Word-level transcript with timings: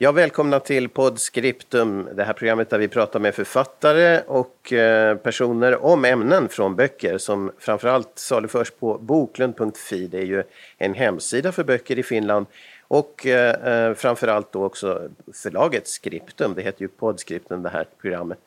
Ja, 0.00 0.12
välkomna 0.12 0.60
till 0.60 0.88
Podscriptum, 0.88 2.08
det 2.14 2.24
här 2.24 2.32
programmet 2.32 2.70
där 2.70 2.78
vi 2.78 2.88
pratar 2.88 3.20
med 3.20 3.34
författare 3.34 4.20
och 4.26 4.72
eh, 4.72 5.16
personer 5.16 5.84
om 5.84 6.04
ämnen 6.04 6.48
från 6.48 6.76
böcker 6.76 7.18
som 7.18 7.52
framförallt 7.58 8.12
saluförs 8.14 8.70
på 8.70 8.98
boklund.fi. 8.98 10.06
Det 10.06 10.18
är 10.18 10.24
ju 10.24 10.42
en 10.78 10.94
hemsida 10.94 11.52
för 11.52 11.64
böcker 11.64 11.98
i 11.98 12.02
Finland 12.02 12.46
och 12.88 13.26
eh, 13.26 13.86
eh, 13.88 13.94
framförallt 13.94 14.52
då 14.52 14.64
också 14.64 15.08
förlaget 15.34 15.88
Scriptum, 15.88 16.54
det 16.54 16.62
heter 16.62 16.82
ju 16.82 16.88
Podscriptum 16.88 17.62
det 17.62 17.68
här 17.68 17.86
programmet. 18.00 18.38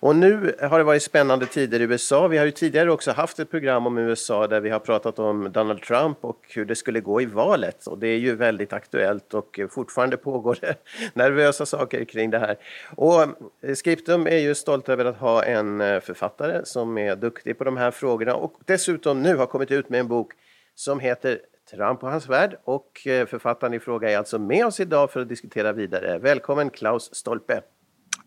Och 0.00 0.16
nu 0.16 0.56
har 0.60 0.78
det 0.78 0.84
varit 0.84 1.02
spännande 1.02 1.46
tider 1.46 1.80
i 1.80 1.82
USA. 1.82 2.28
Vi 2.28 2.38
har 2.38 2.44
ju 2.44 2.50
tidigare 2.50 2.92
också 2.92 3.12
haft 3.12 3.38
ett 3.38 3.50
program 3.50 3.86
om 3.86 3.98
USA 3.98 4.46
där 4.46 4.60
vi 4.60 4.70
har 4.70 4.78
pratat 4.78 5.18
om 5.18 5.52
Donald 5.52 5.82
Trump 5.82 6.18
och 6.20 6.40
hur 6.48 6.64
det 6.64 6.74
skulle 6.74 7.00
gå 7.00 7.20
i 7.20 7.26
valet. 7.26 7.86
Och 7.86 7.98
det 7.98 8.08
är 8.08 8.18
ju 8.18 8.34
väldigt 8.34 8.72
aktuellt 8.72 9.34
och 9.34 9.60
fortfarande 9.70 10.16
pågår 10.16 10.58
det 10.60 10.76
nervösa 11.14 11.66
saker 11.66 12.04
kring 12.04 12.30
det 12.30 12.38
här. 12.38 12.56
Och 12.96 13.22
eh, 13.22 13.74
Skriptum 13.74 14.26
är 14.26 14.38
ju 14.38 14.54
stolt 14.54 14.88
över 14.88 15.04
att 15.04 15.16
ha 15.16 15.44
en 15.44 15.80
eh, 15.80 16.00
författare 16.00 16.60
som 16.64 16.98
är 16.98 17.16
duktig 17.16 17.58
på 17.58 17.64
de 17.64 17.76
här 17.76 17.90
frågorna 17.90 18.34
och 18.34 18.54
dessutom 18.64 19.22
nu 19.22 19.36
har 19.36 19.46
kommit 19.46 19.70
ut 19.70 19.88
med 19.88 20.00
en 20.00 20.08
bok 20.08 20.32
som 20.74 21.00
heter 21.00 21.38
Trump 21.70 22.02
och 22.02 22.10
hans 22.10 22.28
värld 22.28 22.56
och 22.64 23.06
eh, 23.06 23.26
författaren 23.26 23.74
i 23.74 23.80
fråga 23.80 24.10
är 24.10 24.18
alltså 24.18 24.38
med 24.38 24.66
oss 24.66 24.80
idag 24.80 25.10
för 25.10 25.20
att 25.20 25.28
diskutera 25.28 25.72
vidare. 25.72 26.18
Välkommen 26.18 26.70
Klaus 26.70 27.14
Stolpe! 27.14 27.62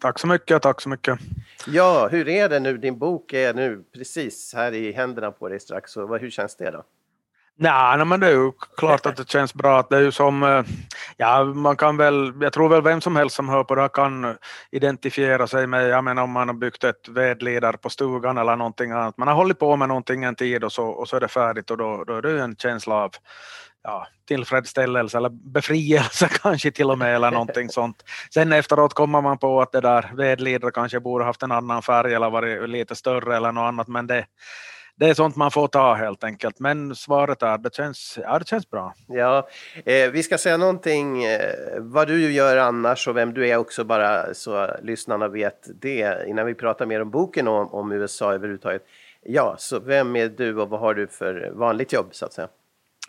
Tack 0.02 0.20
så 0.20 0.28
mycket, 0.28 0.62
tack 0.62 0.82
så 0.82 0.90
mycket. 0.90 1.20
Ja, 1.68 2.08
hur 2.12 2.28
är 2.28 2.50
det 2.50 2.60
nu? 2.60 2.78
Din 2.78 2.98
bok 3.00 3.34
är 3.34 3.54
nu 3.54 3.84
precis 3.94 4.54
här 4.54 4.72
i 4.72 4.92
händerna 4.92 5.32
på 5.32 5.50
dig 5.50 5.60
strax. 5.60 5.92
Så 5.92 6.18
hur 6.18 6.30
känns 6.30 6.56
det 6.56 6.72
då? 6.72 6.84
Nej, 7.62 8.06
men 8.06 8.20
det 8.20 8.28
är 8.28 8.32
ju 8.32 8.52
klart 8.78 9.06
att 9.06 9.18
det 9.18 9.30
känns 9.30 9.54
bra. 9.54 9.88
Det 9.90 9.98
är 9.98 10.02
ju 10.02 10.12
som, 10.12 10.44
eh, 10.44 10.64
ja, 11.18 11.44
man 11.44 11.78
kan 11.78 11.98
väl, 11.98 12.34
jag 12.42 12.54
tror 12.54 12.70
väl 12.70 12.82
vem 12.82 13.02
som 13.02 13.16
helst 13.16 13.36
som 13.36 13.50
hör 13.50 13.64
på 13.64 13.76
det 13.76 13.82
här 13.82 13.90
kan 13.90 14.38
identifiera 14.72 15.48
sig 15.48 15.68
med, 15.68 15.90
jag 15.90 16.04
menar 16.04 16.24
om 16.24 16.32
man 16.32 16.48
har 16.48 16.56
byggt 16.56 16.84
ett 16.84 17.10
vedlider 17.10 17.74
på 17.74 17.90
stugan 17.90 18.38
eller 18.38 18.56
någonting 18.56 18.92
annat. 18.92 19.18
Man 19.18 19.28
har 19.28 19.36
hållit 19.36 19.60
på 19.60 19.76
med 19.76 19.88
någonting 19.88 20.24
en 20.24 20.36
tid 20.36 20.64
och 20.64 20.72
så, 20.72 20.86
och 20.86 21.10
så 21.10 21.16
är 21.16 21.20
det 21.20 21.28
färdigt 21.28 21.72
och 21.72 21.78
då, 21.78 22.04
då 22.04 22.16
är 22.16 22.22
det 22.22 22.32
ju 22.32 22.40
en 22.40 22.56
känsla 22.56 22.96
av 22.96 23.12
ja, 23.84 24.08
tillfredsställelse 24.28 25.18
eller 25.18 25.30
befrielse 25.30 26.30
kanske 26.42 26.72
till 26.72 26.92
och 26.92 26.98
med 26.98 27.16
eller 27.16 27.32
någonting 27.32 27.70
sånt. 27.70 28.04
Sen 28.34 28.54
efteråt 28.54 28.94
kommer 28.94 29.22
man 29.22 29.38
på 29.38 29.62
att 29.62 29.72
det 29.72 29.82
där 29.82 30.12
vedlider 30.14 30.72
kanske 30.72 31.00
borde 31.00 31.26
haft 31.26 31.44
en 31.44 31.52
annan 31.52 31.82
färg 31.82 32.14
eller 32.14 32.30
varit 32.30 32.70
lite 32.70 32.96
större 32.96 33.38
eller 33.38 33.52
något 33.52 33.68
annat 33.68 33.88
men 33.88 34.08
det, 34.08 34.26
det 35.00 35.10
är 35.10 35.14
sånt 35.14 35.36
man 35.36 35.52
får 35.52 35.68
ta 35.68 35.94
helt 35.94 36.24
enkelt. 36.24 36.60
Men 36.60 36.96
svaret 36.96 37.44
är 37.44 37.58
det 37.58 37.76
känns, 37.76 38.20
ja, 38.24 38.40
det 38.40 38.48
känns 38.48 38.70
bra. 38.70 38.94
Ja, 39.08 39.48
eh, 39.86 40.12
vi 40.12 40.24
ska 40.24 40.38
säga 40.38 40.58
någonting 40.58 41.24
eh, 41.24 41.54
vad 41.78 42.08
du 42.08 42.32
gör 42.32 42.58
annars 42.58 43.08
och 43.08 43.18
vem 43.18 43.34
du 43.34 43.48
är 43.48 43.58
också 43.58 43.84
bara 43.84 44.34
så 44.34 44.68
lyssnarna 44.82 45.28
vet 45.28 45.70
det 45.82 46.28
innan 46.28 46.46
vi 46.46 46.54
pratar 46.54 46.86
mer 46.86 47.02
om 47.02 47.10
boken 47.10 47.48
och 47.48 47.74
om 47.74 47.92
USA 47.92 48.34
överhuvudtaget. 48.34 48.86
Ja, 49.24 49.56
så 49.58 49.80
vem 49.80 50.16
är 50.16 50.28
du 50.28 50.58
och 50.58 50.70
vad 50.70 50.80
har 50.80 50.94
du 50.94 51.08
för 51.08 51.52
vanligt 51.54 51.94
jobb 51.94 52.08
så 52.12 52.26
att 52.26 52.34
säga? 52.34 52.48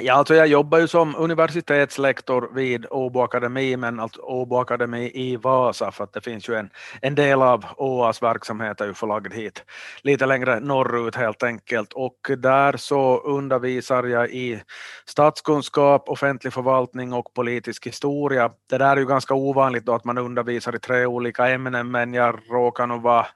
Ja, 0.03 0.15
alltså 0.15 0.35
jag 0.35 0.47
jobbar 0.47 0.79
ju 0.79 0.89
som 0.89 1.17
universitetslektor 1.17 2.51
vid 2.55 2.87
Åbo 2.91 3.21
Akademi, 3.21 3.77
men 3.77 4.01
alltså 4.01 4.21
Åbo 4.21 4.57
Akademi 4.57 5.11
i 5.15 5.37
Vasa, 5.37 5.91
för 5.91 6.05
att 6.05 6.13
det 6.13 6.21
finns 6.21 6.49
ju 6.49 6.55
en, 6.55 6.71
en 7.03 7.15
del 7.15 7.43
av 7.43 7.65
ÅAs 7.77 8.23
verksamhet 8.23 8.81
är 8.81 8.87
ju 8.87 8.95
förlagd 8.95 9.35
hit, 9.35 9.65
lite 10.03 10.27
längre 10.27 10.61
norrut 10.61 11.17
helt 11.17 11.43
enkelt. 11.43 11.93
Och 11.93 12.31
där 12.39 12.77
så 12.77 13.19
undervisar 13.19 14.05
jag 14.05 14.31
i 14.31 14.63
statskunskap, 15.07 16.09
offentlig 16.09 16.53
förvaltning 16.53 17.13
och 17.13 17.35
politisk 17.35 17.87
historia. 17.87 18.51
Det 18.71 18.79
där 18.79 18.97
är 18.97 19.01
ju 19.01 19.07
ganska 19.07 19.35
ovanligt 19.35 19.87
då 19.87 19.95
att 19.95 20.05
man 20.05 20.19
undervisar 20.19 20.77
i 20.77 20.79
tre 20.79 21.07
olika 21.07 21.49
ämnen, 21.49 21.91
men 21.91 22.15
jag 22.15 22.41
råkar 22.51 22.87
nog 22.87 23.03
vara 23.03 23.27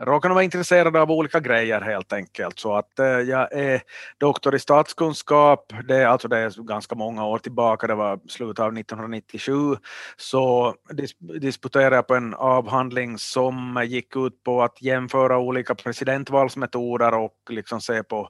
råkar 0.00 0.30
vara 0.30 0.44
intresserad 0.44 0.96
av 0.96 1.10
olika 1.10 1.40
grejer 1.40 1.80
helt 1.80 2.12
enkelt. 2.12 2.58
Så 2.58 2.74
att 2.74 2.98
eh, 2.98 3.06
jag 3.06 3.52
är 3.52 3.82
doktor 4.18 4.54
i 4.54 4.58
statskunskap, 4.58 5.72
det 5.88 5.96
är, 5.96 6.06
alltså 6.06 6.28
det 6.28 6.38
är 6.38 6.62
ganska 6.62 6.94
många 6.94 7.26
år 7.26 7.38
tillbaka, 7.38 7.86
det 7.86 7.94
var 7.94 8.20
slutet 8.28 8.64
av 8.64 8.78
1997, 8.78 9.76
så 10.16 10.74
dis 10.90 11.14
disputerade 11.18 11.96
jag 11.96 12.06
på 12.06 12.14
en 12.14 12.34
avhandling 12.34 13.18
som 13.18 13.84
gick 13.86 14.16
ut 14.16 14.42
på 14.42 14.62
att 14.62 14.82
jämföra 14.82 15.38
olika 15.38 15.74
presidentvalsmetoder 15.74 17.14
och 17.14 17.34
liksom 17.50 17.80
se 17.80 18.02
på 18.02 18.28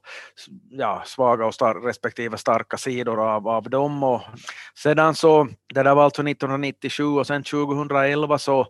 ja, 0.70 1.02
svaga 1.06 1.46
och 1.46 1.54
star 1.54 1.74
respektive 1.74 2.36
starka 2.36 2.76
sidor 2.76 3.30
av, 3.30 3.48
av 3.48 3.70
dem. 3.70 4.02
Och 4.02 4.22
sedan 4.74 5.14
så, 5.14 5.48
det 5.74 5.82
där 5.82 5.94
var 5.94 6.04
alltså 6.04 6.22
1997 6.22 7.04
och 7.04 7.26
sen 7.26 7.42
2011 7.42 8.38
så 8.38 8.66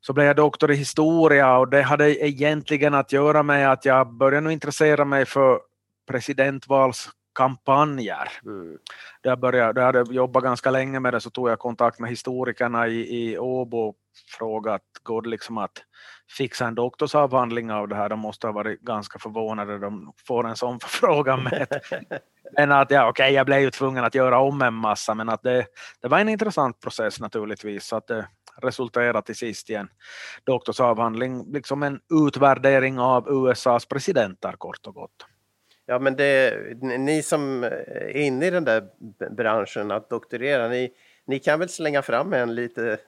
så 0.00 0.12
blev 0.12 0.26
jag 0.26 0.36
doktor 0.36 0.70
i 0.70 0.74
historia 0.74 1.58
och 1.58 1.68
det 1.68 1.82
hade 1.82 2.26
egentligen 2.26 2.94
att 2.94 3.12
göra 3.12 3.42
med 3.42 3.72
att 3.72 3.84
jag 3.84 4.12
började 4.12 4.52
intressera 4.52 5.04
mig 5.04 5.26
för 5.26 5.60
presidentvalskampanjer. 6.08 8.28
Mm. 8.44 8.78
Jag, 9.22 9.40
började, 9.40 9.80
jag 9.80 9.86
hade 9.86 10.14
jobbat 10.14 10.42
ganska 10.42 10.70
länge 10.70 11.00
med 11.00 11.12
det 11.12 11.20
så 11.20 11.30
tog 11.30 11.48
jag 11.48 11.58
kontakt 11.58 11.98
med 11.98 12.10
historikerna 12.10 12.88
i, 12.88 13.30
i 13.30 13.38
Åbo 13.38 13.78
och 13.78 13.96
frågade 14.38 14.78
går 15.02 15.22
det 15.22 15.28
liksom 15.28 15.58
att 15.58 15.82
fixa 16.30 16.66
en 16.66 16.74
doktorsavhandling 16.74 17.72
av 17.72 17.88
det 17.88 17.96
här. 17.96 18.08
De 18.08 18.18
måste 18.18 18.46
ha 18.46 18.52
varit 18.52 18.80
ganska 18.80 19.18
förvånade 19.18 19.78
de 19.78 20.12
får 20.26 20.48
en 20.48 20.56
sån 20.56 20.80
förfrågan 20.80 21.42
med. 21.42 21.66
men 22.56 22.72
att 22.72 22.90
ja, 22.90 23.08
okej, 23.08 23.24
okay, 23.24 23.34
jag 23.34 23.46
blev 23.46 23.60
ju 23.60 23.70
tvungen 23.70 24.04
att 24.04 24.14
göra 24.14 24.38
om 24.38 24.62
en 24.62 24.74
massa, 24.74 25.14
men 25.14 25.28
att 25.28 25.42
det, 25.42 25.66
det 26.02 26.08
var 26.08 26.18
en 26.18 26.28
intressant 26.28 26.80
process 26.80 27.20
naturligtvis. 27.20 27.84
Så 27.84 27.96
att 27.96 28.06
det, 28.06 28.26
resulterade 28.62 29.22
till 29.22 29.36
sist 29.36 29.70
i 29.70 29.74
en 29.74 29.88
doktorsavhandling, 30.44 31.52
liksom 31.52 31.82
en 31.82 32.00
utvärdering 32.26 32.98
av 32.98 33.28
USAs 33.28 33.86
presidenter 33.86 34.52
kort 34.52 34.86
och 34.86 34.94
gott. 34.94 35.26
Ja, 35.86 35.98
men 35.98 36.16
det, 36.16 36.54
ni 36.98 37.22
som 37.22 37.64
är 37.64 38.16
inne 38.16 38.46
i 38.46 38.50
den 38.50 38.64
där 38.64 38.84
branschen 39.30 39.90
att 39.90 40.10
doktorera, 40.10 40.68
ni, 40.68 40.92
ni 41.26 41.38
kan 41.38 41.58
väl 41.58 41.68
slänga 41.68 42.02
fram 42.02 42.32
en 42.32 42.54
lite 42.54 42.98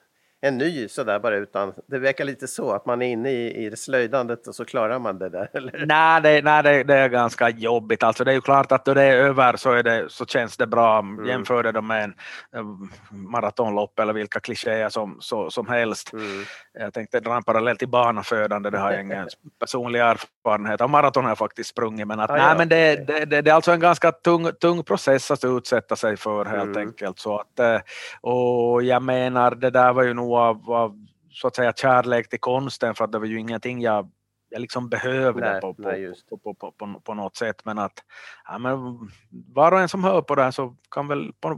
en 0.41 0.57
ny 0.57 0.87
sådär 0.87 1.19
bara 1.19 1.35
utan 1.35 1.73
det 1.87 1.99
verkar 1.99 2.25
lite 2.25 2.47
så 2.47 2.71
att 2.71 2.85
man 2.85 3.01
är 3.01 3.07
inne 3.07 3.29
i, 3.31 3.65
i 3.65 3.69
det 3.69 3.77
slöjdandet 3.77 4.47
och 4.47 4.55
så 4.55 4.65
klarar 4.65 4.99
man 4.99 5.19
det 5.19 5.29
där 5.29 5.49
eller? 5.53 5.85
Nej, 5.85 6.21
det, 6.21 6.41
nej 6.41 6.63
det, 6.63 6.83
det, 6.83 6.95
är 6.95 7.09
ganska 7.09 7.49
jobbigt. 7.49 8.03
Alltså 8.03 8.23
det 8.23 8.31
är 8.31 8.35
ju 8.35 8.41
klart 8.41 8.71
att 8.71 8.85
då 8.85 8.93
det 8.93 9.03
är 9.03 9.17
över 9.17 9.57
så, 9.57 9.71
är 9.71 9.83
det, 9.83 10.05
så 10.09 10.25
känns 10.25 10.57
det 10.57 10.67
bra. 10.67 10.99
Mm. 10.99 11.25
Jämför 11.25 11.63
det 11.63 11.81
med 11.81 12.03
en 12.03 12.13
maratonlopp 13.11 13.99
eller 13.99 14.13
vilka 14.13 14.39
klichéer 14.39 14.89
som, 14.89 15.17
så, 15.19 15.49
som 15.49 15.67
helst. 15.67 16.13
Mm. 16.13 16.43
Jag 16.73 16.93
tänkte 16.93 17.19
dra 17.19 17.35
en 17.35 17.43
parallell 17.43 17.77
till 17.77 17.89
banafödande, 17.89 18.69
det 18.69 18.79
har 18.79 18.91
jag 18.91 19.01
ingen 19.01 19.27
personlig 19.59 19.99
erfarenhet 19.99 20.40
av. 20.43 20.89
Maraton 20.89 21.23
har 21.23 21.31
jag 21.31 21.37
faktiskt 21.37 21.69
sprungit 21.69 22.07
men, 22.07 22.19
att, 22.19 22.29
ah, 22.29 22.35
nej, 22.35 22.45
ja. 22.45 22.55
men 22.57 22.69
det, 22.69 23.07
det, 23.07 23.25
det, 23.25 23.41
det, 23.41 23.51
är 23.51 23.55
alltså 23.55 23.71
en 23.71 23.79
ganska 23.79 24.11
tung, 24.11 24.51
tung 24.61 24.83
process 24.83 25.31
att 25.31 25.43
utsätta 25.43 25.95
sig 25.95 26.17
för 26.17 26.45
helt 26.45 26.75
mm. 26.75 26.87
enkelt. 26.87 27.19
Så 27.19 27.37
att, 27.37 27.59
eh, 27.59 27.79
och 28.21 28.83
jag 28.83 29.03
menar 29.03 29.55
det 29.55 29.69
där 29.69 29.93
var 29.93 30.03
ju 30.03 30.13
nog 30.13 30.33
av, 30.33 30.71
av 30.71 31.05
så 31.31 31.47
att 31.47 31.55
säga 31.55 31.73
kärlek 31.73 32.29
till 32.29 32.39
konsten 32.39 32.95
för 32.95 33.05
att 33.05 33.11
det 33.11 33.19
var 33.19 33.25
ju 33.25 33.39
ingenting 33.39 33.81
jag, 33.81 34.09
jag 34.49 34.61
liksom 34.61 34.89
behövde 34.89 35.51
nej, 35.51 35.61
på, 35.61 35.75
nej, 35.77 36.13
på, 36.29 36.37
på, 36.37 36.53
på, 36.53 36.71
på, 36.71 37.01
på, 37.03 37.13
något 37.13 37.35
sätt. 37.35 37.65
Men 37.65 37.79
att 37.79 38.03
ja, 38.47 38.57
men 38.57 38.99
var 39.53 39.71
och 39.71 39.79
en 39.79 39.89
som 39.89 40.03
hör 40.03 40.21
på 40.21 40.35
det 40.35 40.43
här 40.43 40.51
så 40.51 40.75
kan 40.91 41.07
väl 41.07 41.33
på 41.41 41.49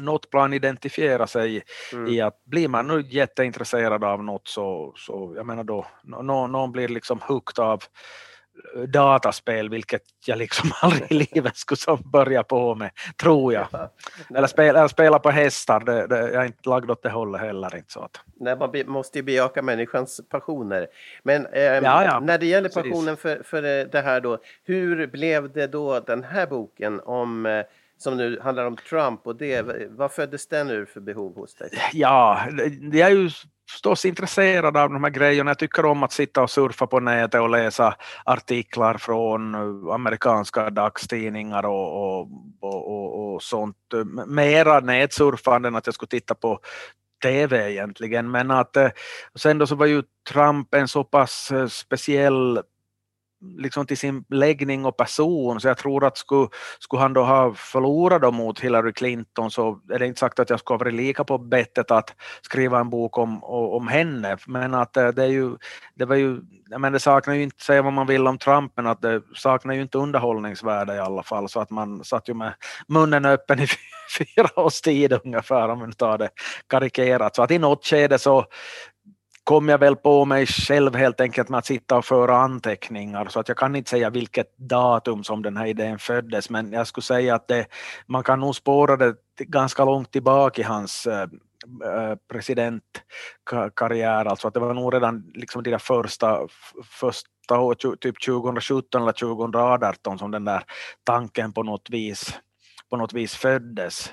något 0.00 0.30
plan 0.30 0.52
identifiera 0.52 1.26
sig 1.26 1.62
mm. 1.92 2.06
i 2.08 2.20
att 2.20 2.44
blir 2.44 2.68
man 2.68 2.86
nu 2.86 3.00
jätteintresserad 3.00 4.04
av 4.04 4.24
något 4.24 4.48
så, 4.48 4.92
så 4.96 5.32
jag 5.36 5.46
menar 5.46 5.64
då, 5.64 5.86
någon, 6.02 6.52
någon 6.52 6.72
blir 6.72 6.88
liksom 6.88 7.20
hooked 7.28 7.64
av 7.64 7.82
dataspel, 8.86 9.68
vilket 9.68 10.02
jag 10.26 10.38
liksom 10.38 10.70
aldrig 10.82 11.12
i 11.12 11.14
livet 11.14 11.56
skulle 11.56 11.98
börja 12.12 12.42
på 12.42 12.74
med, 12.74 12.90
tror 13.16 13.52
jag. 13.52 13.68
Eller 14.34 14.46
spela, 14.46 14.78
eller 14.78 14.88
spela 14.88 15.18
på 15.18 15.30
hästar, 15.30 15.80
det, 15.80 16.06
det, 16.06 16.18
jag 16.18 16.42
är 16.42 16.46
inte 16.46 16.68
lagd 16.68 16.90
åt 16.90 17.02
det 17.02 17.10
hållet 17.10 17.40
heller. 17.40 17.76
Inte 17.76 17.92
så 17.92 18.00
att. 18.00 18.20
Nej, 18.40 18.56
man 18.56 18.70
måste 18.86 19.18
ju 19.18 19.22
bejaka 19.22 19.62
människans 19.62 20.20
passioner. 20.28 20.86
Men 21.22 21.46
eh, 21.46 21.62
ja, 21.62 22.04
ja. 22.04 22.20
när 22.20 22.38
det 22.38 22.46
gäller 22.46 22.68
passionen 22.68 23.16
för, 23.16 23.42
för 23.42 23.62
det 23.84 24.00
här 24.00 24.20
då, 24.20 24.38
hur 24.64 25.06
blev 25.06 25.52
det 25.52 25.66
då 25.66 26.00
den 26.00 26.24
här 26.24 26.46
boken 26.46 27.00
om 27.00 27.46
eh, 27.46 27.64
som 28.02 28.16
nu 28.16 28.40
handlar 28.40 28.64
om 28.64 28.76
Trump 28.76 29.26
och 29.26 29.36
det. 29.36 29.88
Vad 29.90 30.12
föddes 30.12 30.46
den 30.46 30.70
ur 30.70 30.86
för 30.86 31.00
behov 31.00 31.34
hos 31.34 31.54
dig? 31.54 31.70
Ja, 31.92 32.40
jag 32.92 33.10
är 33.10 33.14
ju 33.14 33.30
förstås 33.70 34.04
intresserad 34.04 34.76
av 34.76 34.90
de 34.90 35.04
här 35.04 35.10
grejerna. 35.10 35.50
Jag 35.50 35.58
tycker 35.58 35.84
om 35.84 36.02
att 36.02 36.12
sitta 36.12 36.42
och 36.42 36.50
surfa 36.50 36.86
på 36.86 37.00
nätet 37.00 37.40
och 37.40 37.50
läsa 37.50 37.94
artiklar 38.24 38.94
från 38.94 39.54
amerikanska 39.90 40.70
dagstidningar 40.70 41.66
och, 41.66 42.20
och, 42.20 42.28
och, 42.60 43.34
och 43.34 43.42
sånt. 43.42 43.76
Mera 44.26 44.80
nätsurfande 44.80 45.68
än 45.68 45.76
att 45.76 45.86
jag 45.86 45.94
skulle 45.94 46.08
titta 46.08 46.34
på 46.34 46.60
tv 47.22 47.70
egentligen. 47.70 48.30
Men 48.30 48.50
att 48.50 48.76
eh, 48.76 48.88
sen 49.34 49.58
då 49.58 49.66
så 49.66 49.74
var 49.74 49.86
ju 49.86 50.02
Trump 50.32 50.74
en 50.74 50.88
så 50.88 51.04
pass 51.04 51.50
eh, 51.50 51.66
speciell 51.66 52.60
liksom 53.40 53.86
till 53.86 53.98
sin 53.98 54.24
läggning 54.28 54.84
och 54.84 54.96
person, 54.96 55.60
så 55.60 55.68
jag 55.68 55.78
tror 55.78 56.04
att 56.04 56.18
skulle, 56.18 56.48
skulle 56.78 57.02
han 57.02 57.12
då 57.12 57.22
ha 57.22 57.54
förlorat 57.54 58.34
mot 58.34 58.60
Hillary 58.60 58.92
Clinton 58.92 59.50
så 59.50 59.80
är 59.92 59.98
det 59.98 60.06
inte 60.06 60.20
sagt 60.20 60.38
att 60.38 60.50
jag 60.50 60.60
skulle 60.60 60.74
ha 60.74 60.84
varit 60.84 60.94
lika 60.94 61.24
på 61.24 61.38
bettet 61.38 61.90
att 61.90 62.14
skriva 62.42 62.80
en 62.80 62.90
bok 62.90 63.18
om, 63.18 63.44
om 63.44 63.88
henne, 63.88 64.36
men 64.46 64.74
att 64.74 64.96
eh, 64.96 65.08
det 65.08 65.22
är 65.22 65.28
ju, 65.28 65.56
det 65.94 66.04
var 66.04 66.16
ju, 66.16 66.40
men 66.78 66.92
det 66.92 67.00
saknar 67.00 67.34
ju 67.34 67.42
inte, 67.42 67.64
säga 67.64 67.82
vad 67.82 67.92
man 67.92 68.06
vill 68.06 68.26
om 68.26 68.38
Trump, 68.38 68.72
men 68.76 68.86
att 68.86 69.02
det 69.02 69.22
saknar 69.34 69.74
ju 69.74 69.82
inte 69.82 69.98
underhållningsvärde 69.98 70.94
i 70.94 70.98
alla 70.98 71.22
fall, 71.22 71.48
så 71.48 71.60
att 71.60 71.70
man 71.70 72.04
satt 72.04 72.28
ju 72.28 72.34
med 72.34 72.52
munnen 72.88 73.24
öppen 73.24 73.60
i 73.60 73.66
fyra 74.18 74.60
års 74.60 74.80
tid 74.80 75.18
ungefär, 75.24 75.68
om 75.68 75.78
man 75.78 75.92
tar 75.92 76.18
det 76.18 76.30
karikerat, 76.66 77.36
så 77.36 77.42
att 77.42 77.50
i 77.50 77.58
något 77.58 77.86
skede 77.86 78.18
så 78.18 78.46
kom 79.50 79.68
jag 79.68 79.78
väl 79.78 79.96
på 79.96 80.24
mig 80.24 80.46
själv 80.46 80.94
helt 80.94 81.20
enkelt 81.20 81.48
med 81.48 81.58
att 81.58 81.66
sitta 81.66 81.96
och 81.96 82.04
föra 82.04 82.36
anteckningar 82.36 83.26
så 83.28 83.40
att 83.40 83.48
jag 83.48 83.56
kan 83.56 83.76
inte 83.76 83.90
säga 83.90 84.10
vilket 84.10 84.56
datum 84.56 85.24
som 85.24 85.42
den 85.42 85.56
här 85.56 85.66
idén 85.66 85.98
föddes 85.98 86.50
men 86.50 86.72
jag 86.72 86.86
skulle 86.86 87.02
säga 87.02 87.34
att 87.34 87.48
det, 87.48 87.66
man 88.06 88.22
kan 88.22 88.40
nog 88.40 88.56
spåra 88.56 88.96
det 88.96 89.16
ganska 89.38 89.84
långt 89.84 90.12
tillbaka 90.12 90.60
i 90.60 90.64
hans 90.64 91.06
eh, 91.06 91.22
eh, 91.84 92.16
presidentkarriär, 92.32 94.24
alltså 94.24 94.48
att 94.48 94.54
det 94.54 94.60
var 94.60 94.74
nog 94.74 94.94
redan 94.94 95.30
liksom 95.34 95.62
de 95.62 95.70
där 95.70 95.78
första, 95.78 96.46
första 96.84 97.60
år, 97.60 97.74
typ 97.74 98.24
2017 98.24 99.02
eller 99.02 99.12
2018 99.12 100.18
som 100.18 100.30
den 100.30 100.44
där 100.44 100.62
tanken 101.04 101.52
på 101.52 101.62
något 101.62 101.90
vis, 101.90 102.38
på 102.90 102.96
något 102.96 103.12
vis 103.12 103.34
föddes. 103.34 104.12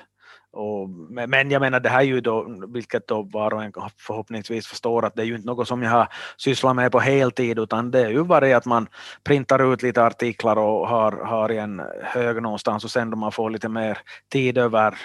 Och, 0.52 0.88
men 1.28 1.50
jag 1.50 1.60
menar 1.60 1.80
det 1.80 1.88
här 1.88 2.00
är 2.00 2.04
ju 2.04 2.20
då, 2.20 2.66
vilket 2.68 3.06
då 3.06 3.22
var 3.22 3.54
och 3.54 3.64
en 3.64 3.72
förhoppningsvis 3.98 4.66
förstår 4.66 5.04
att 5.04 5.14
det 5.14 5.22
är 5.22 5.26
ju 5.26 5.34
inte 5.34 5.46
något 5.46 5.68
som 5.68 5.82
jag 5.82 5.90
har 5.90 6.08
sysslat 6.36 6.76
med 6.76 6.92
på 6.92 7.00
heltid 7.00 7.58
utan 7.58 7.90
det 7.90 8.00
är 8.00 8.10
ju 8.10 8.24
bara 8.24 8.56
att 8.56 8.66
man 8.66 8.88
printar 9.24 9.72
ut 9.72 9.82
lite 9.82 10.04
artiklar 10.04 10.56
och 10.56 10.88
har, 10.88 11.12
har 11.12 11.52
i 11.52 11.58
en 11.58 11.82
hög 12.02 12.42
någonstans 12.42 12.84
och 12.84 12.90
sen 12.90 13.10
då 13.10 13.16
man 13.16 13.32
får 13.32 13.50
lite 13.50 13.68
mer 13.68 13.98
tid 14.32 14.58
över 14.58 14.98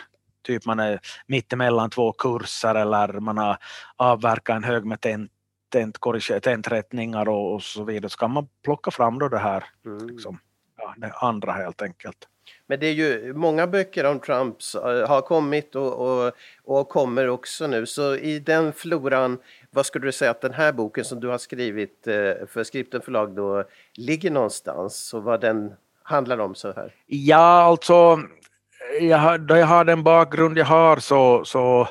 typ 0.44 0.66
man 0.66 0.80
är 0.80 1.00
mittemellan 1.28 1.90
två 1.90 2.12
kurser 2.12 2.76
eller 2.76 3.20
man 3.20 3.38
har 3.38 3.58
avverkat 3.96 4.56
en 4.56 4.64
hög 4.64 4.86
med 4.86 5.02
tent, 5.02 5.32
tent, 5.72 5.98
tenträttningar 6.44 7.30
och, 7.30 7.54
och 7.54 7.64
så 7.64 7.84
vidare 7.84 8.10
så 8.10 8.18
kan 8.18 8.32
man 8.32 8.48
plocka 8.64 8.92
fram 8.92 9.20
då 9.20 9.30
det 9.30 9.38
här, 9.38 9.64
mm. 9.86 10.08
liksom, 10.08 10.40
ja, 10.78 10.94
det 10.98 11.12
andra 11.12 11.52
helt 11.52 11.82
enkelt. 11.82 12.28
Men 12.68 12.80
det 12.80 12.88
är 12.88 12.94
ju 12.94 13.34
många 13.34 13.68
böcker 13.68 14.04
om 14.04 14.20
Trump 14.20 14.58
eh, 14.76 15.08
har 15.08 15.22
kommit 15.22 15.76
och, 15.76 15.94
och, 15.94 16.34
och 16.64 16.90
kommer 16.90 17.30
också 17.30 17.68
nu. 17.68 17.86
Så 17.86 18.16
i 18.16 18.40
den 18.40 18.74
floran, 18.74 19.38
vad 19.72 19.86
skulle 19.86 20.08
du 20.08 20.12
säga 20.12 20.32
att 20.32 20.42
den 20.42 20.54
här 20.54 20.72
boken 20.72 21.06
som 21.06 21.20
du 21.20 21.28
har 21.28 21.38
skrivit 21.38 22.08
eh, 22.08 22.14
för 22.48 22.64
Skripten 22.64 23.02
förlag 23.02 23.36
då 23.36 23.64
ligger 23.98 24.32
någonstans 24.32 25.14
och 25.14 25.24
vad 25.24 25.42
den 25.42 25.74
handlar 26.04 26.38
om 26.38 26.56
så 26.56 26.74
här? 26.74 26.94
Ja, 27.08 27.62
alltså 27.62 28.20
jag, 29.02 29.42
då 29.42 29.58
jag 29.58 29.68
har 29.68 29.86
den 29.86 30.04
bakgrund 30.04 30.58
jag 30.58 30.66
har 30.66 30.98
så, 30.98 31.46
så 31.46 31.88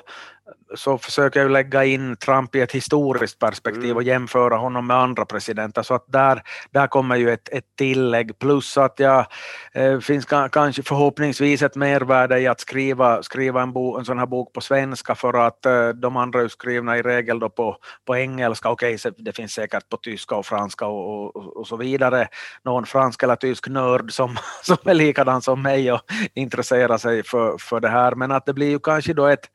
så 0.74 0.98
försöker 0.98 1.40
jag 1.40 1.50
lägga 1.50 1.84
in 1.84 2.16
Trump 2.16 2.54
i 2.54 2.60
ett 2.60 2.72
historiskt 2.72 3.38
perspektiv 3.38 3.84
mm. 3.84 3.96
och 3.96 4.02
jämföra 4.02 4.56
honom 4.56 4.86
med 4.86 4.96
andra 4.96 5.24
presidenter. 5.24 5.82
Så 5.82 5.94
att 5.94 6.04
där, 6.08 6.42
där 6.70 6.86
kommer 6.86 7.16
ju 7.16 7.30
ett, 7.30 7.48
ett 7.48 7.64
tillägg 7.78 8.38
plus 8.38 8.78
att 8.78 8.98
jag 8.98 9.26
eh, 9.74 9.98
finns 9.98 10.26
kanske 10.52 10.82
förhoppningsvis 10.82 11.62
ett 11.62 11.76
mervärde 11.76 12.40
i 12.40 12.46
att 12.46 12.60
skriva, 12.60 13.22
skriva 13.22 13.62
en, 13.62 13.72
bo, 13.72 13.98
en 13.98 14.04
sån 14.04 14.18
här 14.18 14.26
bok 14.26 14.52
på 14.52 14.60
svenska 14.60 15.14
för 15.14 15.46
att 15.46 15.66
eh, 15.66 15.88
de 15.88 16.16
andra 16.16 16.40
är 16.40 16.48
skrivna 16.48 16.98
i 16.98 17.02
regel 17.02 17.38
då 17.38 17.48
på, 17.48 17.76
på 18.06 18.16
engelska. 18.16 18.70
Okej, 18.70 18.94
okay, 18.94 19.12
det 19.16 19.32
finns 19.32 19.52
säkert 19.52 19.88
på 19.88 19.96
tyska 19.96 20.34
och 20.36 20.46
franska 20.46 20.86
och, 20.86 21.36
och, 21.36 21.56
och, 21.56 21.66
så 21.66 21.76
vidare. 21.76 22.28
Någon 22.64 22.86
fransk 22.86 23.22
eller 23.22 23.36
tysk 23.36 23.68
nörd 23.68 24.12
som, 24.12 24.36
som 24.62 24.76
är 24.84 24.94
likadan 24.94 25.42
som 25.42 25.62
mig 25.62 25.92
och 25.92 26.00
intresserar 26.34 26.98
sig 26.98 27.22
för, 27.22 27.58
för 27.58 27.80
det 27.80 27.88
här. 27.88 28.14
Men 28.14 28.32
att 28.32 28.46
det 28.46 28.54
blir 28.54 28.70
ju 28.70 28.78
kanske 28.78 29.14
då 29.14 29.26
ett 29.26 29.48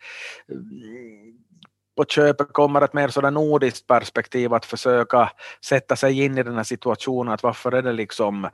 på 1.97 2.05
köpet 2.05 2.53
kommer 2.53 2.81
ett 2.81 2.93
mer 2.93 3.07
sådär 3.07 3.31
nordiskt 3.31 3.87
perspektiv 3.87 4.53
att 4.53 4.65
försöka 4.65 5.31
sätta 5.65 5.95
sig 5.95 6.23
in 6.23 6.37
i 6.37 6.43
den 6.43 6.55
här 6.55 6.63
situationen 6.63 7.33
att 7.33 7.43
varför 7.43 7.71
är 7.71 7.81
det 7.81 7.93
liksom 7.93 8.49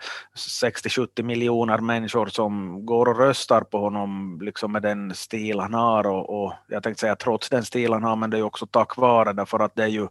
60-70 0.63 1.23
miljoner 1.23 1.77
människor 1.77 2.27
som 2.27 2.85
går 2.85 3.05
och 3.09 3.17
röstar 3.17 3.61
på 3.61 3.79
honom 3.79 4.39
liksom 4.41 4.71
med 4.71 4.81
den 4.81 5.15
stil 5.15 5.59
han 5.59 5.73
har? 5.73 6.07
Och, 6.07 6.43
och 6.43 6.53
jag 6.67 6.83
tänkte 6.83 7.01
säga 7.01 7.15
trots 7.15 7.49
den 7.49 7.65
stil 7.65 7.93
han 7.93 8.03
har 8.03 8.15
men 8.15 8.29
det 8.29 8.37
är 8.37 8.43
också 8.43 8.65
tack 8.65 8.97
vare 8.97 9.33
därför 9.33 9.59
att 9.59 9.75
det 9.75 9.83
är 9.83 9.87
ju 9.87 10.07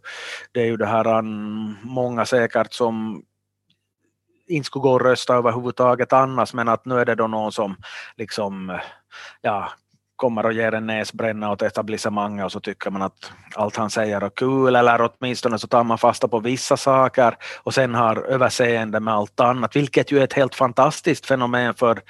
det, 0.51 0.61
är 0.61 0.65
ju 0.65 0.77
det 0.77 0.85
här 0.85 1.21
många 1.85 2.25
säkert 2.25 2.73
som 2.73 3.23
inte 4.47 4.65
skulle 4.65 4.83
gå 4.83 4.91
och 4.91 5.01
rösta 5.01 5.35
överhuvudtaget 5.35 6.13
annars 6.13 6.53
men 6.53 6.67
att 6.67 6.85
nu 6.85 6.99
är 6.99 7.05
det 7.05 7.15
då 7.15 7.27
någon 7.27 7.51
som 7.51 7.75
liksom 8.17 8.79
ja, 9.41 9.69
kommer 10.15 10.45
och 10.45 10.53
ger 10.53 10.73
en 10.73 10.87
näsbränna 10.87 11.51
åt 11.51 11.61
etablissemanget 11.61 12.45
och 12.45 12.51
så 12.51 12.59
tycker 12.59 12.91
man 12.91 13.01
att 13.01 13.31
allt 13.55 13.75
han 13.75 13.89
säger 13.89 14.21
är 14.21 14.29
kul 14.29 14.75
eller 14.75 15.09
åtminstone 15.11 15.59
så 15.59 15.67
tar 15.67 15.83
man 15.83 15.97
fasta 15.97 16.27
på 16.27 16.39
vissa 16.39 16.77
saker 16.77 17.35
och 17.63 17.73
sen 17.73 17.95
har 17.95 18.15
överseende 18.15 18.99
med 18.99 19.13
allt 19.13 19.39
annat, 19.39 19.75
vilket 19.75 20.11
ju 20.11 20.19
är 20.19 20.23
ett 20.23 20.33
helt 20.33 20.55
fantastiskt 20.55 21.25
fenomen 21.25 21.73
för 21.73 22.01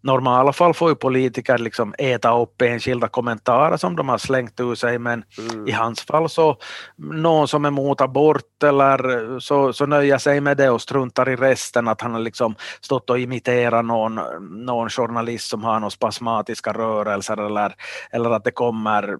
normala 0.00 0.52
fall 0.52 0.74
får 0.74 0.88
ju 0.88 0.94
politiker 0.94 1.58
liksom 1.58 1.94
äta 1.98 2.38
upp 2.38 2.62
enskilda 2.62 3.08
kommentarer 3.08 3.76
som 3.76 3.96
de 3.96 4.08
har 4.08 4.18
slängt 4.18 4.60
ur 4.60 4.74
sig 4.74 4.98
men 4.98 5.24
mm. 5.38 5.68
i 5.68 5.72
hans 5.72 6.00
fall 6.00 6.28
så 6.28 6.56
någon 6.96 7.48
som 7.48 7.64
är 7.64 7.68
emot 7.68 8.00
abort 8.00 8.62
eller 8.62 9.40
så, 9.40 9.72
så 9.72 9.86
nöjer 9.86 10.18
sig 10.18 10.40
med 10.40 10.56
det 10.56 10.70
och 10.70 10.82
struntar 10.82 11.28
i 11.28 11.36
resten 11.36 11.88
att 11.88 12.00
han 12.00 12.12
har 12.12 12.20
liksom 12.20 12.54
stått 12.80 13.10
och 13.10 13.18
imiterat 13.18 13.84
någon, 13.84 14.20
någon 14.66 14.88
journalist 14.88 15.48
som 15.48 15.64
har 15.64 15.80
några 15.80 15.90
spasmatiska 15.90 16.72
rörelser 16.72 17.43
eller, 17.44 17.74
eller 18.10 18.30
att 18.30 18.44
det 18.44 18.50
kommer 18.50 19.18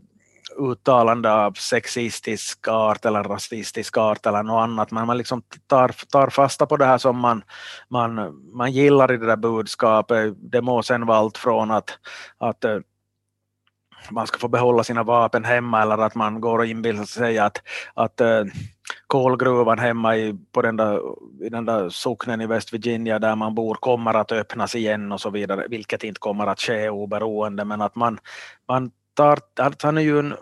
uttalande 0.56 1.32
av 1.32 1.52
sexistisk 1.52 2.68
art 2.68 3.04
eller 3.04 3.22
rasistisk 3.22 3.96
art 3.96 4.26
eller 4.26 4.42
något 4.42 4.62
annat, 4.62 4.90
men 4.90 5.06
man 5.06 5.18
liksom 5.18 5.42
tar, 5.66 5.94
tar 6.10 6.30
fasta 6.30 6.66
på 6.66 6.76
det 6.76 6.84
här 6.84 6.98
som 6.98 7.18
man, 7.18 7.42
man, 7.88 8.42
man 8.52 8.72
gillar 8.72 9.12
i 9.12 9.16
det 9.16 9.26
där 9.26 9.36
budskapet. 9.36 10.34
Det 10.38 10.62
må 10.62 10.82
sen 10.82 11.06
vara 11.06 11.18
allt 11.18 11.38
från 11.38 11.70
att, 11.70 11.98
att 12.38 12.64
eh, 12.64 12.78
man 14.10 14.26
ska 14.26 14.38
få 14.38 14.48
behålla 14.48 14.84
sina 14.84 15.02
vapen 15.02 15.44
hemma 15.44 15.82
eller 15.82 15.98
att 15.98 16.14
man 16.14 16.40
går 16.40 16.58
och 16.58 16.66
inbillar 16.66 17.04
sig 17.04 17.38
att, 17.38 17.62
att 17.94 18.20
eh, 18.20 18.44
kolgruvan 19.06 19.78
hemma 19.78 20.16
i, 20.16 20.38
på 20.52 20.62
den 20.62 20.76
där, 20.76 21.00
i 21.42 21.48
den 21.48 21.64
där 21.64 21.88
socknen 21.88 22.40
i 22.40 22.46
West 22.46 22.72
Virginia 22.72 23.18
där 23.18 23.36
man 23.36 23.54
bor 23.54 23.74
kommer 23.74 24.14
att 24.14 24.32
öppnas 24.32 24.74
igen 24.74 25.12
och 25.12 25.20
så 25.20 25.30
vidare, 25.30 25.66
vilket 25.68 26.04
inte 26.04 26.20
kommer 26.20 26.46
att 26.46 26.60
ske 26.60 26.90
oberoende, 26.90 27.64
men 27.64 27.80
att 27.80 27.96
man, 27.96 28.18
man 28.68 28.90
tar, 29.14 29.38
han 29.82 29.98
är 29.98 30.02
ju 30.02 30.18
en 30.18 30.34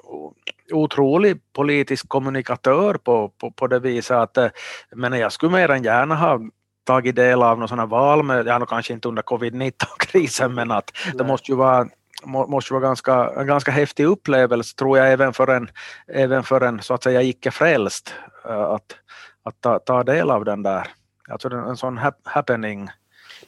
otrolig 0.73 1.41
politisk 1.53 2.09
kommunikatör 2.09 2.95
på, 2.95 3.29
på, 3.29 3.51
på 3.51 3.67
det 3.67 3.79
viset 3.79 4.17
att 4.17 4.37
eh, 4.37 4.49
men 4.91 5.13
jag 5.13 5.33
skulle 5.33 5.53
mer 5.53 5.69
än 5.69 5.83
gärna 5.83 6.15
ha 6.15 6.41
tagit 6.85 7.17
del 7.17 7.43
av 7.43 7.59
någon 7.59 7.69
sån 7.69 7.79
här 7.79 7.87
val, 7.87 8.23
med, 8.23 8.47
ja, 8.47 8.67
kanske 8.67 8.93
inte 8.93 9.09
under 9.09 9.23
covid-19-krisen, 9.23 10.55
men 10.55 10.71
att 10.71 10.93
Nej. 11.07 11.15
det 11.17 11.25
måste 11.25 11.53
ju 11.53 11.57
vara 11.57 11.89
måste 12.25 12.73
vara 12.73 12.83
ganska, 12.83 13.31
en 13.37 13.47
ganska 13.47 13.71
häftig 13.71 14.05
upplevelse 14.05 14.77
tror 14.77 14.99
jag 14.99 15.13
även 15.13 15.33
för 15.33 15.49
en, 15.49 15.69
även 16.07 16.43
för 16.43 16.61
en 16.61 16.83
så 16.83 16.95
att 16.95 17.03
säga 17.03 17.23
icke-frälst 17.23 18.15
Eh, 18.49 18.61
att, 18.61 18.97
att 19.43 19.61
ta, 19.61 19.79
ta 19.79 20.03
del 20.03 20.31
av 20.31 20.45
den 20.45 20.63
där, 20.63 20.89
alltså 21.29 21.49
en 21.49 21.77
sån 21.77 21.99
happening. 22.25 22.89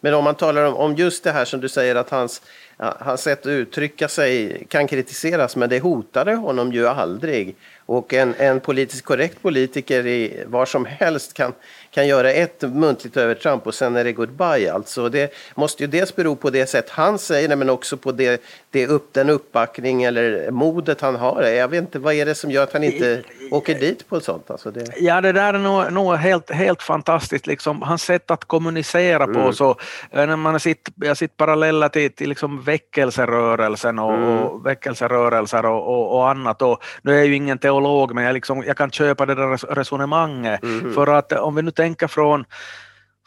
Men 0.00 0.14
om 0.14 0.24
man 0.24 0.34
talar 0.34 0.64
om, 0.64 0.74
om 0.74 0.94
just 0.94 1.24
det 1.24 1.30
här 1.30 1.44
som 1.44 1.60
du 1.60 1.68
säger 1.68 1.94
att 1.94 2.10
hans, 2.10 2.42
hans 2.78 3.22
sätt 3.22 3.40
att 3.40 3.46
uttrycka 3.46 4.08
sig 4.08 4.64
kan 4.70 4.86
kritiseras 4.86 5.56
men 5.56 5.68
det 5.68 5.80
hotade 5.80 6.34
honom 6.34 6.72
ju 6.72 6.88
aldrig. 6.88 7.56
Och 7.87 8.14
en, 8.14 8.35
en 8.38 8.61
politiskt 8.61 9.05
korrekt 9.05 9.43
politiker 9.43 10.07
i 10.07 10.45
var 10.47 10.67
som 10.67 10.85
helst 10.85 11.35
kan, 11.35 11.53
kan 11.91 12.07
göra 12.07 12.33
ett 12.33 12.62
muntligt 12.62 13.17
övertramp 13.17 13.67
och 13.67 13.75
sen 13.75 13.97
är 13.97 14.05
det 14.05 14.12
goodbye. 14.12 14.73
Alltså 14.73 15.09
det 15.09 15.35
måste 15.55 15.83
ju 15.83 15.87
dels 15.87 16.17
bero 16.17 16.37
på 16.37 16.50
det 16.50 16.67
sätt 16.67 16.91
han 16.91 17.19
säger 17.19 17.49
det 17.49 17.57
men 17.57 17.71
också 17.71 17.97
på 17.97 18.12
det, 18.12 18.43
det 18.71 18.87
upp, 18.87 19.12
den 19.12 19.31
uppbackning 19.31 20.03
eller 20.03 20.50
modet 20.50 21.00
han 21.00 21.17
har. 21.17 21.43
Jag 21.43 21.69
vet 21.69 21.81
inte, 21.81 21.99
vad 21.99 22.14
är 22.14 22.26
det 22.26 22.35
som 22.35 22.50
gör 22.50 22.62
att 22.62 22.73
han 22.73 22.85
inte 22.85 23.23
åker 23.50 23.75
dit 23.75 24.09
på 24.09 24.21
sånt? 24.21 24.50
Alltså 24.50 24.71
det... 24.71 24.85
Ja, 24.97 25.21
det 25.21 25.33
där 25.33 25.55
är 25.55 25.59
nog, 25.59 25.93
nog 25.93 26.14
helt, 26.14 26.50
helt 26.50 26.83
fantastiskt, 26.83 27.47
liksom, 27.47 27.83
hans 27.83 28.03
sätt 28.03 28.31
att 28.31 28.45
kommunicera 28.45 29.25
mm. 29.25 29.35
på. 29.35 29.53
Så, 29.53 29.76
när 30.12 30.37
man 30.37 30.61
sitter, 30.61 30.93
jag 30.97 31.17
sitter 31.17 31.37
paralleller 31.37 31.88
till, 31.88 32.12
till 32.12 32.29
liksom 32.29 32.62
väckelserörelsen 32.62 33.99
och, 33.99 34.14
mm. 34.14 34.38
och 34.38 34.67
väckelserörelser 34.67 35.67
och, 35.67 35.88
och, 35.88 36.17
och, 36.17 36.29
annat. 36.29 36.62
Och, 36.62 36.83
nu 37.03 37.21
är 37.21 37.25
ju 37.25 37.35
ingen 37.35 37.59
teolog, 37.75 38.14
men 38.14 38.25
jag, 38.25 38.35
liksom, 38.35 38.62
jag 38.66 38.76
kan 38.76 38.90
köpa 38.90 39.26
det 39.26 39.35
där 39.35 39.75
resonemanget. 39.75 40.62
Mm. 40.62 40.95
För 40.95 41.07
att 41.07 41.33
om 41.33 41.54
vi 41.54 41.62
nu 41.62 41.71
tänker 41.71 42.07
från 42.07 42.45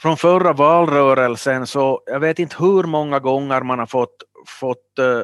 från 0.02 0.18
förra 0.18 0.54
valrörelsen 0.54 1.68
så 1.68 2.02
jag 2.06 2.20
vet 2.20 2.40
inte 2.40 2.56
hur 2.60 2.84
många 2.84 3.20
gånger 3.20 3.62
man 3.62 3.80
har 3.80 3.86
fått, 3.86 4.16
fått 4.60 5.00
uh, 5.00 5.22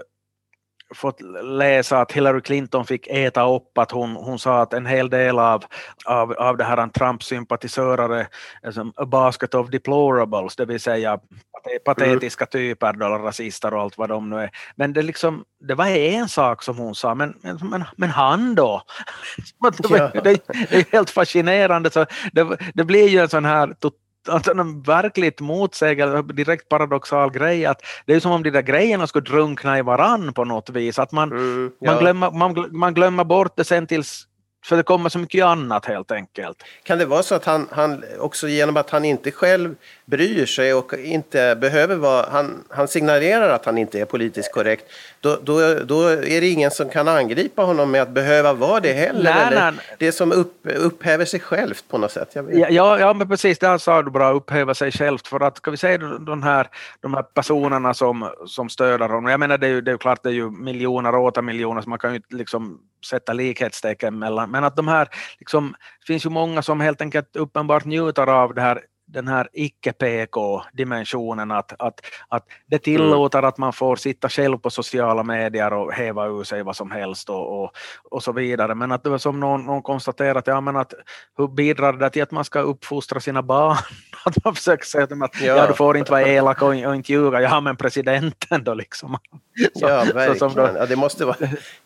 fått 0.96 1.22
läsa 1.44 2.02
att 2.02 2.12
Hillary 2.12 2.42
Clinton 2.42 2.86
fick 2.86 3.08
äta 3.08 3.50
upp 3.50 3.78
att 3.78 3.92
hon, 3.92 4.16
hon 4.16 4.40
sa 4.40 4.62
att 4.62 4.74
en 4.74 4.86
hel 4.86 5.10
del 5.10 5.40
av, 5.40 5.64
av, 6.06 6.32
av 6.32 6.58
det 6.58 6.64
här 6.64 6.88
Trump-sympatisörer 6.88 8.28
är 8.62 8.72
som 8.72 8.94
a 8.96 9.06
basket 9.06 9.56
of 9.56 9.70
deplorables, 9.70 10.56
det 10.56 10.66
vill 10.66 10.80
säga 10.80 11.20
patetiska 11.86 12.46
typer, 12.46 12.94
då, 12.94 13.06
rasister 13.06 13.74
och 13.74 13.82
allt 13.82 13.98
vad 13.98 14.10
de 14.10 14.30
nu 14.30 14.40
är. 14.40 14.50
Men 14.76 14.94
det, 14.94 15.02
liksom, 15.02 15.44
det 15.68 15.76
var 15.76 15.88
en 15.88 16.30
sak 16.30 16.64
som 16.64 16.78
hon 16.78 16.96
sa, 16.96 17.16
men, 17.16 17.34
men, 17.42 17.84
men 17.98 18.10
han 18.10 18.56
då? 18.56 18.82
det, 19.90 20.12
det, 20.14 20.48
det 20.70 20.76
är 20.76 20.92
helt 20.92 21.10
fascinerande. 21.10 21.92
Så 21.92 22.06
det, 22.32 22.58
det 22.74 22.84
blir 22.84 23.08
ju 23.08 23.20
en 23.20 23.30
sån 23.30 23.46
här 23.46 23.76
alltså 24.28 24.52
en 24.52 24.82
verkligt 24.82 25.40
motsägelse, 25.40 26.34
direkt 26.34 26.70
paradoxal 26.70 27.32
grej 27.32 27.66
att 27.66 27.82
det 28.06 28.14
är 28.14 28.20
som 28.20 28.32
om 28.32 28.44
de 28.44 28.50
där 28.50 28.62
grejerna 28.62 29.08
skulle 29.08 29.30
drunkna 29.30 29.80
i 29.80 29.82
varann 29.82 30.34
på 30.34 30.46
något 30.46 30.70
vis, 30.70 31.00
att 31.00 31.12
man, 31.12 31.32
mm, 31.32 31.72
ja. 31.80 31.92
man, 31.92 32.00
glömmer, 32.00 32.32
man, 32.32 32.68
man 32.72 32.94
glömmer 32.94 33.24
bort 33.24 33.54
det 33.56 33.64
sen 33.64 33.88
tills 33.88 34.28
för 34.66 34.78
det 34.78 34.84
kommer 34.84 35.10
så 35.10 35.20
mycket 35.20 35.46
annat 35.46 35.86
helt 35.86 36.12
enkelt. 36.12 36.64
Kan 36.84 36.98
det 36.98 37.06
vara 37.06 37.24
så 37.24 37.36
att 37.36 37.46
han, 37.46 37.68
han 37.72 38.04
också 38.20 38.48
genom 38.48 38.78
att 38.78 38.90
han 38.90 39.06
inte 39.06 39.32
själv 39.32 39.76
bryr 40.14 40.46
sig 40.46 40.74
och 40.74 40.94
inte 40.94 41.56
behöver 41.56 41.96
vara, 41.96 42.26
han, 42.32 42.64
han 42.70 42.88
signalerar 42.88 43.50
att 43.50 43.66
han 43.66 43.78
inte 43.78 44.00
är 44.00 44.06
politiskt 44.06 44.52
korrekt, 44.52 44.86
då, 45.22 45.38
då, 45.44 45.74
då 45.84 46.08
är 46.08 46.42
det 46.42 46.50
ingen 46.50 46.72
som 46.72 46.90
kan 46.90 47.08
angripa 47.08 47.62
honom 47.62 47.92
med 47.92 48.02
att 48.02 48.10
behöva 48.10 48.54
vara 48.54 48.80
det 48.80 48.94
heller. 48.94 49.34
Nej, 49.34 49.48
eller 49.48 49.72
nej. 49.72 49.96
Det 50.00 50.12
som 50.12 50.32
upp, 50.32 50.54
upphäver 50.64 51.26
sig 51.26 51.40
självt 51.40 51.86
på 51.88 51.98
något 51.98 52.12
sätt. 52.12 52.36
Ja, 52.70 53.00
ja, 53.00 53.14
men 53.14 53.30
precis, 53.30 53.60
det 53.60 53.80
sa 53.80 54.02
du 54.02 54.12
bra, 54.12 54.32
upphäva 54.32 54.74
sig 54.74 54.92
självt. 54.92 55.28
För 55.28 55.40
att, 55.40 55.58
ska 55.58 55.72
vi 55.72 55.78
säga 55.78 55.98
de 55.98 56.44
här, 56.44 56.68
de 57.02 57.14
här 57.14 57.24
personerna 57.24 57.94
som, 57.94 58.30
som 58.46 58.70
stöder 58.70 59.10
honom, 59.10 59.32
jag 59.32 59.40
menar 59.40 59.58
det 59.58 59.68
är 59.68 59.72
ju, 59.72 59.82
det 59.82 59.92
är 59.92 59.98
klart 59.98 60.24
det 60.24 60.30
är 60.30 60.34
ju 60.34 60.50
miljoner 60.50 61.16
och 61.16 61.24
åter 61.24 61.42
miljoner, 61.42 61.82
så 61.82 61.90
man 61.90 62.00
kan 62.00 62.14
ju 62.14 62.22
liksom 62.30 62.80
sätta 63.10 63.34
likhetstecken 63.34 64.20
mellan, 64.20 64.52
men 64.52 64.64
att 64.64 64.76
de 64.76 64.88
här, 64.88 65.08
liksom, 65.40 65.76
det 66.00 66.08
finns 66.08 66.26
ju 66.26 66.30
många 66.30 66.62
som 66.62 66.80
helt 66.80 67.02
enkelt 67.02 67.36
uppenbart 67.36 67.86
njuter 67.86 68.28
av 68.28 68.54
det 68.54 68.62
här 68.62 68.82
den 69.14 69.28
här 69.28 69.50
icke-PK-dimensionen 69.54 71.52
att, 71.52 71.82
att, 71.82 72.02
att 72.28 72.46
det 72.66 72.80
tillåter 72.80 73.40
mm. 73.40 73.50
att 73.50 73.58
man 73.58 73.74
får 73.74 73.96
sitta 73.96 74.30
själv 74.30 74.58
på 74.58 74.70
sociala 74.70 75.24
medier 75.24 75.74
och 75.74 75.94
häva 75.94 76.28
ur 76.28 76.44
sig 76.44 76.64
vad 76.64 76.76
som 76.76 76.92
helst 76.92 77.30
och, 77.30 77.64
och, 77.64 77.72
och 78.12 78.24
så 78.24 78.32
vidare. 78.32 78.76
Men 78.76 78.92
att 78.92 79.04
det 79.04 79.10
var 79.10 79.18
som 79.18 79.40
någon, 79.40 79.66
någon 79.66 79.82
konstaterat, 79.82 80.48
ja, 80.48 80.62
men 80.62 80.76
att 80.76 80.94
hur 81.38 81.48
bidrar 81.48 81.94
det 81.94 82.10
till 82.10 82.24
att 82.24 82.32
man 82.32 82.46
ska 82.46 82.60
uppfostra 82.60 83.20
sina 83.20 83.42
barn? 83.44 83.78
att 84.26 84.44
man 84.44 84.56
försöker 84.56 84.86
säga 84.86 85.06
dem 85.06 85.22
att 85.22 85.42
ja. 85.42 85.58
ja. 85.58 85.68
du 85.68 85.74
får 85.74 85.98
inte 85.98 86.12
vara 86.12 86.28
elak 86.28 86.62
och, 86.62 86.68
och 86.68 86.96
inte 86.96 87.12
ljuga, 87.12 87.42
ja 87.42 87.62
men 87.62 87.76
presidenten 87.76 88.64
då 88.64 88.74
liksom. 88.74 89.18
Så, 89.76 89.86
ja, 89.88 90.06
verkligen. 90.14 90.54
Då, 90.54 90.70
ja, 90.76 90.86
det 90.86 90.96
måste 90.96 91.26
vara 91.26 91.38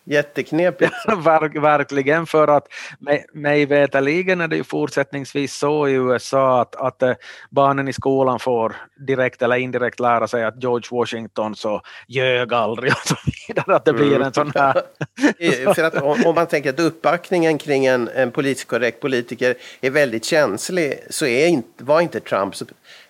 jätteknepigt. 0.08 0.94
verk, 1.18 1.56
verkligen, 1.56 2.26
för 2.26 2.48
att 2.48 2.68
mig, 3.00 3.26
mig 3.34 3.66
veterligen 3.66 4.42
är 4.42 4.48
det 4.48 4.56
ju 4.56 4.64
fortsättningsvis 4.64 5.56
så 5.56 5.88
i 5.88 5.92
USA 5.92 6.62
att, 6.62 6.76
att 6.76 7.02
eh, 7.02 7.14
barnen 7.50 7.88
i 7.88 7.94
skolan 7.94 8.40
får 8.40 8.76
direkt 8.96 9.42
eller 9.42 9.56
indirekt 9.56 10.00
lära 10.00 10.28
sig 10.28 10.46
att 10.46 10.64
George 10.64 10.88
Washington 10.92 11.56
så 11.56 11.82
ljög 12.08 12.54
aldrig 12.54 12.92
och 12.92 13.08
så 13.08 13.16
vidare, 13.48 13.76
att 13.76 13.86
det 13.86 13.94
blir 13.94 14.16
mm. 14.16 14.22
en 14.22 14.34
sån 14.34 14.52
här... 14.56 14.82
för 15.74 15.84
att 15.84 15.96
om, 15.96 16.26
om, 16.26 16.36
man 16.36 16.48
tänker 16.48 16.70
att 16.70 16.80
uppbackningen 16.80 17.58
kring 17.58 17.86
en, 17.86 18.10
en 18.16 18.32
politiskt 18.32 18.68
korrekt 18.68 19.02
politiker 19.02 19.56
är 19.82 19.90
väldigt 19.90 20.26
känslig 20.26 21.00
så 21.10 21.26
är 21.26 21.48
inte, 21.48 21.84
var 21.84 22.02
inte 22.02 22.20
Trump 22.20 22.56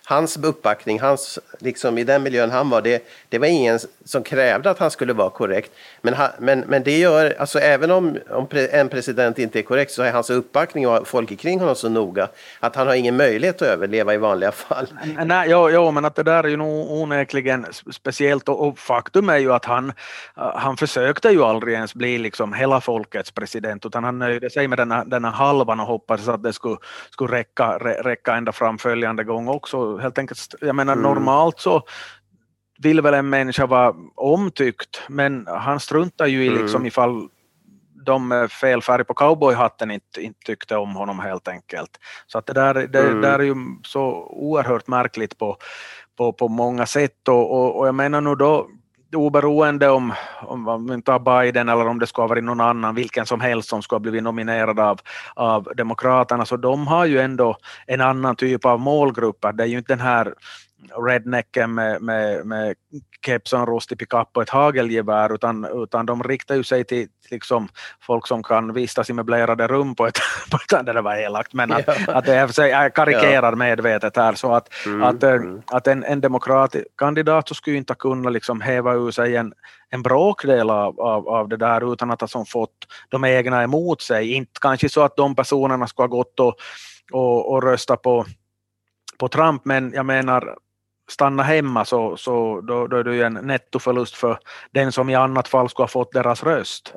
hans 0.10 0.38
uppbackning, 0.38 1.00
hans, 1.00 1.40
liksom 1.60 1.98
i 1.98 2.04
den 2.04 2.24
miljön 2.24 2.52
han 2.52 2.70
var, 2.70 2.82
det, 2.82 3.04
det 3.30 3.40
var 3.40 3.48
ingen 3.48 3.80
som 4.06 4.24
krävde 4.24 4.70
att 4.70 4.80
han 4.80 4.92
skulle 4.92 5.14
vara 5.14 5.30
korrekt. 5.30 5.72
Men, 6.02 6.16
men, 6.40 6.60
men 6.60 6.84
det 6.84 6.98
gör, 6.98 7.36
alltså 7.40 7.60
även 7.60 7.92
om, 7.92 8.18
om 8.30 8.48
en 8.72 8.90
president 8.90 9.40
inte 9.40 9.60
är 9.60 9.64
korrekt 9.64 9.92
så 9.92 10.04
är 10.04 10.12
hans 10.12 10.30
uppbackning 10.30 10.88
och 10.88 11.08
folk 11.08 11.40
kring 11.40 11.60
honom 11.60 11.76
så 11.76 11.90
noga 11.90 12.28
att 12.60 12.76
han 12.76 12.88
har 12.88 12.94
ingen 12.94 13.18
möjlighet 13.18 13.56
att 13.56 13.68
överleva 13.68 14.14
i 14.14 14.18
vanliga 14.18 14.52
fall. 14.52 14.88
Nej, 15.26 15.48
jo, 15.52 15.70
jo 15.70 15.92
men 15.92 16.06
att 16.06 16.16
det 16.16 16.24
där 16.24 16.44
är 16.44 16.48
ju 16.48 16.58
nog 16.58 16.92
onekligen 16.92 17.66
speciellt 17.92 18.50
och, 18.50 18.68
och, 18.68 18.80
faktum 18.80 19.30
är 19.30 19.38
ju 19.38 19.54
att 19.54 19.66
han, 19.66 19.94
han 20.36 20.78
försökte 20.78 21.30
ju 21.30 21.44
aldrig 21.44 21.74
ens 21.74 21.96
bli 21.96 22.18
liksom 22.18 22.54
hela 22.54 22.82
folkets 22.82 23.32
president 23.32 23.86
utan 23.86 24.04
han 24.04 24.20
nöjde 24.20 24.50
sig 24.50 24.68
med 24.68 24.78
denna, 24.78 25.04
denna 25.04 25.30
halvan 25.30 25.80
och 25.80 25.88
hoppades 25.88 26.28
att 26.28 26.44
det 26.44 26.54
skulle, 26.54 26.78
skulle 27.12 27.32
räcka, 27.32 27.78
räcka 27.78 28.36
ända 28.36 28.52
fram 28.52 28.78
följande 28.78 29.24
gång 29.24 29.48
också. 29.48 29.97
Helt 30.00 30.18
enkelt, 30.18 30.56
jag 30.62 30.76
menar 30.76 30.94
mm. 30.94 31.04
normalt 31.04 31.60
så 31.60 31.84
vill 32.80 33.02
väl 33.02 33.14
en 33.14 33.30
människa 33.30 33.66
vara 33.66 33.96
omtyckt, 34.16 35.02
men 35.10 35.48
han 35.48 35.80
struntar 35.80 36.26
ju 36.26 36.44
i 36.44 36.48
mm. 36.48 36.62
liksom 36.62 36.86
ifall 36.86 37.30
de 38.06 38.28
med 38.28 38.52
fel 38.52 38.82
färg 38.82 39.04
på 39.04 39.14
cowboyhatten 39.14 39.92
inte, 39.92 40.22
inte 40.22 40.40
tyckte 40.46 40.76
om 40.76 40.96
honom 40.96 41.20
helt 41.20 41.48
enkelt. 41.48 41.90
Så 42.28 42.38
att 42.38 42.46
det 42.46 42.54
där, 42.54 42.74
det 42.74 43.00
mm. 43.00 43.22
där 43.22 43.40
är 43.40 43.44
ju 43.44 43.56
så 43.84 44.02
oerhört 44.30 44.88
märkligt 44.88 45.38
på, 45.38 45.58
på, 46.18 46.34
på 46.34 46.48
många 46.48 46.86
sätt 46.86 47.28
och, 47.28 47.52
och, 47.52 47.80
och 47.80 47.88
jag 47.88 47.96
menar 47.96 48.22
nu 48.22 48.36
då 48.36 48.68
oberoende 49.18 49.90
om, 49.90 50.14
om 50.42 50.64
man 50.64 51.02
tar 51.02 51.20
Biden 51.20 51.70
eller 51.70 51.88
om 51.88 52.00
det 52.00 52.08
skulle 52.08 52.24
ha 52.24 52.28
varit 52.28 52.44
någon 52.44 52.62
annan, 52.62 52.96
vilken 52.96 53.26
som 53.26 53.42
helst 53.42 53.70
som 53.70 53.82
skulle 53.82 53.96
ha 53.96 54.02
blivit 54.02 54.24
nominerad 54.24 54.80
av, 54.80 55.00
av 55.34 55.68
Demokraterna, 55.78 56.46
så 56.46 56.58
de 56.58 56.88
har 56.88 57.06
ju 57.06 57.20
ändå 57.20 57.58
en 57.86 58.02
annan 58.02 58.36
typ 58.36 58.66
av 58.66 58.80
målgrupper. 58.80 59.54
Det 59.54 59.64
är 59.64 59.68
ju 59.68 59.78
inte 59.78 59.94
den 59.94 60.06
här 60.06 60.34
rednecken 61.06 61.74
med, 61.74 62.02
med, 62.02 62.46
med 62.46 62.76
keps 63.26 63.54
och 63.54 63.60
en 63.60 63.66
rostig 63.66 64.00
pickup 64.00 64.28
och 64.34 64.42
ett 64.42 64.50
hagelgevär 64.50 65.34
utan, 65.34 65.84
utan 65.84 66.06
de 66.06 66.24
riktar 66.24 66.56
ju 66.56 66.64
sig 66.64 66.84
till 66.84 67.08
liksom, 67.32 67.68
folk 68.02 68.28
som 68.28 68.44
kan 68.44 68.74
vistas 68.74 69.10
i 69.10 69.14
möblerade 69.14 69.68
rum 69.68 69.96
på 69.96 70.08
ett, 70.08 70.20
på 70.52 70.58
ett 70.58 70.86
det 70.86 71.02
var 71.02 71.16
elakt, 71.16 71.54
men 71.54 71.72
att, 71.72 71.88
ja. 71.88 72.14
att 72.14 72.28
är, 72.28 72.66
jag 72.68 72.94
karikerar 72.94 73.52
ja. 73.52 73.56
medvetet 73.56 74.16
här 74.16 74.34
så 74.34 74.54
att, 74.54 74.86
mm, 74.86 75.04
att, 75.04 75.24
eh, 75.24 75.32
mm. 75.32 75.62
att 75.66 75.88
en, 75.88 76.04
en 76.04 76.22
demokratkandidat 76.22 77.48
så 77.48 77.54
skulle 77.54 77.78
inte 77.78 77.96
kunna 77.96 78.30
liksom 78.30 78.62
häva 78.62 78.94
ur 78.94 79.12
sig 79.12 79.36
en, 79.36 79.54
en 79.90 80.02
bråkdel 80.02 80.70
av, 80.70 81.02
av, 81.02 81.30
av 81.30 81.50
det 81.50 81.58
där 81.58 81.94
utan 81.94 82.12
att 82.12 82.22
ha 82.22 82.28
som 82.28 82.46
fått 82.46 82.88
de 83.10 83.26
egna 83.26 83.64
emot 83.64 84.02
sig. 84.02 84.34
Inte 84.34 84.60
kanske 84.62 84.90
så 84.90 85.02
att 85.02 85.16
de 85.16 85.36
personerna 85.36 85.88
skulle 85.88 86.04
ha 86.04 86.18
gått 86.18 86.40
och, 86.40 86.56
och, 87.12 87.52
och 87.52 87.64
röstat 87.64 88.02
på 88.02 88.26
på 89.18 89.28
Trump, 89.28 89.66
men 89.66 89.92
jag 89.94 90.06
menar 90.06 90.58
stanna 91.08 91.44
hemma 91.44 91.86
så, 91.86 92.18
så 92.18 92.62
då, 92.62 92.88
då 92.88 92.98
är 92.98 93.04
det 93.04 93.16
ju 93.16 93.24
en 93.24 93.34
nettoförlust 93.34 94.16
för 94.16 94.40
den 94.72 94.92
som 94.92 95.10
i 95.10 95.16
annat 95.16 95.48
fall 95.48 95.70
skulle 95.70 95.84
ha 95.84 95.88
fått 95.88 96.14
deras 96.14 96.44
röst. 96.44 96.94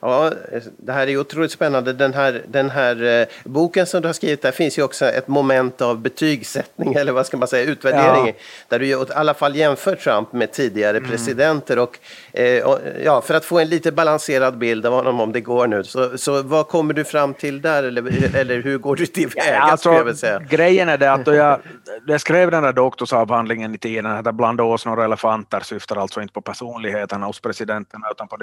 Ja, 0.00 0.32
det 0.76 0.92
här 0.92 1.06
är 1.06 1.16
otroligt 1.16 1.52
spännande. 1.52 1.92
Den 1.92 2.14
här, 2.14 2.42
den 2.48 2.70
här 2.70 3.20
eh, 3.20 3.26
boken 3.44 3.86
som 3.86 4.02
du 4.02 4.08
har 4.08 4.12
skrivit, 4.12 4.42
där 4.42 4.52
finns 4.52 4.78
ju 4.78 4.82
också 4.82 5.06
ett 5.06 5.28
moment 5.28 5.80
av 5.80 5.98
betygssättning, 5.98 6.94
eller 6.98 7.12
vad 7.12 7.26
ska 7.26 7.36
man 7.36 7.48
säga, 7.48 7.64
utvärdering. 7.64 8.26
Ja. 8.26 8.32
Där 8.68 8.78
du 8.78 8.86
i 8.86 8.94
alla 9.14 9.34
fall 9.34 9.56
jämför 9.56 9.94
Trump 9.96 10.32
med 10.32 10.52
tidigare 10.52 10.96
mm. 10.96 11.10
presidenter. 11.10 11.78
Och, 11.78 11.98
eh, 12.32 12.64
och, 12.64 12.78
ja, 13.04 13.20
för 13.20 13.34
att 13.34 13.44
få 13.44 13.58
en 13.58 13.68
lite 13.68 13.92
balanserad 13.92 14.58
bild 14.58 14.86
av 14.86 14.92
honom, 14.92 15.20
om 15.20 15.32
det 15.32 15.40
går 15.40 15.66
nu. 15.66 15.84
Så, 15.84 16.18
så 16.18 16.42
vad 16.42 16.68
kommer 16.68 16.94
du 16.94 17.04
fram 17.04 17.34
till 17.34 17.60
där, 17.60 17.82
eller, 17.82 18.36
eller 18.36 18.62
hur 18.62 18.78
går 18.78 18.96
du 18.96 19.06
tillväga? 19.06 19.54
Ja, 19.54 19.60
alltså, 19.60 20.40
grejen 20.48 20.88
är 20.88 20.98
det 20.98 21.12
att 21.12 21.24
då 21.24 21.34
jag, 21.34 21.60
jag 22.06 22.20
skrev 22.20 22.50
den 22.50 22.64
här 22.64 22.72
doktorsavhandlingen 22.72 23.49
i 23.50 23.78
tiden, 23.78 24.24
där 24.24 24.32
Bland 24.32 24.60
åsnor 24.60 24.98
och 24.98 25.04
elefanter 25.04 25.60
syftar 25.60 25.96
alltså 25.96 26.20
inte 26.22 26.32
på 26.32 26.40
personligheterna 26.40 27.26
hos 27.26 27.40
presidenterna, 27.40 28.06
utan 28.10 28.28
på 28.28 28.36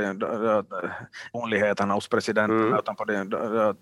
personligheterna 1.32 1.94
hos 1.94 2.10
presidenten. 2.10 2.60
Mm. 2.60 2.80
Utan 2.80 2.96
på 2.96 3.06
det, 3.06 3.24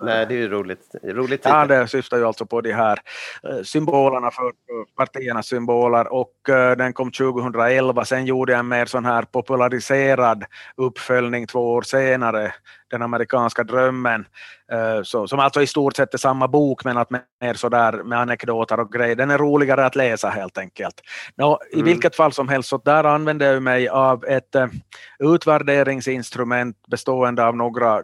Nej, 0.01 0.25
det 0.25 0.33
är 0.33 0.37
ju 0.37 0.49
roligt. 0.49 0.95
roligt 1.03 1.41
ja, 1.43 1.65
det 1.65 1.87
syftar 1.87 2.17
ju 2.17 2.25
alltså 2.25 2.45
på 2.45 2.61
de 2.61 2.73
här 2.73 2.99
eh, 3.43 3.61
symbolerna 3.63 4.31
för 4.31 4.51
partiernas 4.95 5.47
symboler 5.47 6.13
och 6.13 6.49
eh, 6.49 6.77
den 6.77 6.93
kom 6.93 7.11
2011. 7.11 8.05
Sen 8.05 8.25
gjorde 8.25 8.51
jag 8.51 8.59
en 8.59 8.67
mer 8.67 8.85
sån 8.85 9.05
här 9.05 9.21
populariserad 9.21 10.45
uppföljning 10.77 11.47
två 11.47 11.73
år 11.73 11.81
senare 11.81 12.53
den 12.95 13.01
amerikanska 13.01 13.63
drömmen, 13.63 14.25
uh, 14.73 15.03
så, 15.03 15.27
som 15.27 15.39
alltså 15.39 15.61
i 15.61 15.67
stort 15.67 15.95
sett 15.95 16.13
är 16.13 16.17
samma 16.17 16.47
bok 16.47 16.83
men 16.83 16.97
att 16.97 17.09
mer 17.09 17.53
sådär 17.53 18.03
med 18.03 18.19
anekdoter 18.19 18.79
och 18.79 18.91
grejer. 18.91 19.15
Den 19.15 19.31
är 19.31 19.37
roligare 19.37 19.85
att 19.85 19.95
läsa 19.95 20.29
helt 20.29 20.57
enkelt. 20.57 21.01
Nå, 21.35 21.59
I 21.71 21.73
mm. 21.73 21.85
vilket 21.85 22.15
fall 22.15 22.31
som 22.31 22.49
helst, 22.49 22.69
så 22.69 22.77
där 22.77 23.03
använder 23.03 23.53
jag 23.53 23.63
mig 23.63 23.87
av 23.87 24.25
ett 24.25 24.55
uh, 24.55 24.65
utvärderingsinstrument 25.19 26.77
bestående 26.87 27.45
av 27.45 27.57
några 27.57 28.03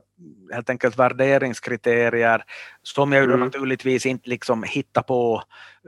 helt 0.53 0.69
enkelt 0.69 1.00
värderingskriterier 1.00 2.43
som 2.83 3.12
jag 3.12 3.24
mm. 3.24 3.39
naturligtvis 3.39 4.05
inte 4.05 4.29
liksom 4.29 4.63
hittar 4.63 5.01
på 5.01 5.43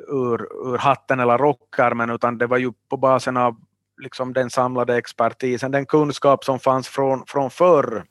ur, 0.08 0.48
ur 0.74 0.78
hatten 0.78 1.20
eller 1.20 1.38
rockärmen 1.38 2.10
utan 2.10 2.38
det 2.38 2.48
var 2.48 2.58
ju 2.58 2.72
på 2.90 2.98
basen 2.98 3.38
av 3.38 3.56
liksom 3.98 4.34
den 4.34 4.50
samlade 4.50 4.98
expertisen, 4.98 5.72
den 5.72 5.86
kunskap 5.86 6.44
som 6.44 6.60
fanns 6.60 6.88
från, 6.88 7.24
från 7.28 7.50
förr. 7.50 8.04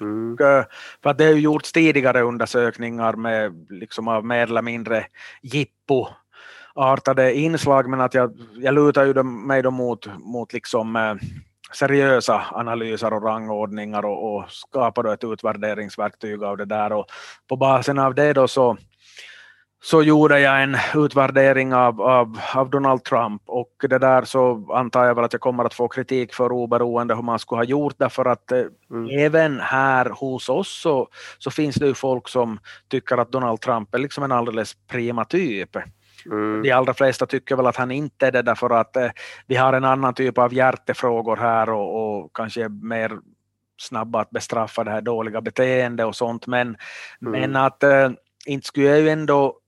Mm. 0.00 0.36
Eh, 0.40 0.64
för 1.02 1.10
att 1.10 1.18
det 1.18 1.24
har 1.24 1.32
ju 1.32 1.40
gjorts 1.40 1.72
tidigare 1.72 2.22
undersökningar 2.22 3.12
med 3.12 3.66
liksom 3.70 4.08
av 4.08 4.24
mer 4.24 4.42
eller 4.42 4.62
mindre 4.62 5.06
jippo 5.42 6.06
artade 6.74 7.34
inslag 7.34 7.88
men 7.88 8.00
att 8.00 8.14
jag, 8.14 8.38
jag 8.56 8.74
lutar 8.74 9.04
ju 9.04 9.22
mig 9.22 9.62
då 9.62 9.70
mot, 9.70 10.06
mot 10.18 10.52
liksom, 10.52 10.96
eh, 10.96 11.14
seriösa 11.72 12.42
analyser 12.52 13.12
och 13.12 13.22
rangordningar 13.22 14.04
och, 14.04 14.36
och 14.36 14.50
skapar 14.50 15.02
då 15.02 15.10
ett 15.10 15.24
utvärderingsverktyg 15.24 16.42
av 16.42 16.56
det 16.56 16.64
där 16.64 16.92
och 16.92 17.06
på 17.48 17.56
basen 17.56 17.98
av 17.98 18.14
det 18.14 18.32
då 18.32 18.48
så 18.48 18.76
så 19.82 20.02
gjorde 20.02 20.40
jag 20.40 20.62
en 20.62 20.76
utvärdering 20.94 21.74
av, 21.74 22.02
av, 22.02 22.40
av, 22.54 22.70
Donald 22.70 23.04
Trump 23.04 23.42
och 23.46 23.70
det 23.80 23.98
där 23.98 24.24
så 24.24 24.72
antar 24.72 25.04
jag 25.04 25.14
väl 25.14 25.24
att 25.24 25.32
jag 25.32 25.40
kommer 25.40 25.64
att 25.64 25.74
få 25.74 25.88
kritik 25.88 26.34
för 26.34 26.52
oberoende 26.52 27.14
hur 27.14 27.22
man 27.22 27.38
skulle 27.38 27.58
ha 27.58 27.64
gjort 27.64 27.94
därför 27.98 28.24
att 28.24 28.52
eh, 28.52 28.62
mm. 28.90 29.18
även 29.18 29.60
här 29.60 30.10
hos 30.10 30.48
oss 30.48 30.80
så, 30.82 31.08
så 31.38 31.50
finns 31.50 31.76
det 31.76 31.86
ju 31.86 31.94
folk 31.94 32.28
som 32.28 32.58
tycker 32.88 33.16
att 33.18 33.32
Donald 33.32 33.60
Trump 33.60 33.94
är 33.94 33.98
liksom 33.98 34.24
en 34.24 34.32
alldeles 34.32 34.74
prima 34.90 35.24
typ. 35.24 35.76
Mm. 36.26 36.62
De 36.62 36.72
allra 36.72 36.94
flesta 36.94 37.26
tycker 37.26 37.56
väl 37.56 37.66
att 37.66 37.76
han 37.76 37.90
inte 37.90 38.26
är 38.26 38.32
det 38.32 38.42
därför 38.42 38.70
att 38.70 38.96
eh, 38.96 39.10
vi 39.46 39.56
har 39.56 39.72
en 39.72 39.84
annan 39.84 40.14
typ 40.14 40.38
av 40.38 40.54
hjärtefrågor 40.54 41.36
här 41.36 41.70
och, 41.70 42.18
och 42.18 42.36
kanske 42.36 42.68
mer 42.68 43.18
snabba 43.80 44.20
att 44.20 44.30
bestraffa 44.30 44.84
det 44.84 44.90
här 44.90 45.00
dåliga 45.00 45.40
beteendet 45.40 46.06
och 46.06 46.16
sånt 46.16 46.46
men, 46.46 46.76
mm. 47.22 47.40
men 47.40 47.56
att 47.56 47.82
eh, 47.82 48.10
inte 48.46 48.66
skulle 48.66 48.86
jag 48.86 49.00
ju 49.00 49.10
ändå 49.10 49.58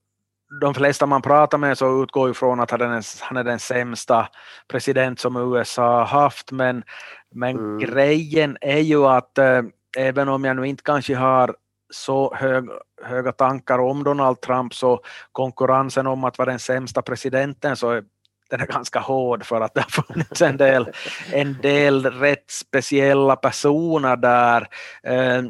de 0.59 0.73
flesta 0.73 1.05
man 1.05 1.21
pratar 1.21 1.57
med 1.57 1.77
så 1.77 2.03
utgår 2.03 2.31
ifrån 2.31 2.59
att 2.59 2.71
han 2.71 2.81
är 2.81 2.87
den, 2.87 3.03
han 3.19 3.37
är 3.37 3.43
den 3.43 3.59
sämsta 3.59 4.27
president 4.67 5.19
som 5.19 5.53
USA 5.55 5.97
har 5.97 6.05
haft 6.05 6.51
men, 6.51 6.83
men 7.31 7.57
mm. 7.57 7.79
grejen 7.79 8.57
är 8.61 8.79
ju 8.79 9.05
att 9.05 9.37
äh, 9.37 9.61
även 9.97 10.29
om 10.29 10.43
jag 10.43 10.55
nu 10.55 10.67
inte 10.67 10.83
kanske 10.83 11.15
har 11.15 11.55
så 11.93 12.35
hög, 12.35 12.69
höga 13.03 13.31
tankar 13.31 13.79
om 13.79 14.03
Donald 14.03 14.41
Trump 14.41 14.73
så 14.73 14.99
konkurrensen 15.31 16.07
om 16.07 16.23
att 16.23 16.37
vara 16.37 16.49
den 16.49 16.59
sämsta 16.59 17.01
presidenten 17.01 17.75
så 17.75 17.89
är 17.89 18.03
den 18.49 18.61
är 18.61 18.67
ganska 18.67 18.99
hård 18.99 19.45
för 19.45 19.61
att 19.61 19.73
det 19.73 19.81
har 19.81 20.03
funnits 20.03 20.41
en 20.41 20.57
del, 20.57 20.89
en 21.33 21.61
del 21.61 22.05
rätt 22.05 22.51
speciella 22.51 23.35
personer 23.35 24.15
där. 24.15 24.67
Eh, 25.03 25.43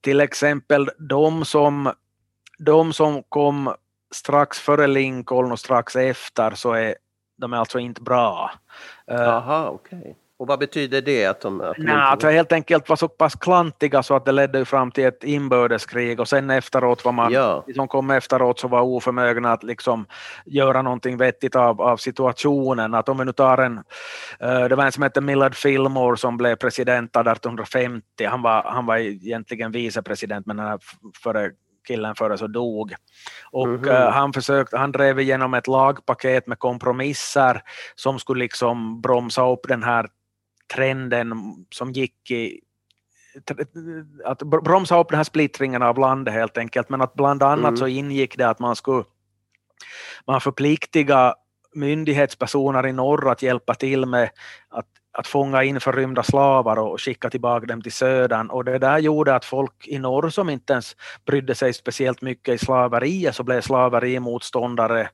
till 0.00 0.20
exempel 0.20 0.90
de 0.98 1.44
som, 1.44 1.92
de 2.58 2.92
som 2.92 3.22
kom 3.22 3.74
strax 4.16 4.58
före 4.58 4.86
Lincoln 4.86 5.52
och 5.52 5.58
strax 5.58 5.96
efter 5.96 6.50
så 6.50 6.72
är 6.72 6.94
de 7.38 7.52
är 7.52 7.56
alltså 7.56 7.78
inte 7.78 8.02
bra. 8.02 8.50
Jaha, 9.06 9.62
uh, 9.62 9.74
okej. 9.74 9.98
Okay. 9.98 10.14
Och 10.38 10.46
vad 10.46 10.58
betyder 10.58 11.02
det? 11.02 11.26
Att 11.26 11.40
de, 11.40 11.60
att 11.60 11.76
de 11.76 11.82
nej, 11.82 11.92
inte... 11.92 12.02
alltså 12.02 12.28
helt 12.28 12.52
enkelt 12.52 12.88
var 12.88 12.96
så 12.96 13.08
pass 13.08 13.34
klantiga 13.34 14.02
så 14.02 14.16
att 14.16 14.24
det 14.24 14.32
ledde 14.32 14.64
fram 14.64 14.90
till 14.90 15.04
ett 15.04 15.24
inbördeskrig 15.24 16.20
och 16.20 16.28
sen 16.28 16.50
efteråt 16.50 17.04
var 17.04 17.12
man, 17.12 17.32
ja. 17.32 17.64
de 17.66 17.74
som 17.74 17.88
kom 17.88 18.10
efteråt 18.10 18.60
så 18.60 18.68
var 18.68 18.80
oförmögna 18.80 19.52
att 19.52 19.62
liksom 19.62 20.06
göra 20.46 20.82
någonting 20.82 21.16
vettigt 21.16 21.56
av, 21.56 21.82
av 21.82 21.96
situationen. 21.96 22.94
Att 22.94 23.08
om 23.08 23.18
vi 23.18 23.24
nu 23.24 23.32
tar 23.32 23.58
en, 23.58 23.78
uh, 23.78 24.68
det 24.68 24.74
var 24.76 24.84
en 24.84 24.92
som 24.92 25.02
hette 25.02 25.20
Millard 25.20 25.54
Fillmore 25.54 26.16
som 26.16 26.36
blev 26.36 26.56
president 26.56 27.16
1850, 27.16 28.24
han 28.24 28.42
var, 28.42 28.62
han 28.62 28.86
var 28.86 28.96
egentligen 28.96 29.72
vicepresident 29.72 30.46
men 30.46 30.78
före 31.22 31.50
killen 31.86 32.14
före 32.14 32.38
så 32.38 32.46
dog. 32.46 32.94
Och 33.50 33.66
mm 33.66 33.84
-hmm. 33.84 34.10
han, 34.10 34.32
försökte, 34.32 34.78
han 34.78 34.92
drev 34.92 35.20
igenom 35.20 35.54
ett 35.54 35.66
lagpaket 35.66 36.46
med 36.46 36.58
kompromisser 36.58 37.62
som 37.94 38.18
skulle 38.18 38.40
liksom 38.40 39.00
bromsa 39.00 39.48
upp 39.48 39.68
den 39.68 39.82
här 39.82 40.08
trenden 40.74 41.32
som 41.70 41.92
gick 41.92 42.30
i 42.30 42.60
att 44.24 44.42
bromsa 44.42 45.00
upp 45.00 45.08
den 45.08 45.16
här 45.16 45.24
splittringen 45.24 45.82
av 45.82 45.98
landet 45.98 46.34
helt 46.34 46.58
enkelt, 46.58 46.88
men 46.88 47.02
att 47.02 47.14
bland 47.14 47.42
annat 47.42 47.68
mm. 47.68 47.76
så 47.76 47.86
ingick 47.86 48.38
det 48.38 48.48
att 48.48 48.58
man 48.58 48.76
skulle 48.76 49.04
man 50.26 50.40
förpliktiga 50.40 51.34
myndighetspersoner 51.74 52.86
i 52.86 52.92
norr 52.92 53.30
att 53.30 53.42
hjälpa 53.42 53.74
till 53.74 54.06
med 54.06 54.30
att 54.68 54.86
att 55.18 55.26
fånga 55.26 55.62
in 55.64 55.80
förrymda 55.80 56.22
slavar 56.22 56.78
och 56.78 57.00
skicka 57.00 57.30
tillbaka 57.30 57.66
dem 57.66 57.82
till 57.82 57.92
södern. 57.92 58.50
Och 58.50 58.64
det 58.64 58.78
där 58.78 58.98
gjorde 58.98 59.34
att 59.34 59.44
folk 59.44 59.86
i 59.86 59.98
norr 59.98 60.28
som 60.28 60.50
inte 60.50 60.72
ens 60.72 60.96
brydde 61.26 61.54
sig 61.54 61.72
speciellt 61.72 62.22
mycket 62.22 62.54
i 62.54 62.58
slaveriet 62.58 63.34
så 63.34 63.42
blev 63.42 63.60
slaverimotståndare 63.60 65.08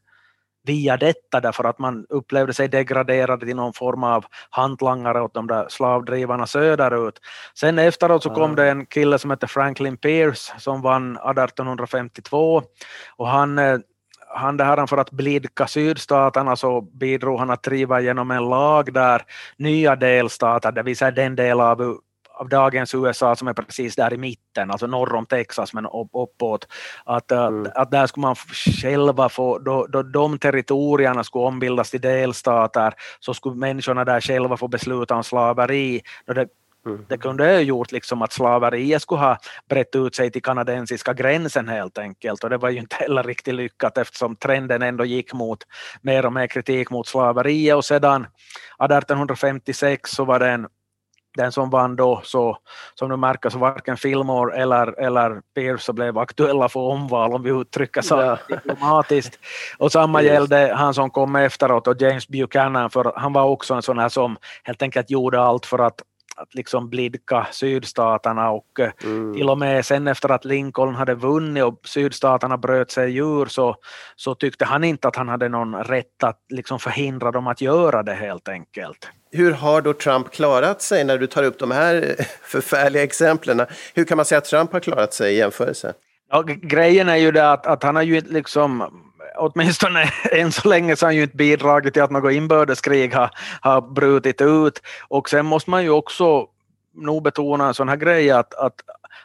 via 0.64 0.96
detta 0.96 1.40
därför 1.40 1.64
att 1.64 1.78
man 1.78 2.06
upplevde 2.08 2.54
sig 2.54 2.68
degraderade 2.68 3.46
till 3.46 3.56
någon 3.56 3.72
form 3.72 4.04
av 4.04 4.24
hantlangare 4.50 5.22
åt 5.22 5.34
de 5.34 5.46
där 5.46 5.66
slavdrivarna 5.68 6.46
söderut. 6.46 7.20
Sen 7.54 7.78
efteråt 7.78 8.22
så 8.22 8.30
kom 8.30 8.54
det 8.54 8.70
en 8.70 8.86
kille 8.86 9.18
som 9.18 9.30
hette 9.30 9.46
Franklin 9.46 9.96
Pierce 9.96 10.52
som 10.58 10.82
vann 10.82 11.16
1852 11.16 12.62
och 13.16 13.28
han 13.28 13.58
eh, 13.58 13.78
han 14.34 14.56
det 14.56 14.64
här 14.64 14.86
för 14.86 14.96
att 14.96 15.10
blidka 15.10 15.66
sydstaterna 15.66 16.56
så 16.56 16.80
bidrog 16.80 17.38
han 17.38 17.50
att 17.50 17.62
driva 17.62 18.00
genom 18.00 18.30
en 18.30 18.48
lag 18.48 18.92
där 18.92 19.22
nya 19.56 19.96
delstater, 19.96 20.72
det 20.72 20.82
vill 20.82 20.96
säga 20.96 21.10
den 21.10 21.36
del 21.36 21.60
av 21.60 21.98
av 22.42 22.48
dagens 22.48 22.94
USA 22.94 23.36
som 23.36 23.48
är 23.48 23.52
precis 23.52 23.96
där 23.96 24.14
i 24.14 24.16
mitten, 24.16 24.70
alltså 24.70 24.86
norr 24.86 25.14
om 25.14 25.26
Texas 25.26 25.74
men 25.74 25.86
uppåt, 25.86 26.68
att, 27.04 27.32
mm. 27.32 27.62
att, 27.62 27.76
att 27.76 27.90
där 27.90 28.06
skulle 28.06 28.22
man 28.26 28.36
själva 28.82 29.28
få, 29.28 29.58
då, 29.58 29.86
då 29.86 30.02
de 30.02 30.38
territorierna 30.38 31.24
skulle 31.24 31.44
ombildas 31.44 31.90
till 31.90 32.00
delstater 32.00 32.94
så 33.20 33.34
skulle 33.34 33.54
människorna 33.54 34.04
där 34.04 34.20
själva 34.20 34.56
få 34.56 34.68
besluta 34.68 35.14
om 35.14 35.24
slaveri. 35.24 36.02
Det 36.26 36.48
Mm. 36.86 37.06
Det 37.08 37.18
kunde 37.18 37.44
ha 37.44 37.60
gjort 37.60 37.92
liksom 37.92 38.22
att 38.22 38.32
slaveriet 38.32 39.02
skulle 39.02 39.20
ha 39.20 39.38
brett 39.68 39.96
ut 39.96 40.14
sig 40.14 40.30
till 40.30 40.42
kanadensiska 40.42 41.12
gränsen 41.12 41.68
helt 41.68 41.98
enkelt 41.98 42.44
och 42.44 42.50
det 42.50 42.56
var 42.56 42.70
ju 42.70 42.78
inte 42.78 42.96
heller 42.96 43.22
riktigt 43.22 43.54
lyckat 43.54 43.98
eftersom 43.98 44.36
trenden 44.36 44.82
ändå 44.82 45.04
gick 45.04 45.32
mot 45.32 45.58
mer 46.00 46.26
och 46.26 46.32
mer 46.32 46.46
kritik 46.46 46.90
mot 46.90 47.06
slaveriet 47.06 47.76
och 47.76 47.84
sedan 47.84 48.26
1856 48.80 50.10
så 50.10 50.24
var 50.24 50.38
det 50.38 50.50
en 50.50 50.66
den 51.36 51.52
som 51.52 51.70
vann 51.70 51.96
då, 51.96 52.20
så, 52.24 52.58
som 52.94 53.08
du 53.08 53.16
märker, 53.16 53.50
så 53.50 53.58
varken 53.58 53.96
Fillmore 53.96 54.56
eller, 54.56 55.00
eller 55.00 55.40
Pierce 55.54 55.92
blev 55.92 56.18
aktuella 56.18 56.68
för 56.68 56.80
omval 56.80 57.34
om 57.34 57.42
vi 57.42 57.50
uttrycker 57.50 58.02
så 58.02 58.14
ja. 58.14 58.38
diplomatiskt. 58.48 59.38
Och 59.78 59.92
samma 59.92 60.22
yes. 60.22 60.32
gällde 60.32 60.74
han 60.76 60.94
som 60.94 61.10
kom 61.10 61.36
efteråt 61.36 61.86
och 61.86 62.02
James 62.02 62.28
Buchanan, 62.28 62.90
för 62.90 63.12
han 63.16 63.32
var 63.32 63.44
också 63.44 63.74
en 63.74 63.82
sån 63.82 63.98
här 63.98 64.08
som 64.08 64.36
helt 64.62 64.82
enkelt 64.82 65.10
gjorde 65.10 65.40
allt 65.40 65.66
för 65.66 65.78
att 65.78 66.02
att 66.36 66.54
liksom 66.54 66.90
blidka 66.90 67.46
sydstaterna 67.50 68.50
och 68.50 68.80
eh, 68.80 68.90
mm. 69.04 69.34
till 69.34 69.50
och 69.50 69.58
med 69.58 69.86
sen 69.86 70.08
efter 70.08 70.28
att 70.28 70.44
Lincoln 70.44 70.94
hade 70.94 71.14
vunnit 71.14 71.64
och 71.64 71.80
sydstaterna 71.84 72.56
bröt 72.56 72.90
sig 72.90 73.16
ur 73.16 73.46
så, 73.46 73.76
så 74.16 74.34
tyckte 74.34 74.64
han 74.64 74.84
inte 74.84 75.08
att 75.08 75.16
han 75.16 75.28
hade 75.28 75.48
någon 75.48 75.74
rätt 75.74 76.22
att 76.22 76.40
liksom 76.48 76.78
förhindra 76.78 77.30
dem 77.30 77.46
att 77.46 77.60
göra 77.60 78.02
det 78.02 78.14
helt 78.14 78.48
enkelt. 78.48 79.08
Hur 79.30 79.52
har 79.52 79.82
då 79.82 79.92
Trump 79.92 80.30
klarat 80.30 80.82
sig 80.82 81.04
när 81.04 81.18
du 81.18 81.26
tar 81.26 81.42
upp 81.42 81.58
de 81.58 81.70
här 81.70 82.14
förfärliga 82.42 83.02
exemplen? 83.02 83.66
Hur 83.94 84.04
kan 84.04 84.16
man 84.16 84.26
säga 84.26 84.38
att 84.38 84.44
Trump 84.44 84.72
har 84.72 84.80
klarat 84.80 85.14
sig 85.14 85.34
i 85.34 85.38
jämförelse? 85.38 85.92
Ja, 86.30 86.42
grejen 86.46 87.08
är 87.08 87.16
ju 87.16 87.32
det 87.32 87.52
att, 87.52 87.66
att 87.66 87.82
han 87.82 87.96
har 87.96 88.02
ju 88.02 88.20
liksom 88.20 88.84
åtminstone 89.36 90.02
än 90.32 90.52
så 90.52 90.68
länge 90.68 90.96
så 90.96 91.06
har 91.06 91.08
han 91.08 91.16
ju 91.16 91.22
inte 91.22 91.36
bidragit 91.36 91.92
till 91.92 92.02
att 92.02 92.10
något 92.10 92.32
inbördeskrig 92.32 93.14
har, 93.14 93.30
har 93.60 93.80
brutit 93.80 94.40
ut. 94.40 94.82
Och 95.08 95.28
sen 95.28 95.46
måste 95.46 95.70
man 95.70 95.82
ju 95.82 95.90
också 95.90 96.46
nog 96.94 97.22
betona 97.22 97.66
en 97.66 97.74
sån 97.74 97.88
här 97.88 97.96
grej 97.96 98.30
att, 98.30 98.54
att 98.54 98.74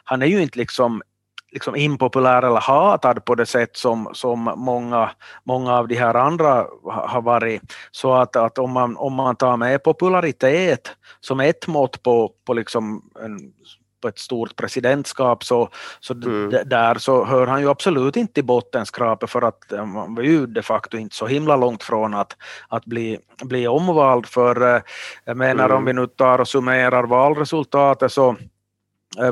han 0.04 0.22
är 0.22 0.26
ju 0.26 0.42
inte 0.42 0.58
liksom 0.58 1.02
liksom 1.50 1.76
impopulär 1.76 2.42
eller 2.42 2.60
hatad 2.60 3.24
på 3.24 3.34
det 3.34 3.46
sätt 3.46 3.76
som, 3.76 4.08
som 4.12 4.52
många, 4.56 5.10
många 5.44 5.72
av 5.72 5.88
de 5.88 5.94
här 5.94 6.14
andra 6.14 6.66
har 6.84 7.22
varit. 7.22 7.62
Så 7.90 8.14
att, 8.14 8.36
att 8.36 8.58
om, 8.58 8.72
man, 8.72 8.96
om 8.96 9.12
man 9.12 9.36
tar 9.36 9.56
med 9.56 9.82
popularitet 9.82 10.90
som 11.20 11.40
ett 11.40 11.66
mått 11.66 12.02
på, 12.02 12.32
på 12.44 12.54
liksom 12.54 13.10
en 13.24 13.52
på 14.00 14.08
ett 14.08 14.18
stort 14.18 14.56
presidentskap 14.56 15.44
så, 15.44 15.68
så 16.00 16.14
mm. 16.14 16.50
där 16.66 16.94
så 16.94 17.24
hör 17.24 17.46
han 17.46 17.60
ju 17.60 17.70
absolut 17.70 18.16
inte 18.16 18.32
till 18.32 18.44
bottenskrapet 18.44 19.30
för 19.30 19.42
att 19.42 19.72
eh, 19.72 19.86
man 19.86 20.14
var 20.14 20.22
ju 20.22 20.46
de 20.46 20.62
facto 20.62 20.96
inte 20.96 21.16
så 21.16 21.26
himla 21.26 21.56
långt 21.56 21.82
från 21.82 22.14
att, 22.14 22.36
att 22.68 22.84
bli, 22.84 23.18
bli 23.42 23.68
omvald 23.68 24.26
för 24.26 24.74
eh, 24.74 24.82
jag 25.24 25.36
menar 25.36 25.64
mm. 25.64 25.76
om 25.76 25.84
vi 25.84 25.92
nu 25.92 26.06
tar 26.06 26.38
och 26.38 26.48
summerar 26.48 27.04
valresultatet 27.04 28.12
så 28.12 28.36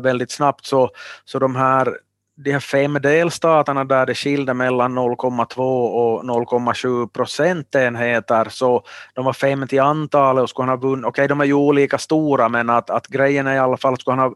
väldigt 0.02 0.30
snabbt 0.30 0.66
så, 0.66 0.90
så 1.24 1.38
de 1.38 1.56
här 1.56 1.98
de 2.36 2.52
här 2.52 2.60
fem 2.60 2.98
delstaterna 3.02 3.84
där 3.84 4.06
det 4.06 4.14
skilde 4.14 4.54
mellan 4.54 4.98
0,2 4.98 5.60
och 5.86 6.24
0,7 6.24 7.08
procentenheter, 7.08 8.48
så 8.50 8.82
de 9.14 9.24
var 9.24 9.32
fem 9.32 9.68
till 9.68 9.80
antalet 9.80 10.42
och 10.42 10.50
skulle 10.50 10.68
han 10.68 10.78
ha 10.78 10.88
vunnit, 10.88 11.04
okej 11.04 11.08
okay, 11.08 11.26
de 11.26 11.40
är 11.40 11.44
ju 11.44 11.52
olika 11.52 11.98
stora 11.98 12.48
men 12.48 12.70
att, 12.70 12.90
att 12.90 13.06
grejen 13.06 13.46
är 13.46 13.54
i 13.54 13.58
alla 13.58 13.76
fall 13.76 13.98
skulle 13.98 14.16
han 14.16 14.28
ha, 14.28 14.34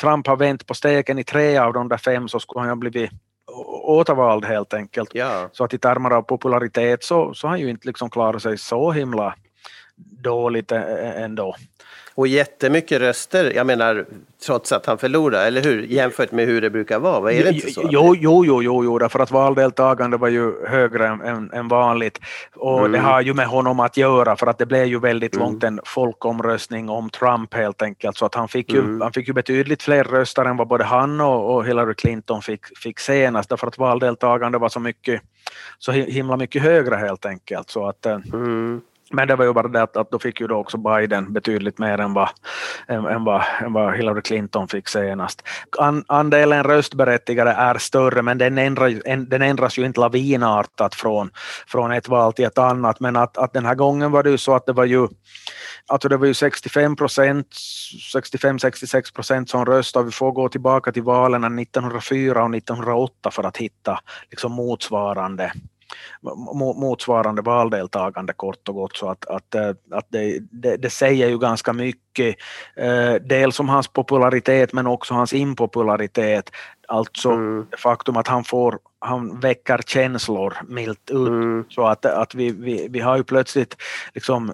Trump 0.00 0.26
ha 0.26 0.36
vänt 0.36 0.66
på 0.66 0.74
steken 0.74 1.18
i 1.18 1.24
tre 1.24 1.58
av 1.58 1.72
de 1.72 1.88
där 1.88 1.96
fem 1.96 2.28
så 2.28 2.40
skulle 2.40 2.60
han 2.60 2.68
ha 2.68 2.76
blivit 2.76 3.10
återvald 3.82 4.44
helt 4.44 4.74
enkelt. 4.74 5.10
Ja. 5.14 5.48
Så 5.52 5.64
att 5.64 5.74
i 5.74 5.78
termer 5.78 6.10
av 6.10 6.22
popularitet 6.22 7.04
så, 7.04 7.34
så 7.34 7.46
har 7.46 7.50
han 7.50 7.60
ju 7.60 7.70
inte 7.70 7.86
liksom 7.86 8.10
klarat 8.10 8.42
sig 8.42 8.58
så 8.58 8.92
himla 8.92 9.34
dåligt 9.96 10.72
ändå. 10.72 11.54
Och 12.16 12.28
jättemycket 12.28 13.00
röster, 13.00 13.52
jag 13.54 13.66
menar 13.66 14.06
trots 14.46 14.72
att 14.72 14.86
han 14.86 14.98
förlorade, 14.98 15.44
eller 15.44 15.62
hur? 15.62 15.82
Jämfört 15.82 16.32
med 16.32 16.46
hur 16.46 16.60
det 16.60 16.70
brukar 16.70 16.98
vara, 16.98 17.20
var 17.20 17.30
det 17.30 17.50
inte 17.52 17.70
så? 17.70 17.88
Jo, 17.90 18.14
jo, 18.18 18.44
jo, 18.44 18.62
jo, 18.62 18.84
jo 18.84 18.98
därför 18.98 19.18
att 19.18 19.30
valdeltagande 19.30 20.16
var 20.16 20.28
ju 20.28 20.66
högre 20.66 21.08
än, 21.08 21.20
än, 21.20 21.50
än 21.52 21.68
vanligt. 21.68 22.20
Och 22.54 22.78
mm. 22.78 22.92
det 22.92 22.98
har 22.98 23.20
ju 23.20 23.34
med 23.34 23.46
honom 23.46 23.80
att 23.80 23.96
göra 23.96 24.36
för 24.36 24.46
att 24.46 24.58
det 24.58 24.66
blev 24.66 24.84
ju 24.84 24.98
väldigt 24.98 25.34
mm. 25.34 25.46
långt 25.46 25.64
en 25.64 25.80
folkomröstning 25.84 26.88
om 26.88 27.10
Trump 27.10 27.54
helt 27.54 27.82
enkelt. 27.82 28.16
Så 28.16 28.26
att 28.26 28.34
han 28.34 28.48
fick 28.48 28.72
ju, 28.72 28.78
mm. 28.78 29.00
han 29.00 29.12
fick 29.12 29.28
ju 29.28 29.34
betydligt 29.34 29.82
fler 29.82 30.04
röster 30.04 30.44
än 30.44 30.56
vad 30.56 30.68
både 30.68 30.84
han 30.84 31.20
och, 31.20 31.54
och 31.54 31.66
Hillary 31.66 31.94
Clinton 31.94 32.42
fick, 32.42 32.78
fick 32.78 32.98
senast 32.98 33.50
därför 33.50 33.66
att 33.66 33.78
valdeltagande 33.78 34.58
var 34.58 34.68
så 34.68 34.80
mycket, 34.80 35.22
så 35.78 35.92
himla 35.92 36.36
mycket 36.36 36.62
högre 36.62 36.94
helt 36.94 37.26
enkelt. 37.26 37.70
Så 37.70 37.88
att, 37.88 38.06
eh, 38.06 38.18
mm. 38.32 38.80
Men 39.10 39.28
det 39.28 39.36
var 39.36 39.44
ju 39.44 39.52
bara 39.52 39.68
det 39.68 39.82
att, 39.82 39.96
att 39.96 40.10
då 40.10 40.18
fick 40.18 40.40
ju 40.40 40.46
då 40.46 40.56
också 40.56 40.76
Biden 40.76 41.32
betydligt 41.32 41.78
mer 41.78 41.98
än 41.98 42.14
vad, 42.14 42.28
än, 42.88 43.06
än 43.06 43.24
vad, 43.24 43.42
än 43.60 43.72
vad 43.72 43.96
Hillary 43.96 44.22
Clinton 44.22 44.68
fick 44.68 44.88
senast. 44.88 45.42
An, 45.78 46.04
andelen 46.08 46.64
röstberättigade 46.64 47.50
är 47.50 47.78
större 47.78 48.22
men 48.22 48.38
den, 48.38 48.58
ändrar, 48.58 49.26
den 49.26 49.42
ändras 49.42 49.78
ju 49.78 49.86
inte 49.86 50.00
lavinartat 50.00 50.94
från, 50.94 51.30
från 51.66 51.92
ett 51.92 52.08
val 52.08 52.32
till 52.32 52.44
ett 52.44 52.58
annat. 52.58 53.00
Men 53.00 53.16
att, 53.16 53.38
att 53.38 53.52
den 53.52 53.66
här 53.66 53.74
gången 53.74 54.12
var 54.12 54.22
det 54.22 54.30
ju 54.30 54.38
så 54.38 54.54
att 54.54 54.66
det 54.66 54.72
var 54.72 54.84
ju 54.84 55.08
Alltså 55.86 56.08
det 56.08 56.16
var 56.16 56.26
ju 56.26 56.34
65 56.34 56.96
procent, 56.96 57.46
65-66 58.14 59.14
procent 59.14 59.50
som 59.50 59.66
röstade. 59.66 60.04
Vi 60.04 60.12
får 60.12 60.32
gå 60.32 60.48
tillbaka 60.48 60.92
till 60.92 61.02
valen 61.02 61.58
1904 61.58 62.44
och 62.44 62.54
1908 62.54 63.30
för 63.30 63.44
att 63.44 63.56
hitta 63.56 64.00
liksom 64.30 64.52
motsvarande 64.52 65.52
motsvarande 66.76 67.42
valdeltagande 67.42 68.32
kort 68.32 68.68
och 68.68 68.74
gott. 68.74 68.96
Så 68.96 69.08
att, 69.08 69.26
att, 69.26 69.54
eh, 69.54 69.70
att 69.90 70.06
det, 70.08 70.38
det, 70.50 70.76
det 70.76 70.90
säger 70.90 71.28
ju 71.28 71.38
ganska 71.38 71.72
mycket, 71.72 72.03
eh, 72.18 73.14
dels 73.20 73.60
om 73.60 73.68
hans 73.68 73.88
popularitet 73.88 74.72
men 74.72 74.86
också 74.86 75.14
hans 75.14 75.32
impopularitet. 75.32 76.50
Alltså 76.88 77.30
mm. 77.30 77.66
faktum 77.78 78.16
att 78.16 78.28
han 78.28 78.44
får 78.44 78.78
han 79.04 79.40
väcker 79.40 79.80
känslor 79.86 80.54
milt 80.68 81.10
ut. 81.10 81.28
Mm. 81.28 81.64
Så 81.68 81.86
att, 81.86 82.06
att 82.06 82.34
vi, 82.34 82.50
vi, 82.50 82.88
vi 82.90 83.00
har 83.00 83.16
ju 83.16 83.24
plötsligt 83.24 83.76
liksom 84.14 84.52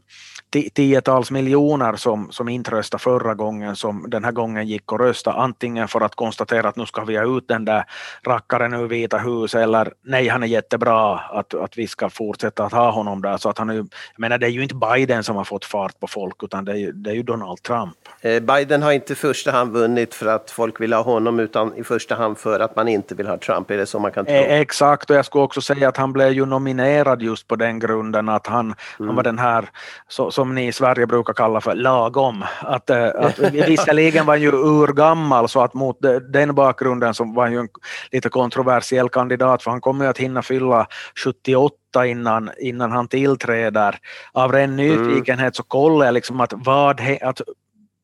tiotals 0.75 1.31
miljoner 1.31 1.97
som, 1.97 2.33
som 2.33 2.49
inte 2.49 2.71
röstade 2.71 3.03
förra 3.03 3.35
gången 3.35 3.77
som 3.77 4.11
den 4.11 4.25
här 4.25 4.33
gången 4.33 4.67
gick 4.67 4.93
och 4.93 5.01
rösta 5.01 5.33
antingen 5.33 5.89
för 5.89 6.01
att 6.01 6.15
konstatera 6.15 6.69
att 6.69 6.77
nu 6.77 6.87
ska 6.87 7.05
vi 7.05 7.17
ha 7.17 7.37
ut 7.37 7.49
den 7.49 7.65
där 7.65 7.85
rackaren 8.27 8.75
ur 8.75 8.89
Vita 8.89 9.19
huset 9.19 9.61
eller 9.61 9.93
nej 10.03 10.29
han 10.29 10.43
är 10.43 10.47
jättebra 10.47 11.19
att, 11.19 11.55
att 11.55 11.79
vi 11.79 11.87
ska 11.87 12.11
fortsätta 12.11 12.65
att 12.65 12.73
ha 12.73 12.91
honom 12.91 13.23
där 13.23 13.37
så 13.37 13.49
att 13.49 13.59
han 13.59 13.71
är, 13.71 13.75
jag 13.75 13.89
menar 14.17 14.39
det 14.39 14.47
är 14.47 14.51
ju 14.51 14.63
inte 14.63 14.75
Biden 14.75 15.25
som 15.25 15.37
har 15.37 15.45
fått 15.45 15.65
fart 15.65 16.01
på 16.01 16.07
folk 16.07 16.43
utan 16.43 16.65
det 16.65 16.81
är 16.81 16.93
det 16.93 17.11
är 17.11 17.15
ju 17.15 17.23
Donald 17.23 17.50
Trump. 17.57 17.97
Eh, 18.21 18.41
Biden 18.41 18.83
har 18.83 18.93
inte 18.93 19.13
i 19.13 19.17
första 19.17 19.51
hand 19.51 19.73
vunnit 19.73 20.15
för 20.15 20.27
att 20.27 20.51
folk 20.51 20.81
vill 20.81 20.93
ha 20.93 21.03
honom 21.03 21.41
utan 21.41 21.77
i 21.77 21.85
första 21.85 22.15
hand 22.15 22.39
för 22.39 22.61
att 22.61 22.77
man 22.77 22.89
inte 22.89 23.15
vill 23.15 23.27
ha 23.27 23.39
Trump, 23.39 23.71
är 23.71 23.77
det 23.77 23.87
så 23.87 23.99
man 23.99 24.13
kan 24.13 24.25
tro? 24.25 24.35
Eh, 24.35 24.61
exakt 24.61 25.11
och 25.11 25.17
jag 25.17 25.25
skulle 25.25 25.45
också 25.45 25.61
säga 25.61 25.89
att 25.89 25.97
han 25.97 26.13
blev 26.13 26.33
ju 26.33 26.47
nominerad 26.47 27.23
just 27.23 27.49
på 27.49 27.57
den 27.57 27.79
grunden 27.79 28.29
att 28.29 28.47
han, 28.47 28.67
mm. 28.67 28.77
han 29.09 29.17
var 29.17 29.23
den 29.23 29.39
här 29.39 29.71
så, 30.09 30.31
som 30.31 30.55
ni 30.55 30.67
i 30.67 30.73
Sverige 30.73 31.07
brukar 31.07 31.33
kalla 31.33 31.61
för 31.61 31.75
lagom. 31.75 32.45
Att, 32.61 32.91
eh, 32.91 33.05
att 33.15 33.39
visserligen 33.39 34.27
var 34.27 34.35
han 34.35 34.43
ju 34.43 34.53
urgammal 34.53 35.49
så 35.49 35.61
att 35.61 35.75
mot 35.75 35.97
den 36.33 36.55
bakgrunden 36.55 37.15
så 37.15 37.25
var 37.25 37.43
han 37.43 37.53
ju 37.53 37.59
en 37.59 37.69
lite 38.13 38.29
kontroversiell 38.29 39.09
kandidat 39.09 39.63
för 39.63 39.71
han 39.71 39.81
kommer 39.81 40.05
ju 40.05 40.11
att 40.11 40.19
hinna 40.19 40.43
fylla 40.43 40.87
78 41.25 41.80
innan, 41.97 42.51
innan 42.59 42.93
han 42.93 43.09
tillträder. 43.09 43.99
Av 44.33 44.53
ren 44.53 44.79
mm. 44.79 45.07
nyfikenhet 45.07 45.57
så 45.57 45.63
kollar 45.63 46.07
jag 46.07 46.13
liksom 46.13 46.41
att 46.41 46.53
vad, 46.57 47.01
att 47.21 47.41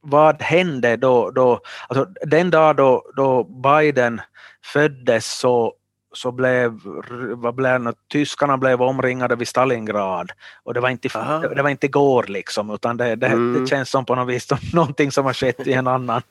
vad 0.00 0.42
hände 0.42 0.96
då, 0.96 1.30
då 1.30 1.60
alltså 1.88 2.06
den 2.26 2.50
dag 2.50 2.76
då, 2.76 3.04
då 3.16 3.44
Biden 3.44 4.20
föddes 4.64 5.38
så 5.38 5.74
så 6.16 6.32
blev, 6.32 6.80
vad 7.34 7.54
blev 7.54 7.92
tyskarna 8.12 8.56
blev 8.56 8.82
omringade 8.82 9.36
vid 9.36 9.48
Stalingrad 9.48 10.32
och 10.62 10.74
det 10.74 10.80
var 10.80 10.88
inte, 10.88 11.08
det 11.54 11.62
var 11.62 11.70
inte 11.70 11.86
igår 11.86 12.24
liksom 12.28 12.70
utan 12.70 12.96
det, 12.96 13.16
det, 13.16 13.26
mm. 13.26 13.60
det, 13.60 13.66
känns 13.66 13.90
som 13.90 14.04
på 14.04 14.14
något 14.14 14.28
vis 14.28 14.46
som 14.46 14.58
någonting 14.72 15.12
som 15.12 15.24
har 15.24 15.32
skett 15.32 15.66
i 15.66 15.72
en 15.72 15.86
annan, 15.86 16.22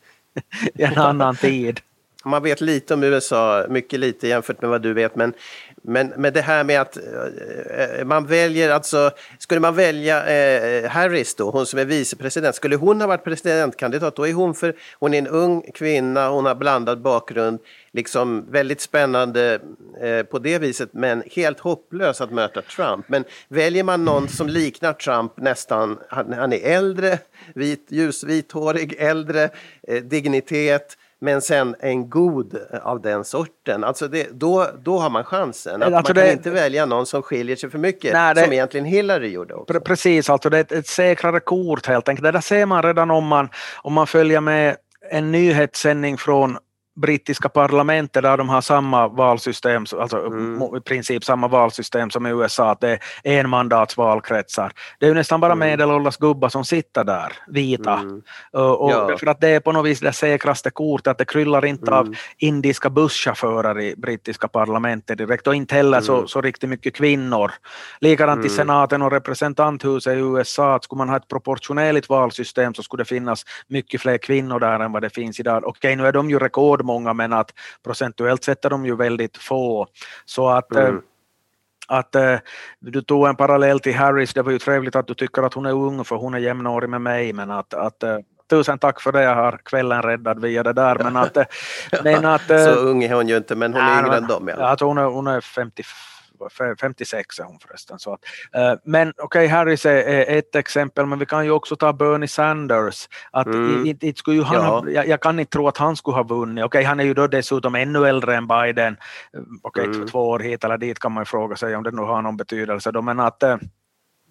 i 0.75 0.83
en 0.83 0.97
annan 0.97 1.35
tid. 1.35 1.79
Man 2.25 2.43
vet 2.43 2.61
lite 2.61 2.93
om 2.93 3.03
USA, 3.03 3.65
mycket 3.69 3.99
lite 3.99 4.27
jämfört 4.27 4.61
med 4.61 4.69
vad 4.69 4.81
du 4.81 4.93
vet, 4.93 5.15
men 5.15 5.33
men, 5.87 6.13
men 6.17 6.33
det 6.33 6.41
här 6.41 6.63
med 6.63 6.81
att 6.81 6.97
eh, 6.97 7.99
eh, 7.99 8.05
man 8.05 8.25
väljer, 8.25 8.69
alltså, 8.69 9.11
skulle 9.39 9.59
man 9.59 9.75
välja 9.75 10.25
eh, 10.25 10.89
Harris 10.89 11.35
då, 11.35 11.51
hon 11.51 11.65
som 11.65 11.79
är 11.79 11.85
vicepresident, 11.85 12.55
skulle 12.55 12.75
hon 12.75 13.01
ha 13.01 13.07
varit 13.07 13.23
presidentkandidat, 13.23 14.15
då 14.15 14.27
är 14.27 14.33
hon 14.33 14.53
för, 14.53 14.75
hon 14.99 15.13
är 15.13 15.17
en 15.17 15.27
ung 15.27 15.61
kvinna, 15.73 16.29
hon 16.29 16.45
har 16.45 16.55
blandad 16.55 17.01
bakgrund, 17.01 17.59
liksom 17.91 18.51
väldigt 18.51 18.81
spännande 18.81 19.59
eh, 20.01 20.23
på 20.23 20.39
det 20.39 20.59
viset, 20.59 20.89
men 20.93 21.23
helt 21.31 21.59
hopplös 21.59 22.21
att 22.21 22.31
möta 22.31 22.61
Trump. 22.61 23.09
Men 23.09 23.23
väljer 23.47 23.83
man 23.83 24.05
någon 24.05 24.27
som 24.27 24.47
liknar 24.47 24.93
Trump 24.93 25.37
nästan, 25.37 25.99
han, 26.09 26.33
han 26.33 26.53
är 26.53 26.69
äldre, 26.77 27.19
vit, 27.53 27.87
ljusvithårig, 27.89 28.95
äldre, 28.99 29.49
eh, 29.87 30.03
dignitet, 30.03 30.97
men 31.25 31.41
sen 31.41 31.75
en 31.79 32.09
god 32.09 32.57
av 32.83 33.01
den 33.01 33.23
sorten. 33.23 33.83
Alltså 33.83 34.07
det, 34.07 34.27
då, 34.31 34.67
då 34.83 34.97
har 34.97 35.09
man 35.09 35.23
chansen. 35.23 35.83
Att 35.83 35.93
alltså 35.93 36.13
man 36.13 36.23
kan 36.23 36.31
inte 36.31 36.49
välja 36.49 36.85
någon 36.85 37.05
som 37.05 37.21
skiljer 37.23 37.55
sig 37.55 37.69
för 37.69 37.77
mycket, 37.77 38.13
nej, 38.13 38.35
det, 38.35 38.43
som 38.43 38.53
egentligen 38.53 38.85
Hillary 38.85 39.29
gjorde. 39.29 39.53
Också. 39.53 39.79
Precis, 39.79 40.29
alltså 40.29 40.49
det 40.49 40.57
är 40.57 40.61
ett, 40.61 40.71
ett 40.71 40.87
säkrare 40.87 41.39
kort 41.39 41.85
helt 41.85 42.09
enkelt. 42.09 42.23
Det 42.23 42.31
där 42.31 42.41
ser 42.41 42.65
man 42.65 42.83
redan 42.83 43.11
om 43.11 43.27
man, 43.27 43.49
om 43.81 43.93
man 43.93 44.07
följer 44.07 44.41
med 44.41 44.75
en 45.11 45.31
nyhetssändning 45.31 46.17
från 46.17 46.57
brittiska 46.95 47.49
parlamentet 47.49 48.23
där 48.23 48.37
de 48.37 48.49
har 48.49 48.61
samma 48.61 49.07
valsystem, 49.07 49.85
alltså 49.99 50.25
mm. 50.25 50.75
i 50.77 50.81
princip 50.81 51.23
samma 51.23 51.47
valsystem 51.47 52.09
som 52.09 52.25
i 52.25 52.29
USA, 52.29 52.71
att 52.71 52.81
det 52.81 52.99
är 53.23 53.39
enmandatsvalkretsar. 53.39 54.71
Det 54.99 55.05
är 55.05 55.09
ju 55.09 55.15
nästan 55.15 55.39
bara 55.39 55.53
mm. 55.53 55.69
medelålders 55.69 56.17
gubbar 56.17 56.49
som 56.49 56.65
sitter 56.65 57.03
där, 57.03 57.33
vita. 57.47 57.93
Mm. 57.93 58.21
Och, 58.51 58.91
ja. 58.91 59.17
För 59.17 59.27
att 59.27 59.41
det 59.41 59.49
är 59.49 59.59
på 59.59 59.71
något 59.71 59.85
vis 59.85 59.99
det 59.99 60.13
säkraste 60.13 60.69
kortet, 60.69 61.07
att 61.07 61.17
det 61.17 61.25
kryllar 61.25 61.65
inte 61.65 61.91
mm. 61.91 61.99
av 61.99 62.15
indiska 62.37 62.89
busschaufförer 62.89 63.79
i 63.79 63.95
brittiska 63.97 64.47
parlamentet 64.47 65.17
direkt 65.17 65.47
och 65.47 65.55
inte 65.55 65.75
heller 65.75 66.01
så, 66.01 66.15
mm. 66.15 66.27
så 66.27 66.41
riktigt 66.41 66.69
mycket 66.69 66.95
kvinnor. 66.95 67.51
Likadant 67.99 68.35
mm. 68.35 68.45
i 68.45 68.49
senaten 68.49 69.01
och 69.01 69.11
representanthuset 69.11 70.13
i 70.13 70.19
USA, 70.19 70.75
att 70.75 70.83
skulle 70.83 70.97
man 70.97 71.09
ha 71.09 71.17
ett 71.17 71.27
proportionerligt 71.27 72.09
valsystem 72.09 72.73
så 72.73 72.83
skulle 72.83 73.01
det 73.01 73.09
finnas 73.09 73.45
mycket 73.67 74.01
fler 74.01 74.17
kvinnor 74.17 74.59
där 74.59 74.79
än 74.79 74.91
vad 74.91 75.01
det 75.01 75.09
finns 75.09 75.39
idag. 75.39 75.63
Okej, 75.65 75.95
nu 75.95 76.07
är 76.07 76.11
de 76.11 76.29
ju 76.29 76.39
rekord 76.39 76.84
många 76.85 77.13
men 77.13 77.33
att 77.33 77.53
procentuellt 77.83 78.43
sett 78.43 78.65
är 78.65 78.69
de 78.69 78.85
ju 78.85 78.95
väldigt 78.95 79.37
få. 79.37 79.87
Så 80.25 80.49
att 80.49 80.75
mm. 80.75 81.01
att 81.87 82.15
äh, 82.15 82.37
du 82.79 83.01
tog 83.01 83.27
en 83.27 83.35
parallell 83.35 83.79
till 83.79 83.95
Harris, 83.95 84.33
det 84.33 84.41
var 84.41 84.51
ju 84.51 84.59
trevligt 84.59 84.95
att 84.95 85.07
du 85.07 85.13
tycker 85.13 85.43
att 85.43 85.53
hon 85.53 85.65
är 85.65 85.73
ung 85.73 86.05
för 86.05 86.15
hon 86.15 86.33
är 86.33 86.39
jämnårig 86.39 86.89
med 86.89 87.01
mig 87.01 87.33
men 87.33 87.51
att, 87.51 87.73
att 87.73 88.03
äh, 88.03 88.17
tusen 88.49 88.79
tack 88.79 89.01
för 89.01 89.11
det, 89.11 89.21
jag 89.21 89.35
har 89.35 89.59
kvällen 89.65 90.01
räddad 90.01 90.41
via 90.41 90.63
det 90.63 90.73
där. 90.73 90.95
Men 91.03 91.17
att, 91.17 91.37
men 92.03 92.25
att, 92.25 92.47
så 92.47 92.71
ung 92.71 93.03
är 93.03 93.13
hon 93.13 93.27
ju 93.27 93.37
inte, 93.37 93.55
men 93.55 93.73
hon 93.73 93.83
är 93.83 94.03
yngre 94.03 94.17
än 94.17 94.27
dem. 94.27 94.49
Ja, 94.57 94.77
hon 94.79 94.97
är, 94.97 95.03
hon 95.03 95.27
är 95.27 95.41
55 95.41 95.85
56 96.79 97.39
är 97.39 97.43
hon 97.43 97.59
förresten. 97.59 97.99
Så 97.99 98.13
att, 98.13 98.19
uh, 98.57 98.79
men 98.83 99.09
okej, 99.09 99.25
okay, 99.25 99.47
Harris 99.47 99.85
är, 99.85 100.37
ett 100.37 100.55
exempel, 100.55 101.05
men 101.05 101.19
vi 101.19 101.25
kan 101.25 101.45
ju 101.45 101.51
också 101.51 101.75
ta 101.75 101.93
Bernie 101.93 102.27
Sanders. 102.27 103.09
Att 103.31 103.47
mm. 103.47 103.85
it, 103.85 104.03
it 104.03 104.17
skulle 104.17 104.37
ju 104.37 104.43
han 104.43 104.55
ja. 104.55 104.61
ha, 104.61 104.89
jag, 104.89 105.07
jag, 105.07 105.21
kan 105.21 105.39
inte 105.39 105.51
tro 105.51 105.67
att 105.67 105.77
han 105.77 105.95
skulle 105.95 106.15
ha 106.15 106.23
vunnit. 106.23 106.65
Okej, 106.65 106.79
okay, 106.79 106.83
han 106.83 106.99
är 106.99 107.03
ju 107.03 107.13
då 107.13 107.27
dessutom 107.27 107.75
ännu 107.75 108.07
äldre 108.07 108.35
än 108.35 108.47
Biden. 108.47 108.97
Okej, 109.61 109.81
okay, 109.81 109.95
mm. 109.95 110.07
två 110.07 110.29
år 110.29 110.39
hit 110.39 110.63
eller 110.63 110.77
dit 110.77 110.99
kan 110.99 111.11
man 111.11 111.21
ju 111.21 111.25
fråga 111.25 111.55
sig 111.55 111.75
om 111.75 111.83
det 111.83 111.91
nu 111.91 112.01
har 112.01 112.21
någon 112.21 112.37
betydelse. 112.37 112.91
Då, 112.91 113.01
men 113.01 113.19
att, 113.19 113.43
uh, 113.43 113.55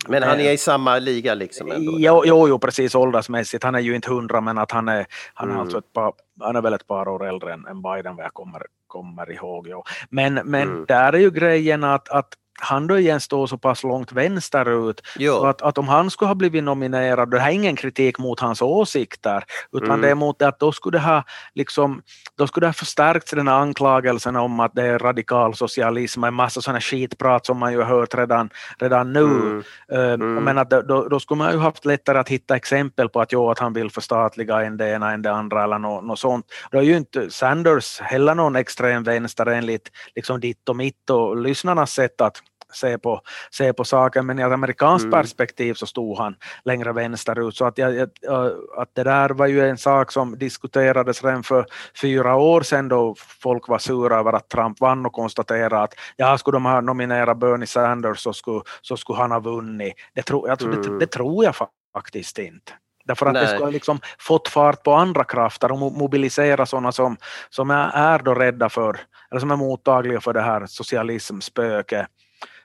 men 0.08 0.22
han 0.22 0.40
är 0.40 0.52
i 0.52 0.58
samma 0.58 0.98
liga 0.98 1.34
liksom? 1.34 1.72
Ändå. 1.72 1.92
Jo, 1.98 2.22
jo, 2.26 2.48
jo, 2.48 2.58
precis 2.58 2.94
åldersmässigt. 2.94 3.64
Han 3.64 3.74
är 3.74 3.80
ju 3.80 3.94
inte 3.94 4.10
hundra 4.10 4.40
men 4.40 4.58
att 4.58 4.70
han 4.70 4.88
är, 4.88 5.06
han 5.34 5.48
är, 5.48 5.52
mm. 5.52 5.62
alltså 5.62 5.78
ett 5.78 5.92
par, 5.92 6.12
han 6.40 6.56
är 6.56 6.62
väl 6.62 6.72
ett 6.72 6.86
par 6.86 7.08
år 7.08 7.28
äldre 7.28 7.52
än, 7.52 7.66
än 7.66 7.82
Biden 7.82 8.16
vad 8.16 8.24
jag 8.24 8.34
kommer, 8.34 8.62
kommer 8.94 9.32
ihåg. 9.32 9.66
Jo. 9.70 9.82
Men, 10.10 10.34
men 10.34 10.62
mm. 10.62 10.84
där 10.88 11.12
är 11.12 11.18
ju 11.18 11.30
grejen 11.30 11.84
att, 11.84 12.08
att 12.08 12.28
han 12.60 12.86
då 12.86 12.98
igen 12.98 13.20
står 13.20 13.46
så 13.46 13.58
pass 13.58 13.82
långt 13.82 14.12
vänsterut 14.12 15.02
att, 15.44 15.62
att 15.62 15.78
om 15.78 15.88
han 15.88 16.10
skulle 16.10 16.28
ha 16.28 16.34
blivit 16.34 16.64
nominerad, 16.64 17.30
det 17.30 17.38
här 17.38 17.50
är 17.50 17.54
ingen 17.54 17.76
kritik 17.76 18.18
mot 18.18 18.40
hans 18.40 18.62
åsikter, 18.62 19.44
utan 19.72 19.88
Mm. 19.90 20.00
det 20.00 20.10
är 20.10 20.14
mot 20.14 20.42
att 20.42 20.58
då 20.60 20.72
skulle 20.72 20.98
det 20.98 21.02
ha 21.02 21.24
liksom, 21.54 22.02
då 22.38 22.46
skulle 22.46 22.64
det 22.64 22.68
ha 22.68 22.72
förstärkts 22.72 23.30
den 23.30 23.48
här 23.48 23.54
anklagelsen 23.54 24.36
om 24.36 24.60
att 24.60 24.74
det 24.74 24.82
är 24.82 24.98
radikal 24.98 25.54
socialism 25.54 26.22
och 26.22 26.28
en 26.28 26.34
massa 26.34 26.60
sådana 26.60 26.80
skitprat 26.80 27.46
som 27.46 27.58
man 27.58 27.72
ju 27.72 27.78
har 27.78 27.84
hört 27.84 28.14
redan, 28.14 28.50
redan 28.78 29.12
nu. 29.12 29.24
Mm. 29.24 29.62
Eh, 29.92 30.14
Mm. 30.14 30.44
Men 30.44 30.58
att 30.58 30.70
då, 30.70 31.08
då, 31.08 31.20
skulle 31.20 31.38
man 31.38 31.52
ju 31.52 31.58
haft 31.58 31.84
lättare 31.84 32.18
att 32.18 32.28
hitta 32.28 32.56
exempel 32.56 33.08
på 33.08 33.20
att, 33.20 33.32
jo, 33.32 33.50
att 33.50 33.58
han 33.58 33.72
vill 33.72 33.90
förstatliga 33.90 34.62
en 34.62 34.76
det 34.76 34.88
ena 34.88 35.12
än 35.12 35.22
det 35.22 35.32
andra 35.32 35.64
eller 35.64 35.78
något, 35.78 36.04
något 36.04 36.18
sånt. 36.18 36.46
Då 36.70 36.78
är 36.78 36.82
ju 36.82 36.96
inte 36.96 37.30
Sanders 37.30 38.00
heller 38.00 38.34
någon 38.34 38.56
extrem 38.56 39.02
vänster 39.02 39.46
enligt 39.46 39.90
liksom 40.14 40.40
ditt 40.40 40.68
och 40.68 40.76
mitt 40.76 41.10
och 41.10 41.36
lyssnarnas 41.36 41.92
sätt 41.92 42.20
att 42.20 42.42
se 42.74 42.98
på, 42.98 43.20
se 43.50 43.72
på 43.72 43.84
saken, 43.84 44.26
men 44.26 44.38
i 44.38 44.42
ett 44.42 44.52
amerikanskt 44.52 45.04
Mm. 45.04 45.12
perspektiv 45.20 45.74
så 45.74 45.86
stod 45.86 46.18
han 46.18 46.36
längre 46.64 46.92
vänsterut. 46.92 47.56
Så 47.56 47.64
att, 47.64 47.78
jag, 47.78 48.08
jag, 48.20 48.52
att 48.76 48.90
det 48.94 49.02
där 49.02 49.30
var 49.30 49.46
ju 49.46 49.68
en 49.68 49.78
sak 49.78 50.12
som 50.12 50.38
diskuterades 50.38 51.24
redan 51.24 51.42
för 51.42 51.66
fyra 52.00 52.36
år 52.36 52.60
sedan 52.62 52.88
då 52.88 53.14
folk 53.18 53.68
var 53.68 53.78
sura 53.78 54.18
över 54.18 54.32
att 54.32 54.48
Trump 54.48 54.80
vann 54.80 55.06
och 55.06 55.12
konstaterade 55.12 55.80
att 55.82 55.94
ja, 56.16 56.38
skulle 56.38 56.56
de 56.56 56.64
ha 56.64 56.80
nominerat 56.80 57.38
Bernie 57.38 57.66
Sanders 57.66 58.18
så 58.18 58.32
skulle, 58.32 58.60
så 58.82 58.96
skulle 58.96 59.18
han 59.18 59.30
ha 59.30 59.40
vunnit. 59.40 59.94
Det, 60.14 60.22
tro, 60.22 60.56
tror, 60.56 60.72
Mm. 60.72 60.82
det, 60.82 60.98
det 60.98 61.06
tror 61.12 61.44
jag 61.44 61.54
faktiskt 61.94 62.38
inte. 62.38 62.72
Därför 63.06 63.26
att 63.26 63.34
det 63.34 63.40
Nej. 63.40 63.48
skulle 63.48 63.64
ha 63.64 63.70
liksom 63.70 64.00
fått 64.18 64.48
fart 64.48 64.82
på 64.82 64.92
andra 64.92 65.24
krafter 65.24 65.72
och 65.72 65.78
mo- 65.78 65.98
mobilisera 65.98 66.66
sådana 66.66 66.92
som, 66.92 67.16
som 67.50 67.70
är, 67.70 67.90
är 67.94 68.18
då 68.18 68.34
rädda 68.34 68.68
för, 68.68 69.00
eller 69.30 69.40
som 69.40 69.50
är 69.50 69.56
mottagliga 69.56 70.20
för 70.20 70.32
det 70.32 70.40
här 70.40 70.66
socialismspöket. 70.66 72.06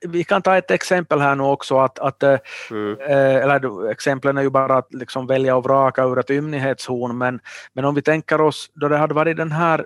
Vi 0.07 0.23
kan 0.23 0.41
ta 0.41 0.57
ett 0.57 0.71
exempel 0.71 1.19
här 1.19 1.35
nu 1.35 1.43
också, 1.43 1.79
att, 1.79 1.99
att 1.99 2.23
eh, 2.23 2.37
Mm. 2.71 2.97
Eh, 3.01 3.35
eller 3.35 3.89
exemplen 3.91 4.37
är 4.37 4.41
ju 4.41 4.49
bara 4.49 4.77
att 4.77 4.93
liksom 4.93 5.27
välja 5.27 5.55
och 5.55 5.63
vraka 5.63 6.03
ur 6.03 6.19
ett 6.19 6.29
ymnighetshorn, 6.29 7.17
men, 7.17 7.39
men 7.73 7.85
om 7.85 7.95
vi 7.95 8.01
tänker 8.01 8.41
oss 8.41 8.71
då 8.73 8.87
det 8.87 8.97
hade 8.97 9.13
varit 9.13 9.37
den 9.37 9.51
här 9.51 9.85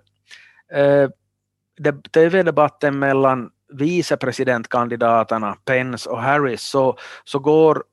eh, 0.74 1.10
de- 1.80 2.02
tv-debatten 2.14 3.00
mellan 3.00 3.50
vicepresidentkandidaterna 3.74 5.58
Pence 5.66 6.10
och 6.10 6.22
Harris 6.22 6.62
så, 6.62 6.98
så 7.24 7.40
går, 7.40 7.84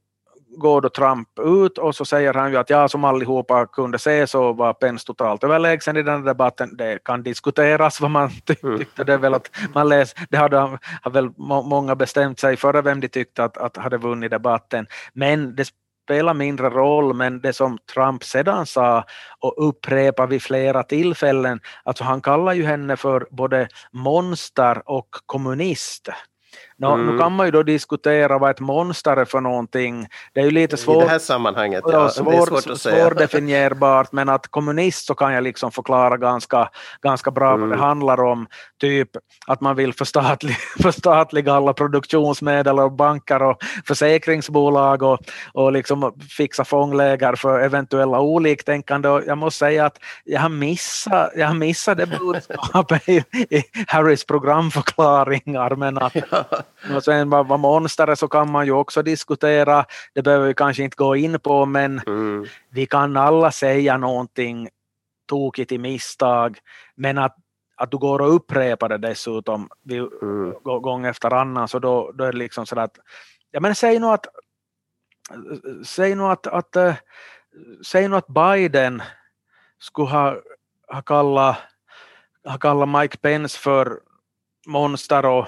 går 0.57 0.81
då 0.81 0.89
Trump 0.89 1.29
ut 1.39 1.79
och 1.79 1.97
så 1.97 2.05
säger 2.05 2.35
han 2.35 2.51
ju 2.51 2.57
att 2.57 2.71
ja, 2.71 2.89
som 2.89 3.05
allihopa 3.05 3.67
kunde 3.67 3.99
se 3.99 4.27
så 4.27 4.53
var 4.53 4.73
Pence 4.73 5.07
totalt 5.07 5.45
överlägsen 5.45 5.97
i 5.97 6.03
den 6.03 6.25
debatten. 6.25 6.77
Det 6.77 7.05
kan 7.05 7.23
diskuteras 7.23 8.01
vad 8.01 8.11
man 8.11 8.31
Mm. 8.63 8.79
tyckte. 8.79 9.05
Det, 9.05 9.17
väl 9.17 9.35
att 9.35 9.51
man 9.75 9.89
läs, 9.89 10.15
det 10.31 10.37
hade 10.37 10.57
har 10.57 11.11
väl 11.11 11.31
må, 11.37 11.63
många 11.63 11.95
bestämt 11.95 12.41
sig 12.41 12.57
för 12.57 12.83
vem 12.83 13.01
de 13.01 13.09
tyckte 13.09 13.45
att, 13.45 13.57
att 13.57 13.77
hade 13.77 13.99
vunnit 13.99 14.31
debatten. 14.31 14.87
Men 15.13 15.57
det 15.57 15.69
spelar 16.05 16.35
mindre 16.35 16.71
roll, 16.71 17.15
men 17.15 17.41
det 17.41 17.53
som 17.53 17.79
Trump 17.95 18.25
sedan 18.25 18.67
sa 18.67 19.05
och 19.39 19.69
upprepar 19.69 20.27
vid 20.27 20.43
flera 20.43 20.83
tillfällen, 20.83 21.61
alltså 21.85 22.05
han 22.05 22.21
kallar 22.21 22.53
ju 22.53 22.65
henne 22.65 22.97
för 22.97 23.27
både 23.31 23.69
monster 23.93 24.83
och 24.85 25.09
kommunist. 25.27 26.09
Nå, 26.81 26.91
Mm. 26.95 27.07
Nu 27.07 27.19
kan 27.19 27.33
man 27.33 27.47
ju 27.47 27.51
då 27.53 27.63
diskutera 27.63 28.39
vad 28.39 28.51
ett 28.51 28.61
monster 28.61 29.17
är 29.17 29.25
för 29.25 29.41
någonting. 29.41 30.07
Det 30.33 30.41
är 30.41 30.45
ju 30.45 30.51
lite 30.51 30.75
I 30.75 30.79
svårt. 30.79 31.05
det 31.05 31.09
här 31.11 31.19
sammanhanget, 31.19 31.85
Ja, 31.87 32.09
svår, 32.09 32.31
det 32.33 32.37
är 32.37 32.47
svårt 32.47 32.67
att 32.71 32.81
säga. 32.81 33.05
svårdefinierbart, 33.05 34.13
men 34.13 34.29
att 34.29 34.47
kommunist 34.49 35.07
så 35.07 35.15
kan 35.15 35.33
jag 35.33 35.45
liksom 35.45 35.73
förklara 35.73 36.17
ganska, 36.17 36.69
ganska 37.03 37.31
bra 37.31 37.51
vad 37.51 37.57
Mm. 37.59 37.71
det 37.71 37.77
handlar 37.77 38.23
om. 38.23 38.47
Typ 38.81 39.09
att 39.47 39.61
man 39.61 39.77
vill 39.77 39.93
förstatliga, 39.95 40.57
förstatliga 40.83 41.53
alla 41.53 41.73
produktionsmedel 41.73 42.79
och 42.79 42.93
banker 42.93 43.43
och 43.43 43.57
försäkringsbolag 43.87 45.03
och, 45.03 45.19
och 45.53 45.73
liksom 45.73 46.13
fixa 46.37 46.65
fångläger 46.65 47.35
för 47.35 47.61
eventuella 47.61 48.21
oliktänkande. 48.21 49.09
Och 49.09 49.23
jag 49.27 49.39
måste 49.39 49.59
säga 49.59 49.87
att 49.87 49.99
jag 50.25 50.41
har 50.41 50.49
missat, 50.49 51.31
jag 51.37 51.47
har 51.47 51.55
missat 51.55 51.99
det 51.99 52.07
budskapet 52.19 53.09
i, 53.09 53.17
i 53.51 53.63
Harrys 53.87 54.25
programförklaringar, 54.27 55.77
men 55.77 55.99
att 55.99 56.13
och 56.97 57.05
sen 57.05 57.31
vad, 57.31 57.49
vad 57.49 57.61
monster 57.61 58.15
så 58.15 58.29
kan 58.29 58.51
man 58.51 58.67
ju 58.67 58.73
också 58.73 59.03
diskutera. 59.03 59.85
Det 60.15 60.23
behöver 60.23 60.47
vi 60.47 60.55
kanske 60.55 60.83
inte 60.83 60.97
gå 60.97 61.17
in 61.17 61.41
på, 61.41 61.67
men 61.67 62.01
Mm. 62.07 62.47
vi 62.71 62.87
kan 62.87 63.17
alla 63.17 63.51
säga 63.51 63.97
någonting 63.97 64.69
tokigt 65.29 65.73
i 65.73 65.79
misstag, 65.79 66.59
men 66.95 67.19
att, 67.19 67.37
att 67.77 67.91
du 67.91 67.99
går 67.99 68.21
och 68.21 68.35
upprepar 68.35 68.89
det 68.89 68.99
dessutom 68.99 69.69
vid, 69.85 70.01
Mm. 70.23 70.55
gå- 70.63 70.81
gång 70.81 71.07
efter 71.07 71.33
annan, 71.35 71.69
så 71.69 71.79
då, 71.79 72.13
då 72.15 72.25
är 72.25 72.33
det 72.33 72.39
liksom 72.39 72.67
så 72.67 72.81
att, 72.81 72.99
ja 73.51 73.61
men 73.61 73.75
säg 73.75 73.99
nu 73.99 74.07
att, 74.07 74.27
säg 75.87 76.15
nu 76.15 76.23
att, 76.23 76.47
att, 76.47 76.77
eh, 76.77 76.95
säg 77.87 78.09
nu 78.09 78.17
att 78.17 78.27
Biden 78.27 79.03
skulle 79.79 80.09
ha, 80.09 80.37
ha 80.93 81.03
kallat, 81.03 81.57
ha 82.49 82.59
kallat 82.59 82.89
Mike 82.89 83.19
Pence 83.19 83.59
för 83.59 84.01
monster 84.67 85.27
och 85.27 85.47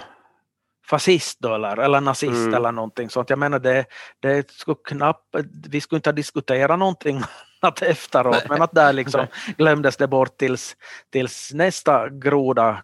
fascist 0.86 1.40
då, 1.40 1.54
eller, 1.54 1.78
eller 1.78 2.00
nazist 2.00 2.32
Mm. 2.38 2.54
eller 2.54 2.72
någonting 2.72 3.10
sånt. 3.10 3.30
Jag 3.30 3.38
menar 3.38 3.58
det, 3.58 3.84
det 4.20 4.50
skulle 4.50 4.76
knappt, 4.84 5.34
vi 5.68 5.80
skulle 5.80 5.96
inte 5.96 6.08
ha 6.08 6.12
diskuterat 6.12 6.78
någonting 6.78 7.16
annat 7.60 7.82
efteråt, 7.82 8.44
men 8.48 8.62
att 8.62 8.72
där 8.72 8.92
liksom 8.92 9.26
glömdes 9.56 9.96
det 9.96 10.08
bort 10.08 10.36
tills, 10.38 10.76
tills 11.10 11.52
nästa 11.54 12.08
groda 12.08 12.82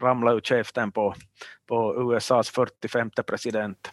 ramlade 0.00 0.36
ur 0.36 0.40
käften 0.40 0.92
på, 0.92 1.14
på 1.68 1.94
USAs 2.14 2.50
45 2.50 3.10
president. 3.26 3.90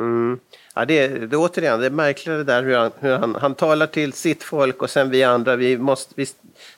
Mm. 0.00 0.38
Ja, 0.74 0.84
det, 0.84 1.08
det, 1.08 1.36
återigen, 1.36 1.80
det 1.80 1.86
är 1.86 1.90
märkligt 1.90 2.36
det 2.36 2.44
där 2.44 2.62
hur, 2.62 2.76
han, 2.76 2.90
hur 3.00 3.16
han, 3.18 3.34
han 3.40 3.54
talar 3.54 3.86
till 3.86 4.12
sitt 4.12 4.42
folk 4.42 4.82
och 4.82 4.90
sen 4.90 5.10
vi 5.10 5.24
andra, 5.24 5.56
vi 5.56 5.78
måste, 5.78 6.14
vi, 6.16 6.26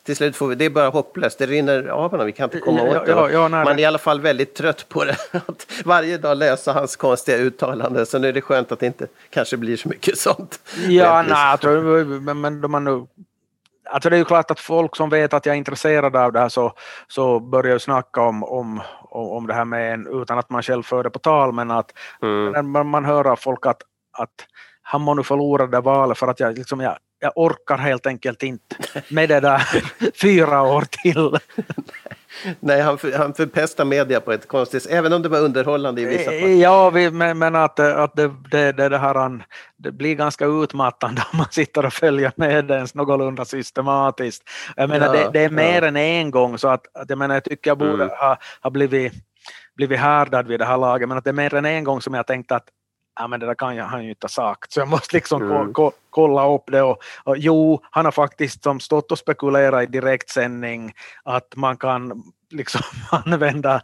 till 0.03 0.17
slut 0.17 0.37
får 0.37 0.49
vi, 0.49 0.55
det 0.55 0.65
är 0.65 0.71
bara 0.71 0.89
hopplöst, 0.89 1.39
det 1.39 1.47
rinner 1.47 1.87
av 1.87 2.11
honom, 2.11 2.27
vi 2.27 2.33
kan 2.33 2.45
inte 2.45 2.59
komma 2.59 2.83
åt 2.83 3.07
det. 3.07 3.13
ja, 3.13 3.31
ja, 3.31 3.49
Man 3.49 3.69
är 3.69 3.79
i 3.79 3.85
alla 3.85 3.99
fall 3.99 4.21
väldigt 4.21 4.55
trött 4.55 4.89
på 4.89 5.05
det, 5.05 5.17
att 5.47 5.67
varje 5.85 6.19
dag 6.19 6.37
läsa 6.37 6.73
hans 6.73 6.97
konstiga 6.97 7.39
uttalanden, 7.39 8.07
så 8.07 8.19
nu 8.19 8.29
är 8.29 8.33
det 8.33 8.41
skönt 8.41 8.73
att 8.73 8.81
det 8.81 8.87
inte 8.87 9.07
kanske 9.31 9.57
blir 9.57 9.77
så 9.77 9.89
mycket 9.89 10.19
sånt. 10.19 10.61
Ja, 10.89 11.23
nej, 11.23 11.51
jag 11.51 11.61
tror, 11.61 12.35
men, 12.35 12.61
då 12.61 12.69
man 12.69 12.85
nu, 12.85 13.07
alltså 13.93 14.11
det 14.11 14.17
är 14.17 14.19
ju 14.19 14.25
klart 14.25 14.51
att 14.51 14.61
folk 14.61 14.97
som 14.97 15.11
vet 15.11 15.35
att 15.35 15.47
jag 15.47 15.53
är 15.53 15.59
intresserad 15.59 16.17
av 16.17 16.33
det 16.33 16.41
här 16.41 16.49
så, 16.49 16.73
så 17.09 17.41
börjar 17.41 17.73
ju 17.73 17.79
snacka 17.79 18.21
om, 18.21 18.45
om, 18.45 18.81
om 19.11 19.47
det 19.47 19.55
här 19.55 19.65
med 19.65 19.95
en, 19.95 20.23
utan 20.23 20.39
att 20.39 20.51
man 20.51 20.63
själv 20.63 20.83
för 20.83 21.03
det 21.03 21.11
på 21.11 21.19
tal, 21.19 21.53
men 21.53 21.71
att 21.71 21.93
Mm. 22.23 22.53
när 22.53 22.63
man, 22.63 22.87
man 22.87 23.05
hör 23.05 23.27
av 23.27 23.37
folk 23.37 23.67
att, 23.67 23.83
att 24.19 24.47
han 24.83 25.01
må 25.01 25.15
nu 25.15 25.23
förlora 25.23 25.67
det 25.67 25.81
valet 25.81 26.19
för 26.19 26.29
att 26.29 26.41
jag, 26.41 26.59
liksom, 26.59 26.81
jag, 26.81 26.97
jag 27.21 27.33
orkar 27.37 27.79
helt 27.79 28.07
enkelt 28.07 28.43
inte 28.43 28.77
med 29.09 29.29
det 29.29 29.41
där 29.41 29.63
fyra 30.23 30.63
år 30.63 30.85
till. 31.03 31.39
Nej, 32.61 32.81
han, 32.81 32.99
för, 32.99 33.13
han 33.13 33.35
förpestar 33.35 33.85
media 33.85 34.21
på 34.21 34.33
ett 34.33 34.49
konstigt 34.49 34.83
sätt, 34.83 34.93
även 34.93 35.13
om 35.13 35.23
det 35.23 35.29
var 35.29 35.41
underhållande 35.41 36.01
i 36.01 36.05
vissa 36.05 36.31
fall. 36.31 36.51
Ja, 36.51 36.91
vi, 36.91 37.11
men, 37.11 37.39
men 37.39 37.55
att, 37.57 37.81
att 37.81 38.17
det, 38.17 38.31
det, 38.51 38.73
det, 38.73 38.89
det, 38.89 38.99
här, 38.99 39.15
han- 39.15 39.43
det 39.77 39.93
blir 39.93 40.15
ganska 40.15 40.47
utmattande 40.47 41.23
om 41.33 41.39
man 41.39 41.47
sitter 41.51 41.87
och 41.87 41.93
följer 41.93 42.33
med 42.37 42.65
det 42.65 42.75
ens 42.75 42.95
någorlunda 42.95 43.45
systematiskt. 43.45 44.43
Jag 44.77 44.89
menar, 44.89 45.07
Ja, 45.07 45.13
det, 45.13 45.31
det 45.33 45.45
är 45.45 45.51
mer 45.51 45.83
ja. 45.83 45.89
än 45.89 45.97
en 45.97 46.31
gång, 46.31 46.59
så 46.59 46.69
att, 46.69 46.97
att 46.97 47.11
jag, 47.11 47.19
menar, 47.19 47.35
jag 47.35 47.45
tycker 47.45 47.71
jag 47.71 47.79
borde 47.79 47.93
Mm. 48.05 48.09
ha, 48.09 48.39
ha 48.63 48.71
blivit, 48.71 49.13
blivit 49.77 49.99
härdad 49.99 50.47
vid 50.47 50.61
det 50.61 50.65
här 50.67 50.79
laget, 50.79 51.09
men 51.09 51.19
att 51.19 51.25
det 51.25 51.31
är 51.31 51.35
mer 51.35 51.55
än 51.55 51.65
en 51.65 51.85
gång 51.85 52.01
som 52.01 52.15
jag 52.15 52.27
tänkte 52.27 52.57
att 52.57 52.65
ja, 53.21 53.29
men 53.29 53.41
det 53.41 53.47
där 53.47 53.55
kan 53.55 53.77
jag, 53.77 53.85
han 53.85 54.05
ju 54.05 54.09
inte 54.09 54.25
ha 54.25 54.29
sagt, 54.29 54.73
så 54.73 54.81
jag 54.81 54.89
måste 54.89 55.17
liksom 55.17 55.41
ko, 55.41 55.55
Mm. 55.55 55.73
ko, 55.73 55.93
kolla 56.11 56.49
upp 56.55 56.65
det. 56.67 56.83
Och, 56.83 56.99
och, 57.25 57.39
jo, 57.39 57.81
han 57.91 58.05
har 58.05 58.13
faktiskt 58.13 58.63
som 58.63 58.81
stått 58.81 59.13
och 59.13 59.19
spekulerat 59.19 59.83
i 59.83 59.87
direktsändning 59.87 60.93
att 61.23 61.57
man 61.57 61.77
kan 61.77 62.23
liksom 62.51 62.81
använda 63.11 63.83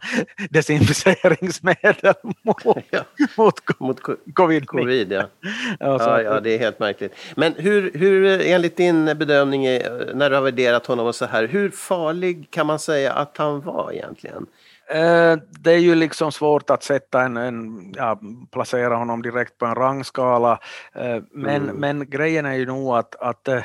desinficeringsmedel 0.49 2.13
mot, 2.43 2.63
Ja. 2.89 3.01
mot 3.37 3.79
Mot 3.79 4.01
co- 4.01 4.15
covid. 4.33 4.67
covid, 4.67 5.11
ja. 5.11 5.23
Ja, 5.79 5.99
så 5.99 6.21
Ja, 6.23 6.39
det 6.39 6.49
är 6.55 6.59
helt 6.59 6.79
märkligt. 6.79 7.15
Men 7.35 7.53
hur, 7.57 7.91
hur 7.93 8.41
enligt 8.41 8.77
din 8.77 9.05
bedömning, 9.05 9.65
eh, 9.65 9.91
när 10.13 10.29
du 10.29 10.35
har 10.35 10.43
värderat 10.43 10.85
honom 10.85 11.07
och 11.07 11.15
så 11.15 11.25
här, 11.25 11.47
hur 11.47 11.69
farlig 11.69 12.47
kan 12.51 12.65
man 12.67 12.79
säga 12.79 13.13
att 13.13 13.37
han 13.37 13.61
var 13.61 13.91
egentligen? 13.93 14.45
Eh, 14.89 15.37
det 15.59 15.71
är 15.71 15.77
ju 15.77 15.95
liksom 15.95 16.31
svårt 16.31 16.69
att 16.69 16.83
sätta 16.83 17.21
en, 17.21 17.37
en 17.37 17.93
ja, 17.95 18.19
placera 18.51 18.95
honom 18.95 19.21
direkt 19.21 19.57
på 19.57 19.65
en 19.65 19.75
rangskala. 19.75 20.59
Eh, 20.95 21.17
men, 21.31 21.63
Mm. 21.63 21.75
men 21.75 22.09
grejen 22.09 22.45
är 22.45 22.53
ju 22.53 22.65
nog 22.65 22.97
att, 22.97 23.15
att 23.15 23.47
eh, 23.47 23.63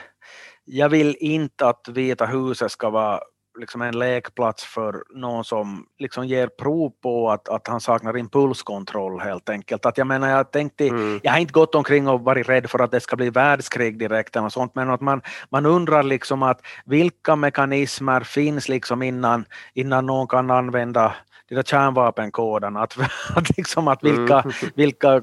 jag 0.64 0.88
vill 0.88 1.16
inte 1.20 1.66
att 1.66 1.88
Vita 1.88 2.26
huset 2.26 2.70
ska 2.70 2.90
vara 2.90 3.20
liksom 3.58 3.82
en 3.82 3.98
lekplats 3.98 4.64
för 4.64 5.02
någon 5.10 5.44
som 5.44 5.86
liksom 5.98 6.26
ger 6.26 6.46
prov 6.46 6.92
på 7.02 7.30
att, 7.30 7.48
att 7.48 7.68
han 7.68 7.80
saknar 7.80 8.16
impulskontroll 8.16 9.20
helt 9.20 9.48
enkelt. 9.48 9.86
Att 9.86 9.98
jag 9.98 10.06
menar, 10.06 10.28
jag 10.28 10.50
tänkte, 10.50 10.88
Mm. 10.88 11.20
jag 11.22 11.32
har 11.32 11.38
inte 11.38 11.52
gått 11.52 11.74
omkring 11.74 12.08
och 12.08 12.20
varit 12.20 12.48
rädd 12.48 12.70
för 12.70 12.78
att 12.78 12.90
det 12.90 13.00
ska 13.00 13.16
bli 13.16 13.30
världskrig 13.30 13.98
direkt 13.98 14.36
eller 14.36 14.48
sånt, 14.48 14.74
men 14.74 14.90
att 14.90 15.00
man, 15.00 15.22
man 15.50 15.66
undrar 15.66 16.02
liksom 16.02 16.42
att 16.42 16.60
vilka 16.84 17.36
mekanismer 17.36 18.20
finns 18.20 18.68
liksom 18.68 19.02
innan, 19.02 19.44
innan 19.74 20.06
någon 20.06 20.26
kan 20.26 20.50
använda 20.50 21.14
de 21.48 21.54
där 21.54 21.62
kärnvapenkoderna, 21.62 22.82
att, 22.82 22.96
att, 23.36 23.56
liksom 23.56 23.88
att 23.88 24.04
vilka, 24.04 24.40
mm. 24.40 24.52
vilka, 24.74 25.22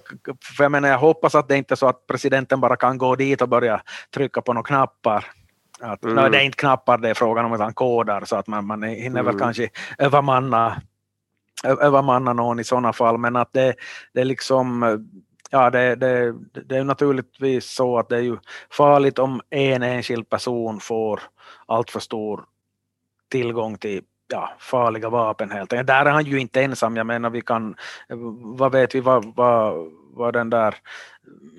för 0.57 0.63
jag 0.63 0.71
menar 0.71 0.89
jag 0.89 0.97
hoppas 0.97 1.35
att 1.35 1.47
det 1.47 1.57
inte 1.57 1.73
är 1.73 1.75
så 1.75 1.87
att 1.87 2.07
presidenten 2.07 2.59
bara 2.59 2.75
kan 2.75 2.97
gå 2.97 3.15
dit 3.15 3.41
och 3.41 3.49
börja 3.49 3.81
trycka 4.15 4.41
på 4.41 4.53
några 4.53 4.67
knappar. 4.67 5.25
Att, 5.81 6.03
mm. 6.03 6.15
nej, 6.15 6.29
det 6.29 6.37
är 6.37 6.41
inte 6.41 6.57
knappar 6.57 6.97
det 6.97 7.09
är 7.09 7.13
frågan 7.13 7.45
om 7.45 7.53
utan 7.53 7.73
koder 7.73 8.21
så 8.25 8.35
att 8.35 8.47
man, 8.47 8.65
man 8.65 8.83
hinner 8.83 9.19
mm. 9.19 9.25
väl 9.25 9.39
kanske 9.39 9.69
övermanna, 9.97 10.81
övermanna 11.63 12.33
någon 12.33 12.59
i 12.59 12.63
sådana 12.63 12.93
fall 12.93 13.17
men 13.17 13.35
att 13.35 13.53
det, 13.53 13.75
det 14.13 14.21
är 14.21 14.25
liksom 14.25 14.83
ja, 15.51 15.69
det, 15.69 15.95
det, 15.95 16.33
det 16.53 16.77
är 16.77 16.83
naturligtvis 16.83 17.65
så 17.65 17.97
att 17.97 18.09
det 18.09 18.15
är 18.15 18.21
ju 18.21 18.37
farligt 18.71 19.19
om 19.19 19.41
en 19.49 19.83
enskild 19.83 20.29
person 20.29 20.79
får 20.79 21.21
allt 21.65 21.91
för 21.91 21.99
stor 21.99 22.45
tillgång 23.31 23.77
till 23.77 24.01
ja, 24.31 24.53
farliga 24.59 25.09
vapen 25.09 25.51
helt 25.51 25.73
enkelt. 25.73 25.87
Där 25.87 26.05
är 26.05 26.09
han 26.09 26.25
ju 26.25 26.39
inte 26.39 26.61
ensam, 26.61 26.97
jag 26.97 27.05
menar 27.05 27.29
vi 27.29 27.41
kan, 27.41 27.75
vad 28.57 28.71
vet 28.71 28.95
vi 28.95 28.99
vad, 28.99 29.35
vad, 29.35 29.91
vad 30.13 30.33
den 30.33 30.49
där 30.49 30.75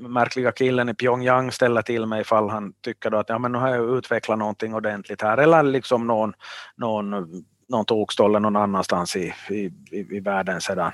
märkliga 0.09 0.53
killen 0.53 0.89
i 0.89 0.95
Pyongyang 0.95 1.53
ställer 1.53 1.83
till 1.83 2.07
med 2.07 2.21
ifall 2.21 2.51
han 2.51 2.73
tycker 2.81 3.11
då 3.11 3.19
att 3.19 3.29
ja, 3.29 3.39
men 3.39 3.53
nu 3.53 3.59
har 3.59 3.69
jag 3.69 3.99
utvecklat 3.99 4.39
någonting 4.39 4.75
ordentligt 4.75 5.23
här 5.23 5.39
eller 5.39 5.63
liksom 5.63 6.07
någon, 6.07 6.33
någon, 6.77 7.11
någon 7.69 7.85
tokstolle 7.85 8.39
någon 8.39 8.57
annanstans 8.57 9.17
i, 9.17 9.35
i, 9.51 9.55
i, 9.91 10.17
i 10.17 10.21
världen 10.21 10.61
sedan. 10.61 10.93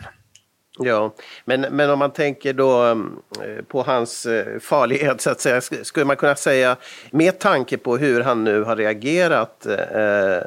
Ja, 0.78 1.14
men, 1.44 1.60
men 1.60 1.90
om 1.90 1.98
man 1.98 2.10
tänker 2.10 2.52
då 2.52 2.82
mm, 2.82 3.18
eh, 3.44 3.64
på 3.64 3.82
hans 3.82 4.26
eh, 4.26 4.58
farlighet 4.58 5.20
så 5.20 5.30
att 5.30 5.40
säga, 5.40 5.60
skulle 5.60 6.06
man 6.06 6.16
kunna 6.16 6.34
säga 6.34 6.76
med 7.10 7.38
tanke 7.38 7.78
på 7.78 7.96
hur 7.96 8.20
han 8.20 8.44
nu 8.44 8.62
har 8.62 8.76
reagerat 8.76 9.66
eh, 9.66 10.02
eh 10.02 10.42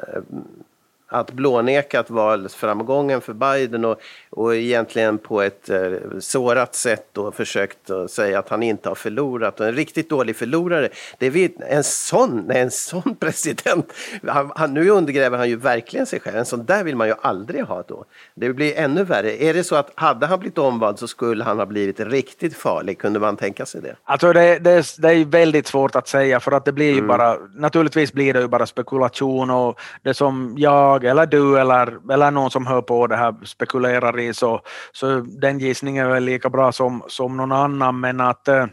att 1.12 1.32
blånekat 1.32 2.10
valframgången 2.10 3.20
för 3.20 3.32
Biden 3.32 3.84
och, 3.84 4.00
och 4.32 4.56
egentligen 4.56 5.18
på 5.18 5.42
ett 5.42 5.70
eh, 5.70 5.92
sårat 6.18 6.74
sätt 6.74 7.06
då 7.12 7.32
försökt 7.32 7.90
säga 8.08 8.38
att 8.38 8.48
han 8.48 8.62
inte 8.62 8.88
har 8.88 8.94
förlorat. 8.94 9.60
Och 9.60 9.66
en 9.66 9.74
riktigt 9.74 10.08
dålig 10.08 10.36
förlorare, 10.36 10.88
det 11.18 11.26
är 11.26 11.50
en 11.68 11.84
sån, 11.84 12.50
en 12.50 12.70
sån 12.70 13.16
president, 13.20 13.92
han, 14.26 14.52
han, 14.56 14.74
nu 14.74 14.90
undergräver 14.90 15.38
han 15.38 15.48
ju 15.48 15.56
verkligen 15.56 16.06
sig 16.06 16.20
själv. 16.20 16.36
En 16.36 16.44
sån 16.44 16.64
där 16.64 16.84
vill 16.84 16.96
man 16.96 17.08
ju 17.08 17.14
aldrig 17.20 17.64
ha 17.64 17.82
då. 17.82 18.04
Det 18.34 18.52
blir 18.52 18.76
ännu 18.76 19.04
värre. 19.04 19.44
Är 19.44 19.54
det 19.54 19.64
så 19.64 19.76
att 19.76 19.90
hade 19.94 20.26
han 20.26 20.38
blivit 20.38 20.58
omvald 20.58 20.98
så 20.98 21.08
skulle 21.08 21.44
han 21.44 21.58
ha 21.58 21.66
blivit 21.66 22.00
riktigt 22.00 22.56
farlig? 22.56 22.98
Kunde 22.98 23.20
man 23.20 23.36
tänka 23.36 23.66
sig 23.66 23.82
det? 23.82 23.96
Alltså 24.04 24.32
det, 24.32 24.58
det, 24.58 24.96
det 24.98 25.08
är 25.08 25.24
väldigt 25.24 25.66
svårt 25.66 25.96
att 25.96 26.08
säga 26.08 26.40
för 26.40 26.52
att 26.52 26.64
det 26.64 26.72
blir 26.72 26.90
ju 26.90 26.98
mm. 26.98 27.06
bara, 27.06 27.36
naturligtvis 27.54 28.12
blir 28.12 28.34
det 28.34 28.40
ju 28.40 28.48
bara 28.48 28.66
spekulation 28.66 29.50
och 29.50 29.80
det 30.02 30.14
som 30.14 30.54
jag 30.58 31.04
eller 31.04 31.26
du 31.26 31.58
eller, 31.58 32.12
eller 32.12 32.30
någon 32.30 32.50
som 32.50 32.66
hör 32.66 32.82
på 32.82 33.06
det 33.06 33.16
här 33.16 33.34
spekulerar 33.44 34.21
i 34.22 34.34
så, 34.34 34.60
så 34.92 35.20
den 35.20 35.58
gissningen 35.58 36.06
är 36.06 36.10
väl 36.10 36.24
lika 36.24 36.50
bra 36.50 36.72
som, 36.72 37.02
som 37.06 37.36
någon 37.36 37.52
annan 37.52 38.00
men 38.00 38.20
att 38.20 38.48
eh, 38.48 38.66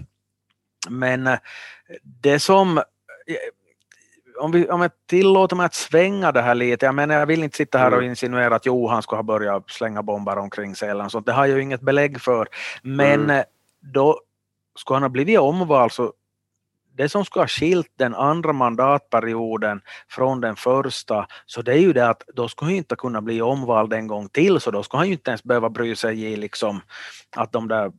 men 0.89 1.29
det 2.03 2.39
som 2.39 2.77
eh, 2.77 2.83
om, 4.39 4.51
vi, 4.51 4.69
om 4.69 4.81
jag 4.81 4.91
tillåter 5.09 5.55
mig 5.55 5.65
att 5.65 5.73
svänga 5.73 6.31
det 6.31 6.41
här 6.41 6.55
lite, 6.55 6.85
jag 6.85 6.95
menar 6.95 7.15
jag 7.15 7.25
vill 7.25 7.43
inte 7.43 7.57
sitta 7.57 7.77
här 7.77 7.91
och 7.91 7.97
mm. 7.97 8.09
insinuera 8.09 8.55
att 8.55 8.65
Johan 8.65 9.01
skulle 9.01 9.17
ha 9.17 9.23
börjat 9.23 9.69
slänga 9.69 10.03
bomber 10.03 10.37
omkring 10.37 10.75
sig 10.75 10.89
eller 10.89 11.09
sånt, 11.09 11.25
det 11.25 11.31
har 11.31 11.45
jag 11.45 11.57
ju 11.57 11.63
inget 11.63 11.81
belägg 11.81 12.21
för. 12.21 12.47
Men 12.81 13.23
mm. 13.23 13.43
då 13.79 14.19
skulle 14.75 14.95
han 14.95 15.03
ha 15.03 15.09
blivit 15.09 15.39
omvald 15.39 15.91
så 15.91 16.13
det 16.99 17.09
som 17.09 17.25
skulle 17.25 17.43
ha 17.43 17.47
skilt 17.47 17.87
den 17.95 18.15
andra 18.15 18.53
mandatperioden 18.53 19.81
från 20.09 20.41
den 20.41 20.55
första, 20.55 21.27
så 21.45 21.61
det 21.61 21.73
är 21.73 21.77
ju 21.77 21.93
det 21.93 22.09
att 22.09 22.23
då 22.35 22.47
skulle 22.47 22.71
han 22.71 22.77
inte 22.77 22.95
kunna 22.95 23.21
bli 23.21 23.41
omvald 23.41 23.93
en 23.93 24.07
gång 24.07 24.29
till, 24.29 24.59
så 24.59 24.71
då 24.71 24.83
skulle 24.83 24.99
han 24.99 25.07
ju 25.07 25.13
inte 25.13 25.31
ens 25.31 25.43
behöva 25.43 25.69
bry 25.69 25.95
sig 25.95 26.23
i 26.23 26.35
liksom 26.35 26.81
att 27.35 27.51
de 27.51 27.67
där 27.67 27.91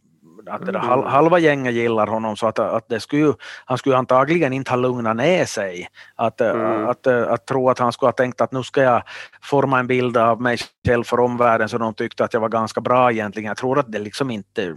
att 0.47 0.67
det 0.67 0.79
mm. 0.79 1.05
halva 1.07 1.39
gänget 1.39 1.75
gillar 1.75 2.07
honom 2.07 2.37
så 2.37 2.47
att, 2.47 2.59
att 2.59 2.89
det 2.89 3.01
skulle, 3.01 3.35
han 3.65 3.79
skulle 3.79 3.97
antagligen 3.97 4.53
inte 4.53 4.71
ha 4.71 4.77
lugnat 4.77 5.17
ner 5.17 5.45
sig. 5.45 5.89
Att, 6.17 6.41
mm. 6.41 6.87
att, 6.87 7.07
att, 7.07 7.29
att, 7.29 7.47
tro 7.47 7.69
att 7.69 7.79
han 7.79 7.93
skulle 7.93 8.09
ha 8.09 8.13
tänkt 8.13 8.41
att 8.41 8.53
nu 8.53 8.63
ska 8.63 8.83
jag 8.83 9.03
forma 9.43 9.79
en 9.79 9.87
bild 9.87 10.17
av 10.17 10.41
mig 10.41 10.59
själv 10.87 11.05
för 11.05 11.21
omvärlden 11.21 11.69
så 11.69 11.79
de 11.79 11.95
tyckte 11.95 12.25
att 12.25 12.35
jag 12.35 12.41
var 12.41 12.49
ganska 12.49 12.81
bra 12.81 13.13
egentligen. 13.13 13.49
Jag 13.49 13.57
tror 13.57 13.79
att 13.79 13.93
det 13.93 13.99
liksom 13.99 14.31
inte 14.31 14.77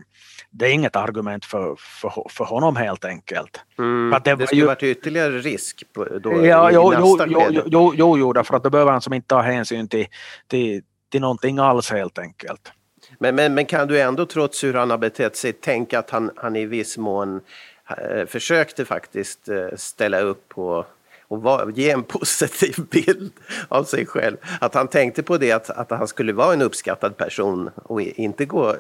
det 0.56 0.66
är 0.66 0.74
inget 0.74 0.96
argument 0.96 1.46
för, 1.46 1.76
för, 1.80 2.12
för 2.30 2.46
honom 2.46 2.76
helt 2.76 3.06
enkelt. 3.06 3.62
Mm, 3.80 4.22
det, 4.24 4.36
det 4.36 4.48
skulle 4.48 4.62
ju, 4.62 4.68
varit 4.68 4.84
ytterligare 4.84 5.40
risk 5.40 5.84
på, 5.94 6.06
då, 6.06 6.46
ja, 6.46 6.72
i 6.72 6.74
jo, 6.74 6.92
nästa 6.92 7.28
jo, 7.28 7.42
jo, 7.50 7.62
jo, 7.66 7.94
jo, 7.96 8.18
jo, 8.18 8.34
därför 8.34 8.56
att 8.56 8.64
då 8.64 8.70
behöver 8.70 8.92
han 8.92 9.02
som 9.02 9.14
inte 9.14 9.28
ta 9.28 9.42
hänsyn 9.42 9.88
till, 9.88 10.06
till, 10.48 10.82
till 11.12 11.22
någonting 11.22 11.60
alls 11.60 11.92
helt 11.92 12.18
enkelt. 12.18 12.72
Men, 13.24 13.36
men, 13.36 13.54
men 13.54 13.66
kan 13.66 13.88
du 13.88 14.02
ändå 14.02 14.26
trots 14.26 14.64
hur 14.64 14.74
han 14.74 14.90
har 14.90 14.98
betett 14.98 15.36
sig 15.36 15.54
tänka 15.54 16.00
att 16.00 16.10
han, 16.10 16.32
han 16.36 16.56
i 16.56 16.66
viss 16.66 16.98
mån 16.98 17.42
eh, 17.98 18.26
försökte 18.26 18.86
faktiskt 18.86 19.50
eh, 19.50 19.68
ställa 19.76 20.20
upp 20.20 20.50
på 20.50 20.86
och 21.34 21.72
ge 21.72 21.92
en 21.92 22.04
positiv 22.14 22.76
bild 22.92 23.32
av 23.70 23.84
sig 23.84 24.06
själv. 24.06 24.38
Att 24.62 24.74
han 24.74 24.88
tänkte 24.88 25.24
på 25.24 25.38
det 25.38 25.52
att, 25.52 25.70
att 25.70 25.92
han 25.92 26.08
skulle 26.08 26.34
vara 26.34 26.54
en 26.54 26.62
uppskattad 26.62 27.18
person 27.18 27.70
och 27.76 28.02
inte 28.02 28.46
gå 28.46 28.76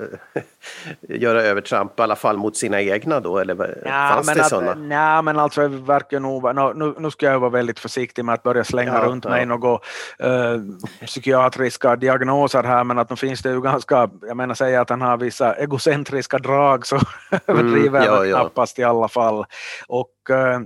göra 1.01 1.41
övertramp, 1.41 1.99
i 1.99 2.03
alla 2.03 2.15
fall 2.15 2.37
mot 2.37 2.57
sina 2.57 2.81
egna 2.81 3.19
då, 3.19 3.37
eller 3.37 3.81
ja, 3.85 4.09
fanns 4.13 4.33
det 4.33 4.43
sådana? 4.43 4.73
Nej, 4.73 5.21
men 5.21 5.39
alltså 5.39 5.67
verkar 5.67 6.19
nog, 6.19 6.55
nu, 6.75 6.93
nu 6.97 7.11
ska 7.11 7.25
jag 7.25 7.39
vara 7.39 7.49
väldigt 7.49 7.79
försiktig 7.79 8.25
med 8.25 8.33
att 8.33 8.43
börja 8.43 8.63
slänga 8.63 8.93
ja, 8.93 9.05
runt 9.05 9.25
ja. 9.25 9.31
mig 9.31 9.45
några 9.45 9.73
uh, 9.73 10.61
psykiatriska 11.05 11.95
diagnoser 11.95 12.63
här, 12.63 12.83
men 12.83 12.99
att 12.99 13.09
nu 13.09 13.15
finns 13.15 13.41
det 13.41 13.49
ju 13.49 13.61
ganska, 13.61 14.09
jag 14.21 14.37
menar 14.37 14.55
säga 14.55 14.81
att 14.81 14.89
han 14.89 15.01
har 15.01 15.17
vissa 15.17 15.53
egocentriska 15.53 16.37
drag 16.37 16.85
så 16.85 16.99
överdriver 17.47 17.99
mm, 17.99 18.13
ja, 18.13 18.25
jag 18.25 18.39
knappast 18.39 18.79
i 18.79 18.83
alla 18.83 19.07
fall. 19.07 19.45
Och 19.87 20.11
uh, 20.29 20.59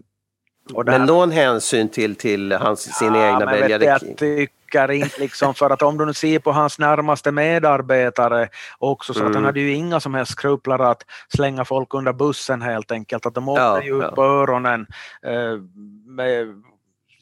men 0.86 1.06
någon 1.06 1.32
hänsyn 1.32 1.90
till, 1.90 2.16
till 2.16 2.52
hans, 2.52 2.82
sin 2.82 3.16
ja, 3.16 3.28
egna 3.28 3.46
väljare? 3.46 3.84
Jag 3.84 4.18
tycker 4.18 4.92
inte 4.92 5.20
liksom, 5.20 5.54
för 5.54 5.70
att 5.70 5.82
om 5.82 5.98
du 5.98 6.06
nu 6.06 6.14
ser 6.14 6.40
på 6.40 6.52
hans 6.52 6.80
närmaste 6.80 7.32
medarbetare 7.32 8.50
också, 8.78 9.14
så 9.14 9.20
mm. 9.20 9.28
att 9.28 9.36
han 9.36 9.44
mm. 9.44 9.48
hade 9.48 9.60
ju 9.60 9.74
inga 9.74 10.00
som 10.00 10.14
helst 10.14 10.32
skrupler 10.32 10.80
att 10.80 11.04
slänga 11.36 11.66
folk 11.66 11.94
under 11.94 12.14
bussen 12.14 12.62
helt 12.62 12.92
enkelt, 12.92 13.26
att 13.26 13.34
de 13.34 13.50
åkte 13.50 13.62
ja, 13.62 13.84
ju 13.84 14.04
ut 14.04 14.16
på 14.16 14.24
öronen 14.24 14.88
eh, 15.24 15.58
med, 16.06 16.64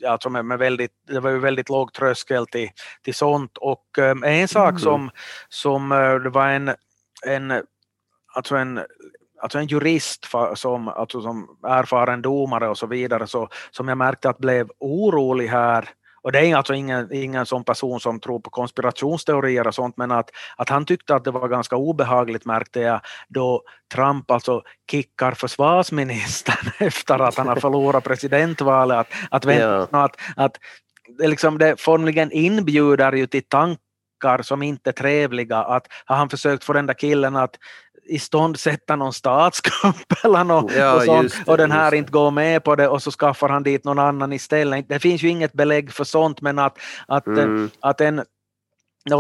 alltså 0.08 0.30
med, 0.30 0.46
med, 0.46 0.60
väldigt, 0.60 0.92
det 1.08 1.20
var 1.20 1.30
ju 1.30 1.40
väldigt 1.40 1.70
låg 1.70 1.94
tröskel 1.94 2.48
till, 2.48 2.70
till 3.04 3.16
sånt 3.16 3.58
och 3.58 4.00
eh, 4.00 4.16
en 4.24 4.48
sak 4.48 4.70
mm. 4.70 4.80
som, 4.80 5.10
som 5.50 5.92
eh, 5.92 6.16
det 6.16 6.30
var 6.30 6.48
en, 6.48 6.72
en 7.26 7.64
alltså 8.36 8.56
en 8.56 8.80
alltså 9.41 9.60
en 9.60 9.67
jurist 9.67 10.28
som, 10.56 10.88
alltså 10.88 11.21
som 11.21 11.58
erfaren 11.63 12.21
domare 12.21 12.69
och 12.69 12.78
så 12.78 12.88
vidare, 12.88 13.28
så, 13.28 13.50
som 13.71 13.88
jag 13.88 13.98
märkte 13.98 14.30
att 14.30 14.38
blev 14.38 14.69
orolig 14.80 15.48
här 15.48 15.89
och 16.26 16.32
det 16.32 16.39
är 16.39 16.56
alltså 16.56 16.74
ingen, 16.74 17.13
ingen 17.13 17.45
sån 17.45 17.63
person 17.63 18.00
som 18.00 18.19
tror 18.19 18.39
på 18.39 18.50
konspirationsteorier 18.50 19.67
och 19.67 19.76
sånt, 19.76 19.98
men 19.98 20.12
att, 20.12 20.30
att 20.58 20.69
han 20.69 20.86
tyckte 20.86 21.15
att 21.15 21.24
det 21.24 21.32
var 21.32 21.48
ganska 21.48 21.76
obehagligt 21.76 22.45
märkte 22.45 22.80
jag 22.80 23.02
då 23.28 23.63
Trump 23.93 24.32
alltså 24.32 24.62
kickar 24.91 25.32
försvarsministern 25.32 26.71
efter 26.88 27.19
att 27.19 27.38
han 27.38 27.48
har 27.48 27.56
förlorat 27.56 28.04
presidentvalet. 28.04 28.98
Att, 28.98 29.45
att, 29.45 29.45
yeah. 29.45 29.88
att, 29.91 30.15
att 30.36 30.58
det, 31.17 31.28
liksom 31.28 31.58
det 31.58 31.82
formligen 31.82 32.32
inbjuder 32.32 33.12
ju 33.12 33.28
till 33.28 33.48
tankar 33.48 34.41
som 34.41 34.63
inte 34.63 34.89
är 34.89 34.91
trevliga. 34.91 35.58
Att 35.58 35.88
har 36.06 36.15
han 36.15 36.30
försökt 36.30 36.63
få 36.63 36.74
den 36.74 36.86
där 36.86 36.93
killen 36.93 37.36
att 37.36 37.56
iståndsätta 38.06 38.96
någon 38.96 39.13
statskupp 39.13 39.96
eller 40.24 40.44
något, 40.44 40.72
ja, 40.76 40.96
och, 40.96 41.04
sånt, 41.04 41.34
det, 41.46 41.52
och 41.52 41.58
den 41.58 41.72
här 41.72 41.94
inte 41.94 42.12
går 42.12 42.32
med 42.32 42.63
på 42.63 42.76
det 42.76 42.88
och 42.88 43.04
så 43.04 43.12
skaffar 43.12 43.50
han 43.50 43.63
dit 43.63 43.84
någon 43.84 44.00
annan 44.00 44.34
istället. 44.34 44.89
Det 44.89 45.00
finns 45.00 45.24
ju 45.24 45.30
inget 45.30 45.54
belägg 45.54 45.91
för 45.91 46.04
sånt 46.04 46.41
men 46.41 46.60
att, 46.60 46.78
att, 47.08 47.28
mm. 47.28 47.70
att 47.80 48.02
en 48.02 48.24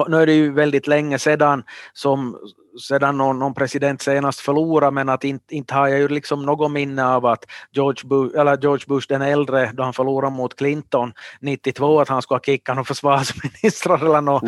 nu 0.07 0.17
är 0.21 0.25
det 0.25 0.33
ju 0.33 0.51
väldigt 0.51 0.87
länge 0.87 1.19
sedan 1.19 1.63
som 1.93 2.37
sedan 2.81 3.17
någon, 3.17 3.39
någon 3.39 3.53
president 3.53 4.01
senast 4.01 4.39
förlorade 4.39 4.91
men 4.91 5.09
att 5.09 5.23
inte, 5.23 5.55
inte 5.55 5.73
har 5.73 5.87
jag 5.87 5.99
ju 5.99 6.07
liksom 6.07 6.45
något 6.45 6.71
minne 6.71 7.05
av 7.05 7.25
att 7.25 7.45
George 7.71 8.07
Bush, 8.09 8.39
eller 8.39 8.57
George 8.57 8.85
Bush 8.87 9.07
den 9.09 9.21
äldre 9.21 9.71
då 9.73 9.83
han 9.83 9.93
förlorade 9.93 10.35
mot 10.35 10.55
Clinton 10.55 11.13
92 11.39 12.01
att 12.01 12.09
han 12.09 12.21
skulle 12.21 12.35
ha 12.35 12.43
kickat 12.43 12.75
någon 12.75 12.85
försvarsministrar 12.95 14.05
eller 14.05 14.21
något, 14.21 14.43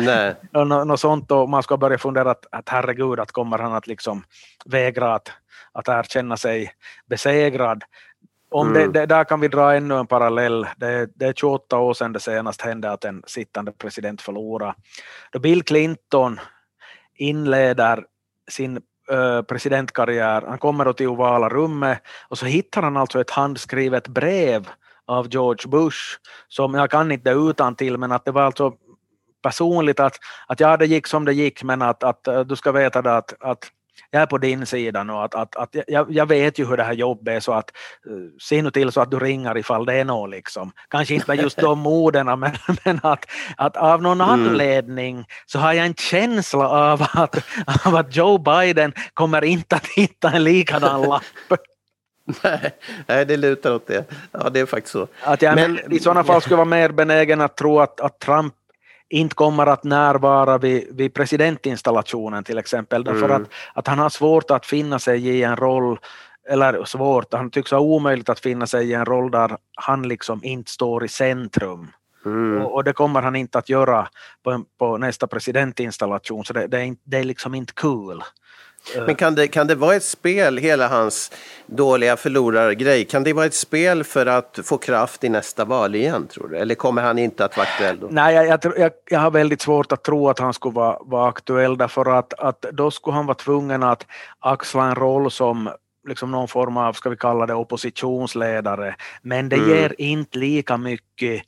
något, 0.52 0.86
något 0.86 1.00
sånt 1.00 1.30
och 1.30 1.48
man 1.48 1.62
ska 1.62 1.76
börja 1.76 1.98
fundera 1.98 2.30
att, 2.30 2.46
att 2.50 2.68
herregud 2.68 3.20
att 3.20 3.32
kommer 3.32 3.58
han 3.58 3.74
att 3.74 3.86
liksom 3.86 4.24
vägra 4.64 5.14
att, 5.14 5.32
att 5.72 5.88
erkänna 5.88 6.36
sig 6.36 6.70
besegrad 7.06 7.84
om 8.50 8.68
mm. 8.68 8.92
det, 8.92 9.00
det, 9.00 9.06
där 9.06 9.24
kan 9.24 9.40
vi 9.40 9.48
dra 9.48 9.74
ännu 9.74 9.94
en 9.94 10.06
parallell. 10.06 10.66
Det, 10.76 11.10
det 11.14 11.26
är 11.26 11.32
28 11.32 11.78
år 11.78 11.94
sedan 11.94 12.12
det 12.12 12.20
senast 12.20 12.62
hände 12.62 12.90
att 12.90 13.04
en 13.04 13.22
sittande 13.26 13.72
president 13.72 14.22
förlorade. 14.22 14.74
Då 15.32 15.38
Bill 15.38 15.62
Clinton 15.62 16.40
inleder 17.14 18.04
sin 18.48 18.80
presidentkarriär, 19.48 20.42
han 20.42 20.58
kommer 20.58 20.92
till 20.92 21.08
ovala 21.08 21.48
rummet 21.48 21.98
och 22.28 22.38
så 22.38 22.46
hittar 22.46 22.82
han 22.82 22.96
alltså 22.96 23.20
ett 23.20 23.30
handskrivet 23.30 24.08
brev 24.08 24.68
av 25.06 25.28
George 25.30 25.70
Bush 25.70 26.18
som 26.48 26.74
jag 26.74 26.90
kan 26.90 27.12
inte 27.12 27.30
utan 27.30 27.74
till 27.74 27.98
men 27.98 28.12
att 28.12 28.24
det 28.24 28.30
var 28.30 28.42
alltså 28.42 28.72
personligt 29.42 30.00
att, 30.00 30.18
att 30.46 30.60
ja, 30.60 30.76
det 30.76 30.86
gick 30.86 31.06
som 31.06 31.24
det 31.24 31.32
gick, 31.32 31.62
men 31.62 31.82
att, 31.82 32.02
att 32.04 32.28
du 32.46 32.56
ska 32.56 32.72
veta 32.72 33.02
det 33.02 33.16
att, 33.16 33.34
att 33.40 33.70
jag 34.10 34.22
är 34.22 34.26
på 34.26 34.38
din 34.38 34.66
sida 34.66 35.04
nu, 35.04 35.12
att, 35.12 35.34
att, 35.34 35.56
att 35.56 35.76
jag, 35.86 36.06
jag 36.10 36.26
vet 36.26 36.58
ju 36.58 36.66
hur 36.66 36.76
det 36.76 36.82
här 36.82 36.92
jobbet 36.92 37.36
är 37.36 37.40
så 37.40 37.52
att 37.52 37.70
uh, 38.10 38.28
se 38.40 38.62
nu 38.62 38.70
till 38.70 38.92
så 38.92 39.00
att 39.00 39.10
du 39.10 39.18
ringer 39.18 39.58
ifall 39.58 39.86
det 39.86 39.94
är 39.94 40.04
något 40.04 40.30
liksom. 40.30 40.72
Kanske 40.88 41.14
inte 41.14 41.30
med 41.30 41.42
just 41.42 41.58
de 41.58 41.86
orden 42.02 42.26
men, 42.40 42.52
men 42.84 43.00
att, 43.02 43.26
att 43.56 43.76
av 43.76 44.02
någon 44.02 44.20
mm. 44.20 44.32
anledning 44.32 45.24
så 45.46 45.58
har 45.58 45.72
jag 45.72 45.86
en 45.86 45.94
känsla 45.94 46.68
av 46.68 47.02
att, 47.12 47.36
av 47.86 47.96
att 47.96 48.16
Joe 48.16 48.38
Biden 48.38 48.92
kommer 49.14 49.44
inte 49.44 49.76
att 49.76 49.86
hitta 49.86 50.30
en 50.30 50.44
likadan 50.44 51.02
lapp. 51.02 51.22
Nej, 52.42 52.70
nej, 53.06 53.26
det 53.26 53.36
lutar 53.36 53.74
åt 53.74 53.86
det. 53.86 54.04
Ja, 54.32 54.50
det 54.50 54.60
är 54.60 54.66
faktiskt 54.66 54.92
så. 54.92 55.08
Att 55.22 55.42
jag 55.42 55.54
men, 55.54 55.92
I 55.92 55.98
sådana 55.98 56.24
fall 56.24 56.40
skulle 56.40 56.52
jag 56.52 56.56
vara 56.56 56.78
mer 56.78 56.88
benägen 56.88 57.40
att 57.40 57.56
tro 57.56 57.80
att, 57.80 58.00
att 58.00 58.18
Trump 58.18 58.54
inte 59.10 59.34
kommer 59.34 59.66
att 59.66 59.84
närvara 59.84 60.58
vid, 60.58 60.88
vid 60.90 61.14
presidentinstallationen 61.14 62.44
till 62.44 62.58
exempel, 62.58 63.04
därför 63.04 63.24
mm. 63.24 63.42
att, 63.42 63.48
att 63.74 63.86
han 63.86 63.98
har 63.98 64.08
svårt 64.08 64.50
att 64.50 64.66
finna 64.66 64.98
sig 64.98 65.28
i 65.28 65.42
en 65.42 65.56
roll 65.56 65.98
eller 66.48 66.84
svårt, 66.84 67.32
han 67.32 67.50
tycks 67.50 67.70
ha 67.70 67.78
omöjligt 67.78 68.28
att 68.28 68.40
finna 68.40 68.66
sig 68.66 68.90
i 68.90 68.94
en 68.94 69.04
roll 69.04 69.30
där 69.30 69.56
han 69.76 70.08
liksom 70.08 70.44
inte 70.44 70.70
står 70.70 71.04
i 71.04 71.08
centrum. 71.08 71.90
Mm. 72.24 72.62
Och, 72.62 72.74
och, 72.74 72.84
det 72.84 72.92
kommer 72.92 73.22
han 73.22 73.36
inte 73.36 73.58
att 73.58 73.68
göra 73.68 74.08
på, 74.44 74.64
på 74.78 74.98
nästa 74.98 75.26
presidentinstallation, 75.26 76.44
så 76.44 76.52
det, 76.52 76.66
det, 76.66 76.80
är, 76.80 76.96
det 77.04 77.18
är 77.18 77.24
liksom 77.24 77.54
inte 77.54 77.72
kul. 77.72 77.90
Cool. 77.90 78.22
Men 78.96 79.14
kan 79.14 79.34
det, 79.34 79.48
kan 79.48 79.66
det 79.66 79.74
vara 79.74 79.94
ett 79.94 80.04
spel, 80.04 80.58
hela 80.58 80.88
hans 80.88 81.32
dåliga 81.66 82.16
förlorargrej, 82.16 83.04
kan 83.04 83.24
det 83.24 83.32
vara 83.32 83.46
ett 83.46 83.54
spel 83.54 84.04
för 84.04 84.26
att 84.26 84.58
få 84.64 84.78
kraft 84.78 85.24
i 85.24 85.28
nästa 85.28 85.64
val 85.64 85.94
igen 85.94 86.26
tror 86.26 86.48
du? 86.48 86.56
Eller 86.56 86.74
kommer 86.74 87.02
han 87.02 87.18
inte 87.18 87.44
att 87.44 87.56
vara 87.56 87.66
aktuell 87.66 88.00
då? 88.00 88.08
Nej, 88.10 88.34
jag, 88.34 88.60
jag, 88.76 88.90
jag 89.10 89.20
har 89.20 89.30
väldigt 89.30 89.62
svårt 89.62 89.92
att 89.92 90.04
tro 90.04 90.28
att 90.28 90.38
han 90.38 90.54
skulle 90.54 90.74
vara, 90.74 90.98
vara 91.00 91.28
aktuell 91.28 91.78
därför 91.78 92.18
att, 92.18 92.34
att 92.34 92.60
då 92.72 92.90
skulle 92.90 93.16
han 93.16 93.26
vara 93.26 93.34
tvungen 93.34 93.82
att 93.82 94.06
axla 94.40 94.84
en 94.84 94.94
roll 94.94 95.30
som 95.30 95.70
liksom 96.08 96.30
någon 96.30 96.48
form 96.48 96.76
av, 96.76 96.92
ska 96.92 97.10
vi 97.10 97.16
kalla 97.16 97.46
det 97.46 97.54
oppositionsledare, 97.54 98.94
men 99.22 99.48
det 99.48 99.56
mm. 99.56 99.68
ger 99.68 99.94
inte 99.98 100.38
lika 100.38 100.76
mycket 100.76 101.42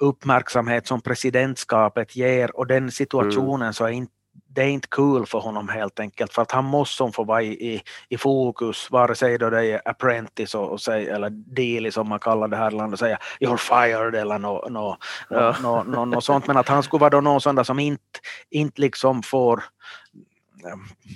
uppmärksamhet 0.00 0.86
som 0.86 1.00
presidentskapet 1.00 2.16
ger 2.16 2.56
och 2.56 2.66
den 2.66 2.90
situationen 2.90 3.62
mm. 3.62 3.72
så 3.72 3.84
är 3.84 3.90
inte 3.90 4.12
det 4.50 4.62
är 4.62 4.68
inte 4.68 4.88
kul 4.90 5.26
för 5.26 5.38
honom 5.38 5.68
helt 5.68 6.00
enkelt 6.00 6.32
för 6.32 6.42
att 6.42 6.52
han 6.52 6.64
måste 6.64 7.10
få 7.12 7.24
vara 7.24 7.42
i, 7.42 7.74
i, 7.74 7.82
i 8.08 8.18
fokus 8.18 8.90
vare 8.90 9.14
sig 9.14 9.38
då 9.38 9.50
det 9.50 9.66
är 9.66 9.80
apprentice 9.84 10.54
och, 10.54 10.70
och 10.70 10.80
säg, 10.80 11.08
eller 11.08 11.30
dealie 11.30 11.92
som 11.92 12.08
man 12.08 12.18
kallar 12.18 12.48
det 12.48 12.56
här 12.56 12.70
landet 12.70 12.92
och 12.92 12.98
säga 12.98 13.18
you're 13.40 13.56
fired 13.56 14.14
eller 14.14 14.38
något 14.38 14.70
no, 14.70 14.96
no, 15.30 15.54
no, 15.62 15.82
no, 15.82 16.04
no, 16.04 16.20
sånt. 16.20 16.46
Men 16.46 16.56
att 16.56 16.68
han 16.68 16.82
skulle 16.82 17.00
vara 17.00 17.10
då 17.10 17.20
någon 17.20 17.40
sån 17.40 17.54
där 17.54 17.64
som 17.64 17.78
inte, 17.78 18.02
inte 18.50 18.80
liksom 18.80 19.22
får 19.22 19.64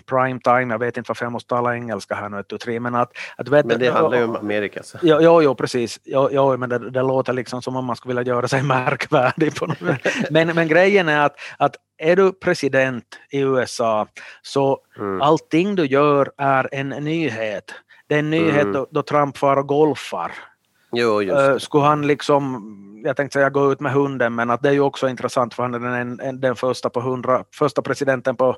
prime 0.07 0.41
time, 0.41 0.75
jag 0.75 0.79
vet 0.79 0.97
inte 0.97 1.11
varför 1.11 1.25
jag 1.25 1.33
måste 1.33 1.49
tala 1.49 1.75
engelska 1.75 2.15
här 2.15 2.29
nu 2.29 2.41
ett, 2.41 2.61
tre, 2.61 2.81
men 2.81 2.95
att, 2.95 3.13
att 3.37 3.49
vet, 3.49 3.67
Men 3.67 3.79
det 3.79 3.91
handlar 3.91 4.19
ju 4.19 4.25
om 4.25 4.37
Amerika. 4.37 4.83
Så. 4.83 4.99
Jo, 5.03 5.19
jo, 5.21 5.43
jo 5.43 5.55
precis, 5.55 6.01
jo, 6.05 6.29
jo, 6.33 6.57
men 6.57 6.69
det, 6.69 6.91
det, 6.91 7.03
låter 7.03 7.33
liksom 7.33 7.63
som 7.63 7.77
om 7.77 7.85
man 7.85 7.97
skulle 7.97 8.15
vilja 8.15 8.35
göra 8.35 8.49
sig 8.49 8.63
märkvärdig. 8.63 9.55
På 9.55 9.75
men, 10.31 10.49
men 10.49 10.69
grejen 10.69 11.09
är 11.09 11.21
att, 11.21 11.37
att 11.59 11.77
är 11.99 12.17
du 12.17 12.33
president 12.33 13.05
i 13.31 13.41
USA 13.41 14.07
så 14.43 14.79
mm. 14.99 15.23
allting 15.23 15.75
du 15.75 15.87
gör 15.87 16.33
är 16.37 16.69
en 16.73 16.89
nyhet. 16.89 17.65
Det 18.09 18.15
är 18.15 18.19
en 18.19 18.31
nyhet 18.31 18.63
mm. 18.63 18.73
då, 18.73 18.87
då 18.91 19.03
Trump 19.03 19.39
far 19.39 19.57
och 19.57 19.69
golfar. 19.69 20.33
Jo, 20.93 21.23
just 21.23 21.39
det. 21.39 21.61
Skulle 21.61 21.85
han 21.85 22.07
liksom 22.07 22.69
jag 23.05 23.17
tänkte 23.17 23.39
säga 23.39 23.51
gå 23.51 23.73
ut 23.73 23.81
med 23.81 23.93
hunden, 23.93 24.35
men 24.35 24.51
att 24.51 24.63
det 24.63 24.69
är 24.69 24.73
ju 24.73 24.81
också 24.81 25.09
intressant 25.09 25.55
för 25.55 25.63
han 25.63 25.75
är 25.75 25.79
den, 25.79 26.41
den 26.41 26.57
första, 26.57 26.91
på 26.91 27.01
100, 27.01 27.45
första 27.55 27.83
presidenten 27.83 28.37
på 28.37 28.57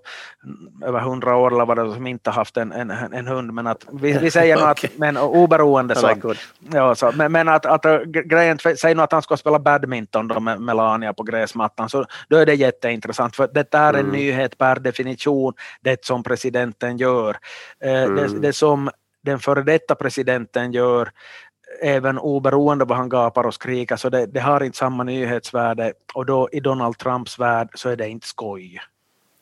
över 0.84 1.00
hundra 1.00 1.36
år 1.36 1.54
eller 1.54 1.66
vad 1.66 1.76
det 1.76 1.94
som 1.94 2.06
inte 2.06 2.30
haft 2.30 2.56
en, 2.56 2.72
en, 2.72 2.90
en 2.90 3.26
hund. 3.26 3.52
Men 3.52 3.66
att 3.66 3.86
vi, 3.92 4.18
vi 4.18 4.30
säger 4.30 4.56
okay. 4.56 4.70
att, 4.70 4.98
men 4.98 5.16
oberoende 5.16 5.94
så, 5.94 6.34
ja, 6.72 6.94
så 6.94 7.12
men, 7.14 7.32
men, 7.32 7.48
att, 7.48 7.66
att 7.66 7.84
grejen, 8.04 8.58
säg 8.76 8.94
nu 8.94 9.02
att 9.02 9.12
han 9.12 9.22
ska 9.22 9.36
spela 9.36 9.58
badminton 9.58 10.28
då 10.28 10.40
med 10.40 10.60
Melania 10.60 11.12
på 11.12 11.22
gräsmattan, 11.22 11.88
så 11.88 12.06
då 12.28 12.36
är 12.36 12.46
det 12.46 12.54
jätteintressant, 12.54 13.36
för 13.36 13.50
det 13.54 13.74
är 13.74 13.94
en 13.94 14.00
mm. 14.00 14.12
nyhet 14.12 14.58
per 14.58 14.76
definition, 14.76 15.52
det 15.80 16.04
som 16.04 16.22
presidenten 16.22 16.96
gör. 16.96 17.36
Mm. 17.80 18.16
Det, 18.16 18.38
det 18.40 18.52
som 18.52 18.90
den 19.22 19.38
före 19.38 19.62
detta 19.62 19.94
presidenten 19.94 20.72
gör 20.72 21.10
även 21.80 22.18
oberoende 22.18 22.84
vad 22.84 22.98
han 22.98 23.08
gapar 23.08 23.44
och 23.44 23.54
skriker, 23.54 23.96
så 23.96 24.08
det, 24.08 24.26
det, 24.26 24.40
har 24.40 24.62
inte 24.62 24.78
samma 24.78 25.02
nyhetsvärde 25.02 25.92
och 26.14 26.26
då 26.26 26.48
i 26.52 26.60
Donald 26.60 26.98
Trumps 26.98 27.38
värld 27.38 27.68
så 27.74 27.88
är 27.88 27.96
det 27.96 28.08
inte 28.08 28.26
skoj. 28.26 28.80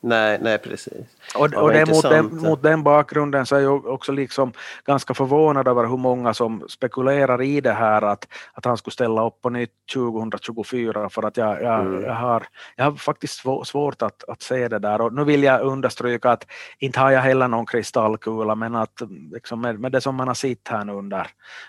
Nej, 0.04 0.38
nej 0.42 0.58
precis. 0.58 0.92
Och, 1.34 1.54
och 1.54 1.72
det 1.72 1.86
mot, 1.86 2.02
den, 2.02 2.36
mot 2.36 2.62
den 2.62 2.82
bakgrunden 2.82 3.46
så 3.46 3.56
är 3.56 3.60
jag 3.60 3.86
också 3.86 4.12
liksom 4.12 4.52
ganska 4.84 5.14
förvånad 5.14 5.68
över 5.68 5.86
hur 5.86 5.96
många 5.96 6.34
som 6.34 6.64
spekulerar 6.68 7.42
i 7.42 7.60
det 7.60 7.72
här 7.72 8.02
att, 8.02 8.28
att 8.52 8.64
han 8.64 8.76
skulle 8.76 8.92
ställa 8.92 9.26
upp 9.26 9.40
på 9.40 9.50
nytt 9.50 9.70
2024 9.94 11.08
för 11.08 11.22
att 11.22 11.36
jag, 11.36 11.62
jag, 11.62 11.80
mm. 11.80 12.04
jag, 12.04 12.14
har, 12.14 12.46
jag 12.76 12.84
har 12.84 12.92
faktiskt 12.92 13.42
svårt 13.64 14.02
att, 14.02 14.24
att 14.28 14.42
se 14.42 14.68
det 14.68 14.78
där 14.78 15.00
och 15.00 15.12
nu 15.12 15.24
vill 15.24 15.42
jag 15.42 15.60
understryka 15.60 16.30
att 16.30 16.46
inte 16.78 17.00
har 17.00 17.10
jag 17.10 17.20
heller 17.20 17.48
någon 17.48 17.66
kristallkula 17.66 18.54
men 18.54 18.74
att 18.74 19.02
liksom 19.32 19.60
med, 19.60 19.80
med 19.80 19.92
det 19.92 20.00
som 20.00 20.14
man 20.14 20.28
har 20.28 20.34
sett 20.34 20.68
här 20.68 20.84
nu 20.84 20.92
under, 20.92 21.26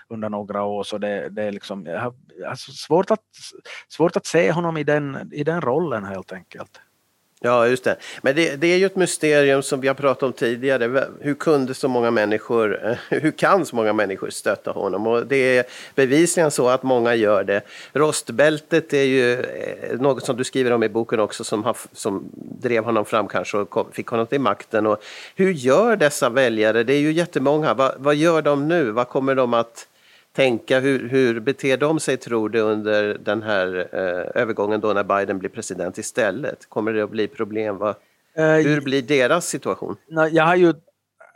under 0.08 0.28
några 0.28 0.62
år 0.62 0.82
så 0.82 0.98
det, 0.98 1.28
det 1.28 1.42
är 1.42 1.52
liksom, 1.52 1.86
jag 1.86 2.00
har, 2.00 2.14
jag 2.40 2.48
har 2.48 2.56
svårt, 2.56 3.10
att, 3.10 3.20
svårt 3.88 4.16
att 4.16 4.26
se 4.26 4.52
honom 4.52 4.76
i 4.76 4.84
den, 4.84 5.30
i 5.32 5.44
den 5.44 5.60
rollen 5.60 6.04
helt 6.04 6.32
enkelt. 6.32 6.80
Ja, 7.44 7.68
just 7.68 7.84
det. 7.84 7.96
Men 8.22 8.36
det, 8.36 8.56
det, 8.56 8.66
är 8.66 8.76
ju 8.76 8.86
ett 8.86 8.96
mysterium 8.96 9.62
som 9.62 9.80
vi 9.80 9.88
har 9.88 9.94
pratat 9.94 10.22
om 10.22 10.32
tidigare. 10.32 11.08
Hur 11.20 11.34
kunde 11.34 11.74
så 11.74 11.88
många 11.88 12.10
människor, 12.10 12.86
eh, 12.86 12.96
hur 13.20 13.30
kan 13.30 13.66
så 13.66 13.76
många 13.76 13.92
människor 13.92 14.30
stötta 14.30 14.70
honom? 14.70 15.06
Och 15.06 15.26
det 15.26 15.58
är 15.58 15.64
bevisligen 15.94 16.50
så 16.50 16.68
att 16.68 16.82
många 16.82 17.14
gör 17.14 17.44
det. 17.44 17.62
Rostbältet 17.92 18.92
är 18.92 19.02
ju 19.02 19.32
eh, 19.32 20.00
något 20.00 20.24
som 20.24 20.36
du 20.36 20.44
skriver 20.44 20.70
om 20.70 20.82
i 20.82 20.88
boken 20.88 21.20
också 21.20 21.44
som, 21.44 21.64
har, 21.64 21.76
som 21.92 22.24
drev 22.34 22.84
honom 22.84 23.04
fram 23.04 23.28
kanske 23.28 23.56
och 23.56 23.94
fick 23.94 24.06
honom 24.06 24.26
till 24.26 24.40
makten. 24.40 24.86
Och 24.86 25.02
hur 25.36 25.52
gör 25.52 25.96
dessa 25.96 26.28
väljare? 26.28 26.84
Det 26.84 26.94
är 26.94 27.00
ju 27.00 27.12
jättemånga. 27.12 27.74
Va, 27.74 27.92
vad 27.96 28.14
gör 28.14 28.42
de 28.42 28.68
nu? 28.68 28.90
Vad 28.90 29.08
kommer 29.08 29.34
de 29.34 29.54
att 29.54 29.86
tänka? 30.36 30.80
Hur, 30.80 31.08
hur 31.08 31.40
beter 31.40 31.76
de 31.76 32.00
sig, 32.00 32.16
tror 32.16 32.48
du, 32.48 32.60
under 32.60 33.18
den 33.18 33.42
här 33.42 33.88
eh, 33.92 34.42
övergången 34.42 34.80
då 34.80 34.92
när 34.92 35.04
Biden 35.04 35.38
blir 35.38 35.50
president 35.50 35.98
istället? 35.98 36.66
Kommer 36.68 36.92
det 36.92 37.04
att 37.04 37.10
bli 37.10 37.28
problem? 37.28 37.78
Va? 37.78 37.94
Eh, 38.36 38.44
hur 38.44 38.80
blir 38.80 39.02
deras 39.02 39.46
situation? 39.46 39.96
Jag 40.30 40.44
har 40.44 40.56
ju 40.56 40.74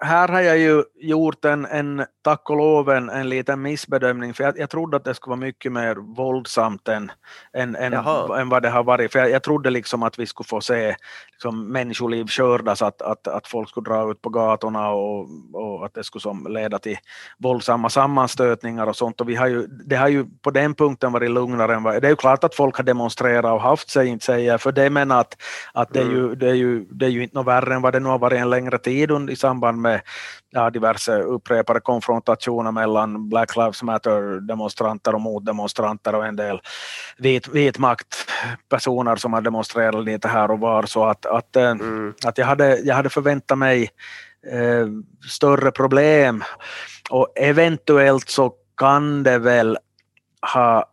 här 0.00 0.28
har 0.28 0.40
jag 0.40 0.58
ju 0.58 0.82
gjort 0.94 1.44
en, 1.44 1.66
en 1.66 2.04
tack 2.22 2.50
och 2.50 2.56
lov 2.56 2.90
en, 2.90 3.08
en 3.08 3.28
liten 3.28 3.62
missbedömning 3.62 4.34
för 4.34 4.44
jag, 4.44 4.58
jag 4.58 4.70
trodde 4.70 4.96
att 4.96 5.04
det 5.04 5.14
skulle 5.14 5.30
vara 5.30 5.46
mycket 5.46 5.72
mer 5.72 5.94
våldsamt 5.94 6.88
än, 6.88 7.12
än, 7.52 7.76
än, 7.76 7.92
än 8.38 8.48
vad 8.48 8.62
det 8.62 8.70
har 8.70 8.82
varit. 8.82 9.12
För 9.12 9.18
jag, 9.18 9.30
jag, 9.30 9.42
trodde 9.42 9.70
liksom 9.70 10.02
att 10.02 10.18
vi 10.18 10.26
skulle 10.26 10.46
få 10.46 10.60
se 10.60 10.96
liksom, 11.32 11.72
människoliv 11.72 12.26
skördas, 12.26 12.82
att, 12.82 13.02
att, 13.02 13.28
att 13.28 13.46
folk 13.46 13.68
skulle 13.68 13.90
dra 13.90 14.10
ut 14.10 14.22
på 14.22 14.28
gatorna 14.28 14.90
och, 14.90 15.28
och 15.52 15.84
att 15.86 15.94
det 15.94 16.04
skulle 16.04 16.20
som 16.20 16.46
leda 16.50 16.78
till 16.78 16.96
våldsamma 17.38 17.88
sammanstötningar 17.88 18.86
och 18.86 18.96
sånt. 18.96 19.20
Och 19.20 19.28
vi 19.28 19.34
har 19.34 19.46
ju, 19.46 19.66
det 19.66 19.96
har 19.96 20.08
ju 20.08 20.26
på 20.42 20.50
den 20.50 20.74
punkten 20.74 21.12
varit 21.12 21.30
lugnare 21.30 21.74
än 21.74 21.82
vad, 21.82 22.02
Det 22.02 22.08
är 22.08 22.10
ju 22.10 22.16
klart 22.16 22.44
att 22.44 22.54
folk 22.54 22.76
har 22.76 22.84
demonstrerat 22.84 23.52
och 23.52 23.60
haft 23.60 23.90
sig, 23.90 24.08
inte 24.08 24.24
säger 24.24 24.58
för 24.58 24.72
det, 24.72 24.90
men 24.90 25.10
att, 25.10 25.36
att 25.72 25.92
det, 25.92 26.00
är 26.00 26.04
ju, 26.04 26.24
mm. 26.24 26.38
det, 26.38 26.48
är 26.48 26.54
ju, 26.54 26.84
det 26.90 27.06
är 27.06 27.10
ju 27.10 27.22
inte 27.22 27.34
något 27.34 27.46
värre 27.46 27.74
än 27.74 27.82
vad 27.82 27.92
det 27.92 28.00
nu 28.00 28.08
har 28.08 28.18
varit 28.18 28.38
en 28.38 28.50
längre 28.50 28.78
tid 28.78 29.10
i 29.30 29.36
samband 29.36 29.80
med 29.80 29.87
ja, 30.50 30.70
diverse 30.70 31.18
upprepade 31.22 31.80
konfrontationer 31.80 32.72
mellan 32.72 33.28
Black 33.28 33.56
Lives 33.56 33.82
Matter-demonstranter 33.82 35.14
och 35.14 35.20
motdemonstranter 35.20 36.14
och 36.14 36.26
en 36.26 36.36
del 36.36 36.60
vit, 37.18 37.48
vit 37.48 37.78
maktpersoner 37.78 39.16
som 39.16 39.32
har 39.32 39.40
demonstrerat 39.40 40.04
lite 40.04 40.28
här 40.28 40.50
och 40.50 40.60
var. 40.60 40.82
Så 40.82 41.04
att, 41.04 41.26
att, 41.26 41.56
eh, 41.56 41.70
mm. 41.70 42.14
att 42.24 42.38
jag, 42.38 42.46
hade, 42.46 42.78
jag 42.78 42.94
hade 42.94 43.10
förväntat 43.10 43.58
mig 43.58 43.90
eh, 44.52 44.86
större 45.30 45.70
problem 45.70 46.44
och 47.10 47.32
eventuellt 47.36 48.28
så 48.28 48.52
kan 48.76 49.22
det 49.22 49.38
väl 49.38 49.78
ha 50.54 50.84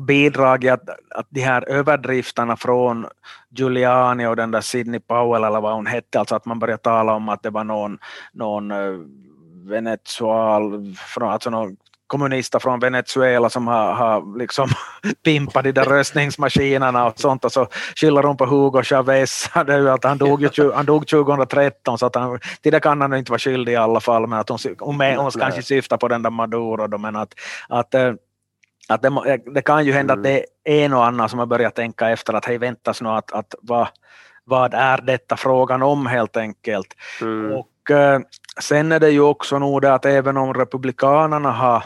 bidragit 0.00 0.72
att, 0.72 0.88
att 1.10 1.26
de 1.30 1.40
här 1.40 1.68
överdrifterna 1.68 2.56
från 2.56 3.06
Giuliani 3.50 4.26
och 4.26 4.36
den 4.36 4.50
där 4.50 4.60
Sidney 4.60 5.00
Powell 5.00 5.44
eller 5.44 5.60
vad 5.60 5.74
hon 5.74 5.86
hette, 5.86 6.18
alltså 6.18 6.34
att 6.34 6.44
man 6.44 6.58
började 6.58 6.82
tala 6.82 7.14
om 7.14 7.28
att 7.28 7.42
det 7.42 7.50
var 7.50 7.64
någon, 7.64 7.98
någon 8.32 8.70
eh, 8.70 8.92
Venezuel, 9.68 10.96
alltså 11.20 11.50
någon 11.50 11.76
kommunister 12.06 12.58
från 12.58 12.80
Venezuela 12.80 13.50
som 13.50 13.66
har, 13.66 13.92
har 13.94 14.38
liksom 14.38 14.68
pimpat 15.24 15.64
de 15.64 15.72
där 15.72 15.84
röstningsmaskinerna 15.84 17.06
och 17.06 17.18
sånt 17.18 17.44
och 17.44 17.52
så 17.52 17.66
skyller 17.96 18.22
de 18.22 18.36
på 18.36 18.46
Hugo 18.46 18.82
Chavez. 18.82 19.50
Att 19.54 20.04
han, 20.04 20.18
dog 20.18 20.42
ju, 20.42 20.72
han 20.72 20.86
dog 20.86 21.06
2013 21.06 21.98
så 21.98 22.06
att 22.06 22.14
han, 22.14 22.40
till 22.62 22.72
det 22.72 22.80
kan 22.80 23.00
han 23.00 23.14
inte 23.14 23.32
vara 23.32 23.38
skyldig 23.38 23.72
i 23.72 23.76
alla 23.76 24.00
fall 24.00 24.26
men 24.26 24.38
att 24.38 24.48
hon, 24.48 24.58
hon, 24.78 25.00
hon 25.00 25.30
kanske 25.30 25.62
syftar 25.62 25.96
på 25.96 26.08
den 26.08 26.22
där 26.22 26.30
Maduro 26.30 26.86
då, 26.86 26.98
men 26.98 27.16
att, 27.16 27.34
att 27.68 27.94
eh, 27.94 28.12
att 28.88 29.02
det, 29.02 29.40
det, 29.54 29.62
kan 29.62 29.84
ju 29.84 29.92
hända 29.92 30.14
mm. 30.14 30.20
att 30.20 30.24
det 30.24 30.44
är 30.64 30.84
en 30.84 30.92
och 30.92 31.04
annan 31.04 31.28
som 31.28 31.38
har 31.38 31.46
börjat 31.46 31.74
tänka 31.74 32.10
efter 32.10 32.34
att 32.34 32.44
hej 32.44 32.58
väntas 32.58 33.02
nu 33.02 33.08
att, 33.08 33.32
att 33.32 33.54
vad, 33.62 33.88
vad 34.44 34.74
är 34.74 35.00
detta 35.00 35.36
frågan 35.36 35.82
om 35.82 36.06
helt 36.06 36.36
enkelt. 36.36 36.94
Mm. 37.20 37.52
Och 37.52 37.90
eh, 37.90 38.20
sen 38.60 38.92
är 38.92 39.00
det 39.00 39.10
ju 39.10 39.20
också 39.20 39.58
nog 39.58 39.82
det 39.82 39.94
att 39.94 40.04
även 40.04 40.36
om 40.36 40.54
republikanerna 40.54 41.50
har 41.50 41.82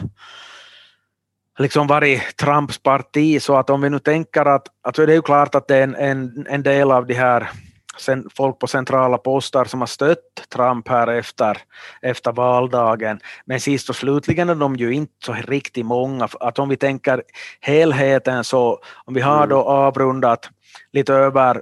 liksom 1.59 1.87
varit 1.87 2.37
Trumps 2.37 2.77
parti 2.77 3.41
så 3.41 3.55
att 3.55 3.69
om 3.69 3.81
vi 3.81 3.89
nu 3.89 3.99
tänker 3.99 4.45
att, 4.45 4.67
att 4.81 4.95
det 4.95 5.03
är 5.03 5.07
ju 5.07 5.21
klart 5.21 5.55
att 5.55 5.67
det 5.67 5.77
är 5.77 5.83
en, 5.83 5.95
en, 5.95 6.45
en 6.49 6.63
del 6.63 6.91
av 6.91 7.05
de 7.05 7.13
här 7.13 7.49
sen, 7.97 8.29
folk 8.35 8.59
på 8.59 8.67
centrala 8.67 9.17
poster 9.17 9.65
som 9.65 9.79
har 9.79 9.87
stött 9.87 10.49
Trump 10.49 10.87
här 10.87 11.07
efter, 11.07 11.57
efter 12.01 12.31
valdagen. 12.31 13.19
Men 13.45 13.59
sist 13.59 13.89
och 13.89 13.95
slutligen 13.95 14.49
är 14.49 14.55
de 14.55 14.75
ju 14.75 14.93
inte 14.93 15.13
så 15.25 15.33
riktigt 15.33 15.85
många. 15.85 16.27
Att 16.39 16.59
om 16.59 16.69
vi 16.69 16.77
tänker 16.77 17.23
helheten 17.59 18.43
så 18.43 18.79
om 19.05 19.13
vi 19.13 19.21
har 19.21 19.37
mm. 19.37 19.49
då 19.49 19.57
avrundat 19.63 20.49
lite 20.91 21.13
över 21.13 21.61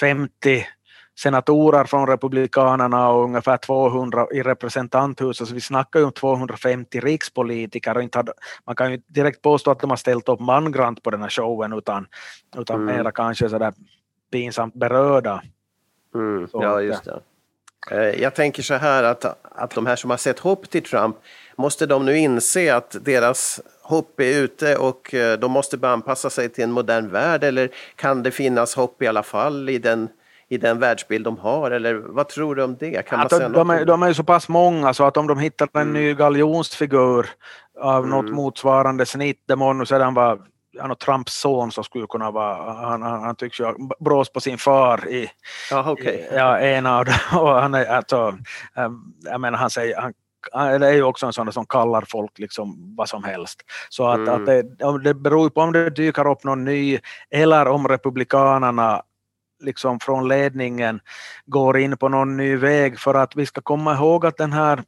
50 0.00 0.66
senatorer 1.18 1.84
från 1.84 2.06
Republikanerna 2.06 3.08
och 3.08 3.24
ungefär 3.24 3.56
200 3.56 4.26
i 4.32 4.42
representanthuset, 4.42 5.48
så 5.48 5.54
vi 5.54 5.60
snackar 5.60 6.00
ju 6.00 6.06
om 6.06 6.12
250 6.12 7.00
rikspolitiker 7.00 7.96
och 7.96 8.02
inte 8.02 8.18
hade, 8.18 8.32
man 8.66 8.76
kan 8.76 8.92
ju 8.92 9.02
direkt 9.06 9.42
påstå 9.42 9.70
att 9.70 9.80
de 9.80 9.90
har 9.90 9.96
ställt 9.96 10.28
upp 10.28 10.40
mangrant 10.40 11.02
på 11.02 11.10
den 11.10 11.22
här 11.22 11.28
showen 11.28 11.72
utan, 11.72 12.06
utan 12.56 12.82
mm. 12.82 12.96
mera 12.96 13.12
kanske 13.12 13.48
sådär 13.48 13.72
pinsamt 14.32 14.74
berörda. 14.74 15.42
Mm. 16.14 16.48
Ja, 16.52 16.80
just 16.80 17.04
det. 17.04 17.20
Eh, 17.90 18.22
jag 18.22 18.34
tänker 18.34 18.62
så 18.62 18.74
här 18.74 19.02
att, 19.02 19.24
att 19.42 19.70
de 19.70 19.86
här 19.86 19.96
som 19.96 20.10
har 20.10 20.16
sett 20.16 20.38
hopp 20.38 20.70
till 20.70 20.82
Trump, 20.82 21.16
måste 21.56 21.86
de 21.86 22.04
nu 22.04 22.18
inse 22.18 22.74
att 22.74 22.96
deras 23.00 23.60
hopp 23.82 24.20
är 24.20 24.40
ute 24.40 24.76
och 24.76 25.14
eh, 25.14 25.38
de 25.38 25.50
måste 25.50 25.76
bara 25.76 25.92
anpassa 25.92 26.30
sig 26.30 26.48
till 26.48 26.64
en 26.64 26.72
modern 26.72 27.10
värld 27.10 27.44
eller 27.44 27.70
kan 27.96 28.22
det 28.22 28.30
finnas 28.30 28.74
hopp 28.74 29.02
i 29.02 29.06
alla 29.06 29.22
fall 29.22 29.68
i 29.68 29.78
den 29.78 30.08
i 30.48 30.58
den 30.58 30.78
världsbild 30.78 31.24
de 31.24 31.38
har? 31.38 31.70
Eller 31.70 31.94
vad 31.94 32.28
tror 32.28 32.54
du 32.54 32.62
om 32.62 32.76
det? 32.76 33.06
Kan 33.06 33.18
man 33.18 33.28
de, 33.30 33.52
de, 33.52 33.70
är, 33.70 33.84
de 33.84 34.02
är 34.02 34.12
så 34.12 34.24
pass 34.24 34.48
många 34.48 34.94
så 34.94 35.04
att 35.04 35.16
om 35.16 35.26
de 35.26 35.38
hittar 35.38 35.68
en 35.72 35.80
mm. 35.80 35.92
ny 35.92 36.14
galjonsfigur 36.14 37.26
av 37.80 38.04
mm. 38.04 38.10
något 38.10 38.30
motsvarande 38.30 39.06
snitt, 39.06 39.38
må 39.56 39.72
nu 39.72 39.86
sedan 39.86 40.14
vara 40.14 40.38
ja, 40.72 40.94
Trumps 40.94 41.34
son 41.34 41.72
som 41.72 41.84
skulle 41.84 42.06
kunna 42.06 42.30
vara, 42.30 42.72
han, 42.72 43.02
han, 43.02 43.22
han 43.22 43.36
tycks 43.36 43.60
ju 43.60 43.64
ha 43.64 43.74
brås 44.00 44.32
på 44.32 44.40
sin 44.40 44.58
far 44.58 45.08
i, 45.08 45.30
ja, 45.70 45.90
okay. 45.90 46.14
i 46.14 46.28
ja, 46.32 46.58
en 46.58 46.86
av 46.86 47.04
dem. 47.04 47.14
Och 47.40 47.48
han 47.48 47.74
är, 47.74 47.86
alltså, 47.86 48.38
ehm, 48.76 49.14
jag 49.22 49.40
menar, 49.40 49.58
han 49.58 49.70
säger, 49.70 50.00
han, 50.00 50.12
det 50.80 50.86
är 50.86 50.92
ju 50.92 51.02
också 51.02 51.26
en 51.26 51.32
sån 51.32 51.52
som 51.52 51.66
kallar 51.66 52.04
folk 52.08 52.38
liksom 52.38 52.96
vad 52.96 53.08
som 53.08 53.24
helst. 53.24 53.62
Så 53.88 54.08
att, 54.08 54.18
mm. 54.18 54.34
att 54.34 54.46
det, 54.46 54.62
det 55.04 55.14
beror 55.14 55.50
på 55.50 55.60
om 55.60 55.72
det 55.72 55.90
dyker 55.90 56.30
upp 56.30 56.44
någon 56.44 56.64
ny 56.64 56.98
eller 57.30 57.68
om 57.68 57.88
republikanerna 57.88 59.02
liksom 59.60 60.00
från 60.00 60.28
ledningen 60.28 61.00
går 61.46 61.78
in 61.78 61.96
på 61.96 62.08
någon 62.08 62.36
ny 62.36 62.56
väg 62.56 62.98
för 62.98 63.14
att 63.14 63.36
vi 63.36 63.46
ska 63.46 63.60
komma 63.60 63.94
ihåg 63.94 64.26
att 64.26 64.36
den 64.36 64.52
här 64.52 64.82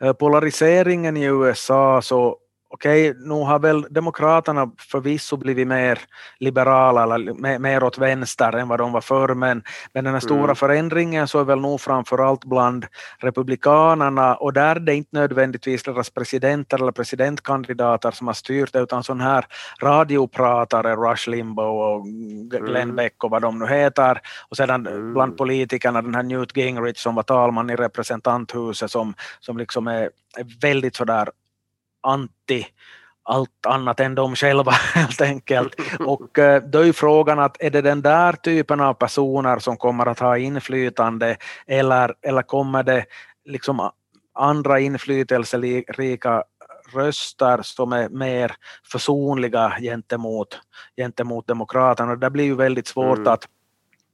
eh, 0.00 0.12
polariseringen 0.12 1.16
i 1.16 1.24
USA 1.24 2.02
så 2.02 2.38
okej, 2.68 3.10
okay, 3.10 3.22
nu 3.28 3.34
har 3.34 3.58
väl 3.58 3.86
Demokraterna 3.90 4.70
förvisso 4.78 5.36
blivit 5.36 5.68
mer 5.68 5.98
liberala 6.40 7.02
eller 7.02 7.32
mer, 7.34 7.58
mer 7.58 7.84
åt 7.84 7.98
vänster 7.98 8.52
än 8.52 8.68
vad 8.68 8.78
de 8.78 8.92
var 8.92 9.00
förr, 9.00 9.34
men, 9.34 9.62
men 9.92 10.04
den 10.04 10.12
här 10.12 10.20
stora 10.20 10.44
mm. 10.44 10.56
förändringen 10.56 11.28
så 11.28 11.40
är 11.40 11.44
väl 11.44 11.60
nog 11.60 11.80
framförallt 11.80 12.44
bland 12.44 12.86
Republikanerna 13.18 14.34
och 14.34 14.52
där 14.52 14.76
är 14.76 14.80
det 14.80 14.94
inte 14.94 15.16
nödvändigtvis 15.16 15.82
deras 15.82 16.10
presidenter 16.10 16.82
eller 16.82 16.92
presidentkandidater 16.92 18.10
som 18.10 18.26
har 18.26 18.34
styrt 18.34 18.76
utan 18.76 19.04
sån 19.04 19.20
här 19.20 19.46
radiopratare, 19.82 20.96
Rush 20.96 21.30
Limbaugh 21.30 21.96
och 21.96 22.06
Glenn 22.50 22.76
mm. 22.76 22.96
Beck 22.96 23.24
och 23.24 23.30
vad 23.30 23.42
de 23.42 23.58
nu 23.58 23.66
heter 23.66 24.20
och 24.48 24.56
sedan 24.56 24.86
mm. 24.86 25.14
bland 25.14 25.36
politikerna 25.36 26.02
den 26.02 26.14
här 26.14 26.22
Newt 26.22 26.56
Gingrich 26.56 26.98
som 26.98 27.14
var 27.14 27.22
talman 27.22 27.70
i 27.70 27.76
representanthuset 27.76 28.90
som, 28.90 29.14
som 29.40 29.58
liksom 29.58 29.86
är, 29.86 30.10
är 30.36 30.60
väldigt 30.60 30.96
sådär 30.96 31.28
anti 32.06 32.66
allt 33.28 33.66
annat 33.66 34.00
än 34.00 34.14
de 34.14 34.36
själva 34.36 34.72
helt 34.94 35.20
enkelt. 35.20 35.74
Och 35.98 36.38
eh, 36.38 36.62
då 36.62 36.86
är 36.86 36.92
frågan 36.92 37.38
att 37.38 37.62
är 37.62 37.70
det 37.70 37.82
den 37.82 38.02
där 38.02 38.32
typen 38.32 38.80
av 38.80 38.94
personer 38.94 39.58
som 39.58 39.76
kommer 39.76 40.06
att 40.06 40.18
ha 40.18 40.38
inflytande 40.38 41.36
eller, 41.66 42.14
eller 42.22 42.42
kommer 42.42 42.82
det 42.82 43.04
liksom 43.44 43.90
andra 44.34 44.80
inflytelserika 44.80 46.44
röster 46.94 47.62
som 47.62 47.92
är 47.92 48.08
mer 48.08 48.52
försonliga 48.92 49.76
gentemot, 49.80 50.60
gentemot 50.96 51.46
demokraterna. 51.46 52.16
Det 52.16 52.30
blir 52.30 52.44
ju 52.44 52.54
väldigt 52.54 52.86
svårt 52.86 53.18
mm. 53.18 53.32
att 53.32 53.48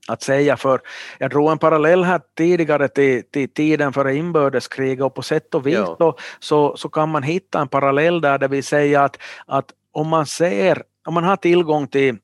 att 0.08 0.22
säga 0.22 0.56
för 0.56 0.80
jag 1.18 1.30
drog 1.30 1.50
en 1.50 1.58
parallell 1.58 2.04
här 2.04 2.20
tidigare 2.36 2.88
till, 2.88 3.22
till 3.30 3.48
tiden 3.48 3.92
före 3.92 4.16
inbördeskriget 4.16 5.04
och 5.04 5.14
på 5.14 5.22
sätt 5.22 5.54
och 5.54 5.66
vis 5.66 5.74
ja. 5.98 6.16
så, 6.38 6.76
så 6.76 6.88
kan 6.88 7.08
man 7.08 7.22
hitta 7.22 7.60
en 7.60 7.68
parallell 7.68 8.20
där 8.20 8.38
det 8.38 8.48
vill 8.48 8.64
säga 8.64 9.04
att, 9.04 9.18
att 9.46 9.70
om 9.92 10.08
man 10.08 10.26
ser, 10.26 10.82
om 11.06 11.14
man 11.14 11.24
har 11.24 11.36
tillgång 11.36 11.86
till 11.86 12.18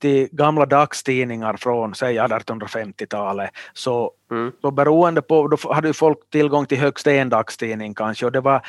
till 0.00 0.28
gamla 0.32 0.66
dagstidningar 0.66 1.56
från 1.56 1.94
säg 1.94 2.18
1850-talet 2.18 3.50
så, 3.72 4.12
mm. 4.30 4.52
så 4.60 4.70
beroende 4.70 5.22
på, 5.22 5.48
då 5.48 5.72
hade 5.72 5.88
ju 5.88 5.94
folk 5.94 6.18
tillgång 6.30 6.66
till 6.66 6.78
högst 6.78 7.06
en 7.06 7.28
dagstidning 7.28 7.94
kanske 7.94 8.26
och 8.26 8.32
det 8.32 8.40
var 8.40 8.66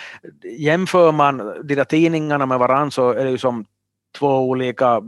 jämför 0.57 1.11
man 1.11 1.37
de 1.63 1.75
där 1.75 1.83
tidningarna 1.83 2.45
med 2.45 2.59
varandra 2.59 2.91
så 2.91 3.09
är 3.09 3.25
det 3.25 3.31
ju 3.31 3.37
som 3.37 3.65
två 4.17 4.49
olika 4.49 5.01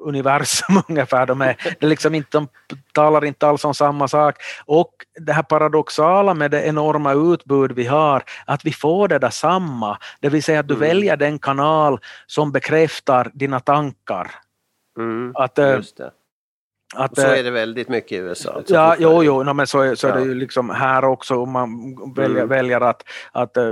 universum 0.00 0.82
ungefär. 0.88 1.26
De, 1.26 1.40
är, 1.42 1.76
det 1.80 1.86
liksom 1.86 2.14
inte, 2.14 2.28
de 2.38 2.48
talar 2.92 3.24
inte 3.24 3.46
alls 3.46 3.64
om 3.64 3.74
samma 3.74 4.08
sak. 4.08 4.36
Och 4.66 4.92
det 5.20 5.32
här 5.32 5.42
paradoxala 5.42 6.34
med 6.34 6.50
det 6.50 6.66
enorma 6.66 7.12
utbud 7.12 7.72
vi 7.72 7.86
har, 7.86 8.22
att 8.46 8.64
vi 8.64 8.72
får 8.72 9.08
det 9.08 9.18
där 9.18 9.30
samma, 9.30 9.98
det 10.20 10.28
vill 10.28 10.42
säga 10.42 10.60
att 10.60 10.68
du 10.68 10.74
mm. 10.74 10.88
väljer 10.88 11.16
den 11.16 11.38
kanal 11.38 12.00
som 12.26 12.52
bekräftar 12.52 13.30
dina 13.34 13.60
tankar. 13.60 14.30
Mm, 14.98 15.32
att, 15.34 15.58
eh. 15.58 15.78
Att, 16.94 17.16
så 17.16 17.26
är 17.26 17.42
det 17.42 17.50
väldigt 17.50 17.88
mycket 17.88 18.12
i 18.12 18.16
USA. 18.16 18.52
Alltså, 18.52 18.74
ja, 18.74 18.96
jo, 18.98 19.24
jo, 19.24 19.42
no, 19.42 19.52
men 19.52 19.66
så, 19.66 19.96
så 19.96 20.06
ja. 20.06 20.12
är 20.12 20.18
det 20.18 20.24
ju 20.24 20.34
liksom 20.34 20.70
här 20.70 21.04
också 21.04 21.36
om 21.36 21.52
man 21.52 21.94
väljer, 22.16 22.36
mm. 22.36 22.48
väljer 22.48 22.80
att, 22.80 23.02
att 23.32 23.56
eh, 23.56 23.64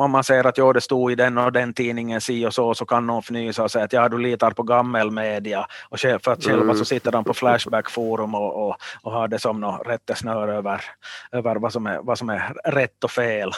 om 0.00 0.10
man 0.10 0.24
säger 0.24 0.46
att 0.46 0.58
ja, 0.58 0.72
det 0.72 0.80
stod 0.80 1.12
i 1.12 1.14
den 1.14 1.38
och 1.38 1.52
den 1.52 1.72
tidningen 1.72 2.20
si 2.20 2.46
och 2.46 2.54
så, 2.54 2.74
så 2.74 2.86
kan 2.86 3.06
någon 3.06 3.22
fnysa 3.22 3.62
och 3.62 3.70
säga 3.70 3.84
att 3.84 3.92
ja, 3.92 4.08
du 4.08 4.18
litar 4.18 4.50
på 4.50 4.62
gammelmedia 4.62 5.66
och 5.88 6.00
för 6.00 6.30
att 6.30 6.44
själva 6.44 6.62
mm. 6.62 6.76
så 6.76 6.84
sitter 6.84 7.12
de 7.12 7.24
på 7.24 7.34
Flashback-forum 7.34 8.34
och, 8.34 8.68
och, 8.68 8.76
och 9.02 9.12
har 9.12 9.28
det 9.28 9.38
som 9.38 9.60
något 9.60 9.86
rättesnöre 9.86 10.54
över, 10.54 10.84
över 11.32 11.56
vad, 11.56 11.72
som 11.72 11.86
är, 11.86 11.98
vad 12.02 12.18
som 12.18 12.30
är 12.30 12.52
rätt 12.64 13.04
och 13.04 13.10
fel. 13.10 13.52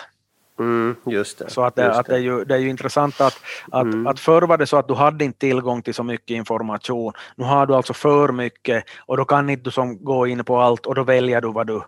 Mm, 0.61 0.97
just 1.07 1.39
det. 1.39 1.51
Så 1.51 1.63
att, 1.63 1.77
det, 1.77 1.95
att 1.95 2.07
det, 2.07 2.15
är 2.15 2.19
ju, 2.19 2.45
det 2.45 2.55
är 2.55 2.59
ju 2.59 2.69
intressant 2.69 3.21
att, 3.21 3.41
att, 3.71 3.83
mm. 3.83 4.07
att 4.07 4.21
förr 4.21 4.43
var 4.43 4.59
det 4.59 4.67
så 4.67 4.77
att 4.77 4.89
du 4.89 4.95
hade 4.95 5.25
inte 5.25 5.39
tillgång 5.39 5.83
till 5.83 5.95
så 5.95 6.03
mycket 6.03 6.35
information. 6.35 7.13
Nu 7.37 7.45
har 7.45 7.67
du 7.67 7.75
alltså 7.75 7.95
för 7.95 8.33
mycket 8.33 8.85
och 9.07 9.17
då 9.17 9.25
kan 9.25 9.51
inte 9.51 9.65
du 9.65 9.71
som 9.71 10.05
gå 10.05 10.27
in 10.27 10.45
på 10.45 10.61
allt 10.61 10.87
och 10.87 10.95
då 10.95 11.03
väljer 11.03 11.41
du 11.41 11.53
vad 11.53 11.67
du, 11.67 11.81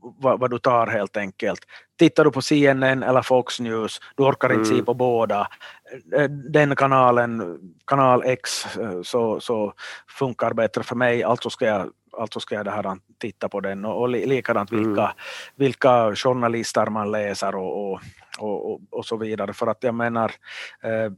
vad, 0.00 0.40
vad, 0.40 0.50
du 0.50 0.58
tar 0.58 0.86
helt 0.86 1.16
enkelt. 1.16 1.60
Tittar 1.98 2.24
du 2.24 2.30
på 2.30 2.42
CNN 2.42 3.02
eller 3.02 3.22
Fox 3.22 3.60
News, 3.60 4.00
du 4.16 4.22
orkar 4.22 4.48
mm. 4.48 4.58
inte 4.58 4.68
se 4.68 4.74
mm. 4.74 4.84
på 4.84 4.94
båda. 4.94 5.48
Eh, 6.16 6.28
den 6.28 6.76
kanalen, 6.76 7.58
kanal 7.86 8.22
X, 8.24 8.76
eh, 8.76 9.02
så, 9.02 9.40
så 9.40 9.72
funkar 10.18 10.52
bättre 10.52 10.82
för 10.82 10.96
mig, 10.96 11.22
alltså 11.22 11.50
ska 11.50 11.66
jag 11.66 11.90
alltså 12.18 12.40
ska 12.40 12.54
jag 12.54 12.64
det 12.64 12.70
här 12.70 12.96
titta 13.18 13.48
på 13.48 13.60
den 13.60 13.84
och, 13.84 14.00
och 14.00 14.08
likadant 14.08 14.72
vilka, 14.72 15.02
mm. 15.02 15.16
vilka 15.56 16.14
journalister 16.14 16.86
man 16.86 17.10
läser 17.10 17.54
och, 17.54 17.92
och, 17.92 18.00
och, 18.38 18.80
och, 18.90 19.06
så 19.06 19.16
vidare. 19.16 19.52
För 19.52 19.66
att 19.66 19.82
jag 19.82 19.94
menar, 19.94 20.32
eh, 20.82 21.12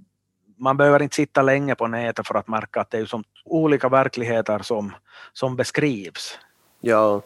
man 0.59 0.77
behöver 0.77 1.03
inte 1.03 1.17
sitta 1.17 1.43
länge 1.43 1.75
på 1.75 1.87
nätet 1.87 2.27
för 2.27 2.35
att 2.35 2.49
märka 2.49 2.81
att 2.81 2.91
det 2.91 2.99
är 2.99 3.07
som 3.07 3.25
olika 3.45 3.89
verkligheter 3.89 4.59
som, 4.59 4.93
som 5.33 5.57
beskrivs. 5.57 6.39
Ja, 6.87 7.23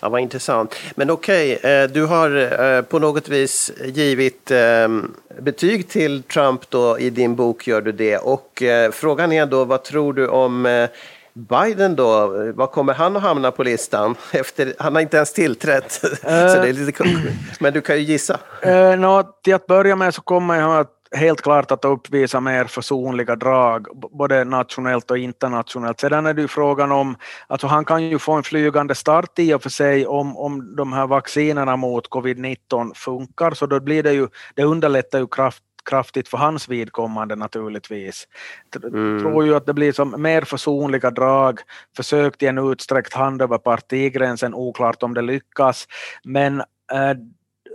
ja 0.00 0.08
vad 0.08 0.20
intressant. 0.20 0.74
Men 0.94 1.10
okej, 1.10 1.56
okay, 1.56 1.70
eh, 1.70 1.90
du 1.90 2.06
har 2.06 2.60
eh, 2.62 2.82
på 2.82 2.98
något 2.98 3.28
vis 3.28 3.72
givit 3.84 4.50
ehm, 4.50 5.14
betyg 5.40 5.88
till 5.88 6.22
Trump 6.22 6.70
då 6.70 6.98
i 6.98 7.10
din 7.10 7.36
bok 7.36 7.66
gör 7.66 7.80
du 7.80 7.92
det. 7.92 8.18
Och 8.18 8.62
eh, 8.62 8.90
frågan 8.90 9.32
är 9.32 9.46
då, 9.46 9.64
vad 9.64 9.84
tror 9.84 10.12
du 10.12 10.28
om 10.28 10.88
Biden 11.32 11.96
då, 11.96 12.26
var 12.54 12.66
kommer 12.66 12.94
han 12.94 13.16
att 13.16 13.22
hamna 13.22 13.50
på 13.50 13.62
listan? 13.62 14.14
Efter, 14.32 14.74
han 14.78 14.94
har 14.94 15.02
inte 15.02 15.16
ens 15.16 15.32
tillträtt. 15.32 15.92
så 15.92 16.06
det 16.26 16.68
är 16.68 16.72
lite, 16.72 17.04
men 17.60 17.72
du 17.72 17.80
kan 17.80 17.96
ju 17.96 18.02
gissa. 18.02 18.38
Uh, 18.66 18.96
no, 18.96 19.22
till 19.42 19.54
att 19.54 19.66
börja 19.66 19.96
med 19.96 20.14
så 20.14 20.22
kommer 20.22 20.60
han 20.60 20.80
att 20.80 20.99
helt 21.16 21.42
klart 21.42 21.70
att 21.70 21.84
uppvisa 21.84 22.40
mer 22.40 22.64
försonliga 22.64 23.36
drag, 23.36 23.86
både 24.12 24.44
nationellt 24.44 25.10
och 25.10 25.18
internationellt. 25.18 26.00
Sedan 26.00 26.26
är 26.26 26.34
det 26.34 26.42
ju 26.42 26.48
frågan 26.48 26.92
om, 26.92 27.16
alltså 27.46 27.66
han 27.66 27.84
kan 27.84 28.04
ju 28.04 28.18
få 28.18 28.32
en 28.32 28.42
flygande 28.42 28.94
start 28.94 29.38
i 29.38 29.54
och 29.54 29.62
för 29.62 29.70
sig 29.70 30.06
om, 30.06 30.36
om 30.36 30.76
de 30.76 30.92
här 30.92 31.06
vaccinerna 31.06 31.76
mot 31.76 32.08
covid-19 32.10 32.94
funkar, 32.94 33.50
så 33.50 33.66
då 33.66 33.80
blir 33.80 34.02
det 34.02 34.12
ju, 34.12 34.28
det 34.54 34.64
underlättar 34.64 35.18
ju 35.18 35.26
kraft 35.26 35.62
kraftigt 35.84 36.28
för 36.28 36.38
hans 36.38 36.68
vidkommande 36.68 37.36
naturligtvis. 37.36 38.28
Mm. 38.84 39.20
Tror 39.20 39.44
ju 39.44 39.54
att 39.54 39.66
det 39.66 39.74
blir 39.74 39.92
som 39.92 40.22
mer 40.22 40.42
försonliga 40.42 41.10
drag, 41.10 41.60
försök 41.96 42.38
till 42.38 42.48
en 42.48 42.58
utsträckt 42.58 43.14
hand 43.14 43.42
över 43.42 43.58
partigränsen, 43.58 44.54
oklart 44.54 45.02
om 45.02 45.14
det 45.14 45.22
lyckas, 45.22 45.88
men 46.24 46.60
äh, 46.92 47.14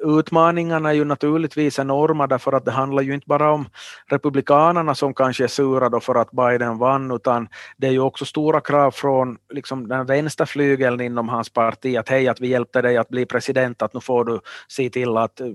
utmaningarna 0.02 0.90
är 0.90 0.94
ju 0.94 1.06
naturligtvis 1.06 1.80
enorma 1.80 2.28
därför 2.28 2.54
att 2.54 2.66
det 2.66 2.72
handlar 2.72 3.04
ju 3.04 3.14
inte 3.14 3.28
bara 3.28 3.52
om 3.52 3.66
republikanerna 4.06 4.96
som 4.96 5.14
kanske 5.14 5.44
är 5.44 5.48
sura 5.48 5.90
då 5.90 6.00
för 6.00 6.16
att 6.16 6.32
Biden 6.32 6.78
vann 6.78 7.12
utan 7.12 7.48
det 7.78 7.88
är 7.88 7.92
ju 7.92 8.00
också 8.00 8.26
stora 8.26 8.62
krav 8.62 8.92
från 8.92 9.38
liksom 9.54 9.88
den 9.88 10.06
vänsterflygeln 10.06 11.02
inom 11.02 11.30
hans 11.30 11.50
parti 11.50 11.98
att 11.98 12.10
hej 12.10 12.28
att 12.28 12.42
vi 12.42 12.48
hjälpte 12.48 12.82
dig 12.82 12.98
att 12.98 13.10
bli 13.10 13.26
president 13.26 13.82
att 13.82 13.94
nu 13.94 14.00
får 14.00 14.26
du 14.26 14.40
se 14.68 14.90
till 14.90 15.18
att 15.18 15.40
eh, 15.40 15.48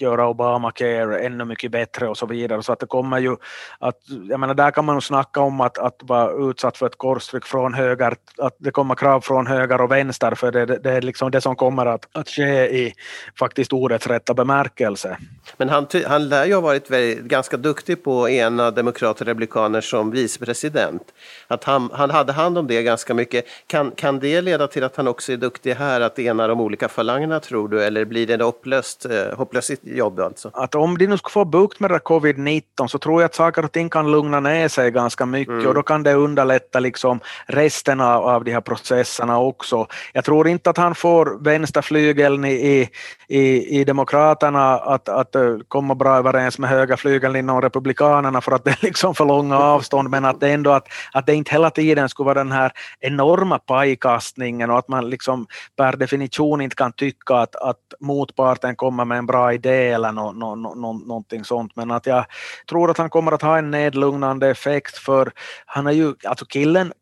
göra 0.00 0.28
Obamacare 0.28 1.18
ännu 1.18 1.44
mycket 1.44 1.70
bättre 1.70 2.08
och 2.08 2.18
så 2.18 2.26
vidare. 2.26 2.62
Så 2.62 2.72
att 2.72 2.80
det 2.80 2.86
kommer 2.86 3.18
ju 3.18 3.36
att, 3.78 3.96
jag 4.28 4.40
menar 4.40 4.54
där 4.54 4.70
kan 4.70 4.84
man 4.84 5.00
snacka 5.00 5.40
om 5.40 5.60
att, 5.60 5.78
att 5.78 5.96
vara 6.02 6.50
utsatt 6.50 6.76
för 6.76 6.86
ett 6.86 6.98
korstryck 6.98 7.46
från 7.46 7.74
höger, 7.74 8.14
att 8.38 8.56
det 8.58 8.70
kommer 8.70 8.94
krav 8.94 9.20
från 9.20 9.46
höger 9.46 9.80
och 9.80 9.90
vänster 9.90 10.34
för 10.34 10.52
det, 10.52 10.66
det 10.66 10.90
är 10.90 11.02
liksom 11.02 11.30
det 11.30 11.40
som 11.40 11.56
kommer 11.56 11.86
att, 11.86 12.08
att 12.12 12.28
ske 12.28 12.68
i 12.68 12.94
faktiskt 13.38 13.72
ordets 13.72 14.06
rätta 14.06 14.34
bemärkelse. 14.34 15.16
Men 15.56 15.68
han, 15.68 15.86
han 16.06 16.28
lär 16.28 16.44
ju 16.44 16.54
ha 16.54 16.60
varit 16.60 16.90
väldigt, 16.90 17.24
ganska 17.24 17.56
duktig 17.56 18.04
på 18.04 18.24
att 18.24 18.30
ena 18.30 18.70
demokrater 18.70 19.24
och 19.24 19.28
republikaner 19.28 19.80
som 19.80 20.10
vicepresident. 20.10 21.02
Att 21.48 21.64
han, 21.64 21.90
han 21.92 22.10
hade 22.10 22.32
hand 22.32 22.58
om 22.58 22.66
det 22.66 22.82
ganska 22.82 23.14
mycket. 23.14 23.44
Kan, 23.66 23.90
kan 23.90 24.18
det 24.18 24.40
leda 24.40 24.66
till 24.66 24.84
att 24.84 24.96
han 24.96 25.08
också 25.08 25.32
är 25.32 25.36
duktig 25.36 25.74
här 25.74 26.00
att 26.00 26.18
ena 26.18 26.46
de 26.46 26.60
olika 26.60 26.88
falangerna 26.88 27.40
tror 27.40 27.68
du 27.68 27.82
eller 27.84 28.04
blir 28.04 28.26
det 28.26 28.44
hopplöst, 28.44 29.06
eh, 29.06 29.36
hopplöst 29.36 29.70
jobb 29.96 30.20
alltså? 30.20 30.50
Att 30.54 30.74
om 30.74 30.98
de 30.98 31.06
nu 31.06 31.18
ska 31.18 31.30
få 31.30 31.44
bukt 31.44 31.80
med 31.80 31.90
covid-19 31.90 32.86
så 32.86 32.98
tror 32.98 33.22
jag 33.22 33.28
att 33.28 33.34
saker 33.34 33.64
och 33.64 33.72
ting 33.72 33.90
kan 33.90 34.10
lugna 34.10 34.40
ner 34.40 34.68
sig 34.68 34.90
ganska 34.90 35.26
mycket 35.26 35.52
mm. 35.52 35.66
och 35.66 35.74
då 35.74 35.82
kan 35.82 36.02
det 36.02 36.14
underlätta 36.14 36.80
liksom 36.80 37.20
resten 37.46 38.00
av, 38.00 38.22
av 38.22 38.44
de 38.44 38.52
här 38.52 38.60
processerna 38.60 39.38
också. 39.38 39.86
Jag 40.12 40.24
tror 40.24 40.48
inte 40.48 40.70
att 40.70 40.76
han 40.76 40.94
får 40.94 41.44
vänsterflygeln 41.44 42.44
i, 42.44 42.88
i, 43.28 43.80
i 43.80 43.84
Demokraterna 43.84 44.74
att, 44.74 45.08
att 45.08 45.34
eh, 45.34 45.56
komma 45.68 45.94
bra 45.94 46.16
överens 46.16 46.58
med 46.58 46.70
högerflygeln 46.70 47.36
inom 47.36 47.60
Republikanerna 47.62 48.40
för 48.40 48.52
att 48.52 48.64
det 48.64 48.70
är 48.70 48.78
liksom 48.82 49.14
för 49.14 49.24
långa 49.24 49.58
avstånd 49.58 50.10
men 50.10 50.24
att 50.24 50.40
det 50.40 50.50
ändå 50.50 50.70
att, 50.70 50.88
att 51.12 51.26
det 51.26 51.34
inte 51.34 51.52
hela 51.52 51.70
tiden 51.70 52.08
skulle 52.08 52.24
vara 52.24 52.38
den 52.38 52.52
här 52.52 52.72
enorma 53.00 53.58
pajkastningen 53.58 54.70
och 54.70 54.78
att 54.78 54.88
man 54.88 55.10
liksom 55.10 55.46
per 55.76 55.96
definition 55.96 56.60
inte 56.60 56.76
kan 56.76 56.92
tycka 56.92 57.34
att, 57.34 57.56
att 57.56 57.76
motparten 58.00 58.76
kommer 58.76 59.04
med 59.04 59.18
en 59.18 59.26
bra 59.26 59.52
idé 59.52 59.79
eller 59.88 60.12
no, 60.12 60.32
no, 60.32 60.54
no, 60.54 61.06
någonting 61.06 61.44
sånt. 61.44 61.76
Men 61.76 61.90
att 61.90 62.06
jag 62.06 62.24
tror 62.68 62.90
att 62.90 62.98
han 62.98 63.10
kommer 63.10 63.32
att 63.32 63.42
ha 63.42 63.58
en 63.58 63.70
nedlugnande 63.70 64.48
effekt 64.48 64.98
för 64.98 65.32
han 65.66 65.86
är 65.86 65.92
ju, 65.92 66.14
alltså 66.24 66.44
killen, 66.44 66.92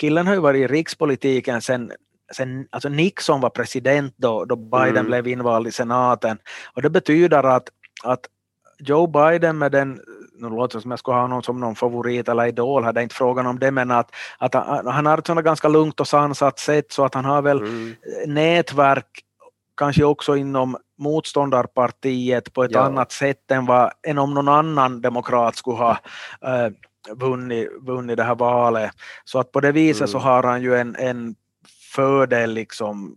killen 0.00 0.26
har 0.26 0.34
ju 0.34 0.40
varit 0.40 0.70
i 0.70 0.74
rikspolitiken 0.74 1.62
sen 1.62 1.92
sen 2.32 2.66
alltså 2.70 2.88
Nixon 2.88 3.40
var 3.40 3.50
president 3.50 4.14
då, 4.16 4.44
då 4.44 4.56
Biden 4.56 4.96
mm. 4.96 5.06
blev 5.06 5.28
invald 5.28 5.66
i 5.66 5.72
senaten. 5.72 6.38
Och 6.74 6.82
det 6.82 6.90
betyder 6.90 7.42
att, 7.42 7.68
att 8.04 8.20
Joe 8.78 9.06
Biden 9.06 9.58
med 9.58 9.72
den, 9.72 10.00
nu 10.38 10.48
låter 10.48 10.78
det 10.78 10.82
som 10.82 10.90
jag 10.90 10.98
skulle 10.98 11.16
ha 11.16 11.26
någon 11.26 11.42
som 11.42 11.60
någon 11.60 11.74
favorit 11.74 12.28
eller 12.28 12.46
idol 12.46 12.84
här, 12.84 12.92
det 12.92 13.00
är 13.00 13.02
inte 13.02 13.14
frågan 13.14 13.46
om 13.46 13.58
det, 13.58 13.70
men 13.70 13.90
att, 13.90 14.10
att 14.38 14.54
han, 14.54 14.86
han 14.86 15.06
har 15.06 15.18
ett 15.18 15.44
ganska 15.44 15.68
lugnt 15.68 16.00
och 16.00 16.08
sansat 16.08 16.58
sätt 16.58 16.92
så 16.92 17.04
att 17.04 17.14
han 17.14 17.24
har 17.24 17.42
väl 17.42 17.58
mm. 17.58 17.94
nätverk 18.26 19.06
kanske 19.76 20.04
också 20.04 20.36
inom 20.36 20.76
motståndarpartiet 21.04 22.52
på 22.52 22.64
ett 22.64 22.72
ja. 22.72 22.80
annat 22.80 23.12
sätt 23.12 23.50
än, 23.50 23.66
vad, 23.66 23.92
än 24.06 24.18
om 24.18 24.34
någon 24.34 24.48
annan 24.48 25.00
demokrat 25.00 25.56
skulle 25.56 25.76
ha 25.76 25.98
äh, 26.42 26.70
vunnit, 27.16 27.68
vunnit 27.80 28.16
det 28.16 28.24
här 28.24 28.34
valet. 28.34 28.90
Så 29.24 29.38
att 29.38 29.52
på 29.52 29.60
det 29.60 29.72
viset 29.72 30.00
mm. 30.00 30.08
så 30.08 30.18
har 30.18 30.42
han 30.42 30.62
ju 30.62 30.74
en, 30.74 30.96
en 30.96 31.34
fördel 31.94 32.54
liksom 32.54 33.16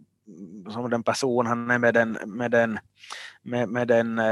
som 0.70 0.90
den 0.90 1.04
person 1.04 1.46
han 1.46 1.72
är 1.72 1.80
med 1.80 1.94
den, 1.94 2.18
med 2.26 2.52
den, 2.52 2.80
med, 3.42 3.70
med 3.70 3.88
den 3.88 4.20
äh, 4.20 4.26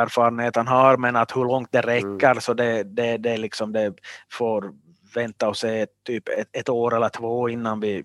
erfarenhet 0.00 0.56
han 0.56 0.66
har 0.66 0.96
men 0.96 1.16
att 1.16 1.36
hur 1.36 1.44
långt 1.44 1.72
det 1.72 1.80
räcker 1.80 2.30
mm. 2.30 2.40
så 2.40 2.54
det, 2.54 2.82
det, 2.82 3.16
det, 3.16 3.36
liksom, 3.36 3.72
det 3.72 3.94
får 4.32 4.72
vänta 5.14 5.48
och 5.48 5.56
se 5.56 5.86
typ 6.06 6.28
ett, 6.28 6.48
ett 6.52 6.68
år 6.68 6.96
eller 6.96 7.08
två 7.08 7.48
innan 7.48 7.80
vi 7.80 8.04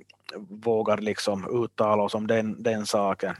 vågar 0.49 0.97
liksom 0.97 1.63
uttala 1.63 2.03
oss 2.03 2.15
om 2.15 2.27
den, 2.27 2.63
den 2.63 2.85
saken. 2.85 3.35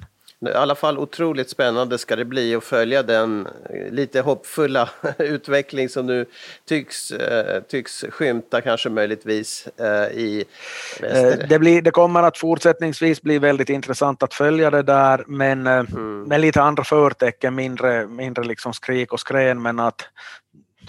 I 0.48 0.54
alla 0.54 0.76
fall 0.76 0.98
otroligt 0.98 1.50
spännande 1.50 1.98
ska 1.98 2.16
det 2.16 2.26
bli 2.26 2.56
att 2.56 2.64
följa 2.64 3.04
den 3.04 3.48
eh, 3.70 3.92
lite 3.92 4.22
hoppfulla 4.22 4.90
utveckling 5.18 5.90
som 5.90 6.06
nu 6.06 6.26
tycks, 6.66 7.12
eh, 7.12 7.62
tycks 7.64 8.06
skymta 8.10 8.62
kanske 8.62 8.90
möjligtvis 8.90 9.68
eh, 9.78 10.18
i 10.18 10.46
väster. 11.02 11.48
Det, 11.50 11.60
blir, 11.60 11.82
det 11.82 11.92
kommer 11.92 12.24
att 12.24 12.38
fortsättningsvis 12.38 13.22
bli 13.22 13.40
väldigt 13.40 13.70
intressant 13.70 14.24
att 14.24 14.34
följa 14.34 14.72
det 14.72 14.84
där 14.84 15.24
men 15.28 15.68
mm. 15.68 16.24
med 16.24 16.42
lite 16.42 16.62
andra 16.62 16.84
förtecken, 16.84 17.56
mindre, 17.56 18.08
mindre 18.08 18.44
liksom 18.44 18.74
skrik 18.74 19.14
och 19.14 19.20
skrän 19.20 19.62
men 19.62 19.80
att 19.80 20.02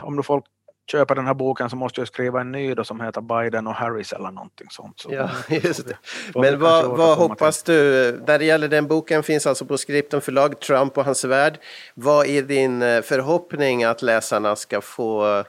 om 0.01 0.17
nu 0.17 0.23
folk 0.23 0.45
köper 0.91 1.15
den 1.15 1.27
här 1.27 1.35
boken 1.35 1.71
så 1.71 1.77
måste 1.77 2.01
jag 2.01 2.09
skriva 2.09 2.41
en 2.41 2.53
ny 2.53 2.75
då 2.75 2.85
som 2.85 3.01
heter 3.01 3.21
Biden 3.21 3.67
och 3.67 3.75
Harris 3.75 4.13
eller 4.13 4.31
någonting 4.31 4.67
sånt. 4.71 5.01
Så 5.01 5.09
ja, 5.13 5.31
just 5.49 5.89
det. 5.89 5.97
Men 6.35 6.59
vad, 6.59 6.97
vad 6.97 7.19
hoppas 7.19 7.63
till. 7.63 7.75
du, 7.75 8.23
när 8.27 8.39
det 8.39 8.45
gäller 8.45 8.69
den 8.69 8.87
boken 8.87 9.23
finns 9.23 9.47
alltså 9.47 9.65
på 9.65 9.79
Skripten 9.79 10.21
förlag, 10.21 10.61
Trump 10.61 10.99
och 10.99 11.05
hans 11.05 11.25
värld. 11.25 11.59
Vad 11.95 12.27
är 12.27 12.43
din 12.43 12.83
eh, 12.83 13.03
förhoppning 13.03 13.85
att 13.85 14.03
läsarna 14.03 14.57
ska 14.57 14.81
få 14.81 15.45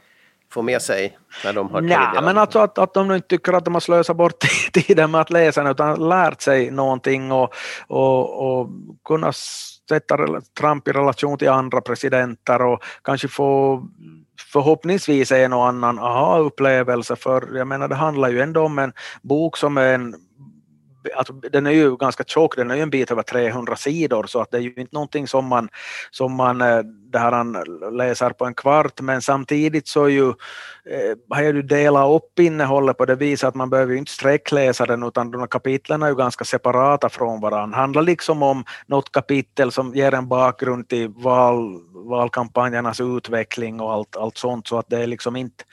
få 0.56 0.62
med 0.62 0.82
sig 0.82 1.18
när 1.44 1.54
de 1.54 1.70
har 1.70 1.82
Nej, 1.82 2.22
men 2.22 2.38
alltså 2.38 2.60
att, 2.60 2.78
att 2.78 2.94
de 2.94 3.12
inte 3.12 3.28
tycker 3.28 3.54
att 3.54 3.66
de 3.66 3.74
har 3.74 3.82
slösat 3.82 4.18
bort 4.18 4.40
tiden 4.74 5.12
med 5.12 5.22
att 5.22 5.30
läsa 5.30 5.70
utan 5.70 6.10
lärt 6.10 6.42
sig 6.42 6.72
någonting 6.72 7.32
och, 7.32 7.54
och, 7.88 8.60
och 8.60 8.70
kunna 9.06 9.34
sätta 9.90 10.18
Trump 10.60 10.88
i 10.88 10.92
relation 10.92 11.38
till 11.38 11.50
andra 11.50 11.82
presidenter 11.82 12.62
och 12.62 12.84
kanske 13.04 13.28
få 13.28 13.84
förhoppningsvis 14.38 15.32
en 15.32 15.54
och 15.54 15.68
annan 15.68 16.00
aha-upplevelse 16.00 17.16
för 17.16 17.58
jag 17.58 17.68
menar 17.68 17.88
det 17.88 17.96
handlar 17.96 18.30
ju 18.30 18.42
ändå 18.42 18.62
om 18.62 18.80
en 18.80 18.94
bok 19.22 19.58
som 19.58 19.78
är 19.78 19.94
en 19.94 20.16
alltså, 21.16 21.34
den 21.34 21.68
är 21.68 21.72
ju 21.72 21.98
ganska 21.98 22.24
tjock, 22.24 22.56
den 22.56 22.72
är 22.72 22.76
ju 22.76 22.82
en 22.82 22.90
bit 22.90 23.12
över 23.12 23.24
300 23.24 23.76
sidor 23.76 24.26
så 24.28 24.42
att 24.42 24.52
det 24.52 24.58
är 24.58 24.62
ju 24.62 24.74
inte 24.78 24.96
någonting 24.96 25.28
som 25.28 25.46
man, 25.46 25.70
som 26.12 26.34
man 26.34 26.62
eh, 26.62 26.80
det 27.16 27.20
här 27.20 27.32
han 27.32 27.58
läser 27.92 28.30
på 28.30 28.46
en 28.46 28.54
kvart 28.54 29.02
men 29.02 29.22
samtidigt 29.22 29.88
så 29.88 30.04
är 30.04 30.10
ju, 30.10 30.30
eh, 30.30 31.18
har 31.30 31.42
jag 31.42 31.56
ju 31.56 31.62
delat 31.62 32.10
upp 32.10 32.40
innehållet 32.40 32.98
på 32.98 33.06
det 33.06 33.16
viset 33.16 33.48
att 33.48 33.56
man 33.56 33.70
behöver 33.70 33.94
ju 33.94 34.00
inte 34.00 34.12
sträckläsa 34.12 34.86
den 34.86 35.04
utan 35.04 35.32
de 35.32 35.40
här 35.40 35.48
kapitlen 35.48 36.04
är 36.04 36.08
ju 36.08 36.16
ganska 36.16 36.46
separata 36.46 37.10
från 37.10 37.42
varandra. 37.42 37.76
Det 37.78 37.82
handlar 37.82 38.02
liksom 38.02 38.44
om 38.44 38.64
något 38.88 39.12
kapitel 39.12 39.72
som 39.72 39.96
ger 39.96 40.14
en 40.14 40.28
bakgrund 40.28 40.88
till 40.88 41.10
val, 41.10 41.82
valkampanjernas 41.94 43.02
utveckling 43.02 43.80
och 43.80 43.94
allt, 43.94 44.18
allt 44.18 44.38
sånt 44.38 44.68
så 44.68 44.78
att 44.78 44.90
det 44.90 45.04
är 45.04 45.08
liksom 45.08 45.36
inte 45.36 45.64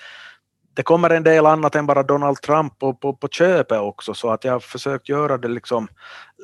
det 0.75 0.83
kommer 0.83 1.11
en 1.11 1.23
del 1.23 1.47
annat 1.47 1.75
än 1.75 1.87
bara 1.87 2.03
Donald 2.03 2.41
Trump 2.41 2.79
på, 2.79 2.95
på, 2.95 3.13
på 3.13 3.29
köpet 3.29 3.81
också 3.81 4.15
så 4.15 4.31
att 4.31 4.45
jag 4.45 4.53
har 4.53 4.61
försökt 4.61 5.09
göra 5.09 5.39
det 5.39 5.49
liksom 5.49 5.89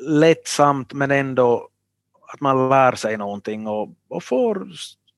lättsamt 0.09 0.93
men 0.93 1.11
ändå 1.11 1.69
att 2.33 2.41
man 2.41 2.69
lär 2.69 2.93
sig 2.93 3.17
någonting 3.17 3.67
och, 3.67 3.89
och 4.09 4.25
får 4.25 4.67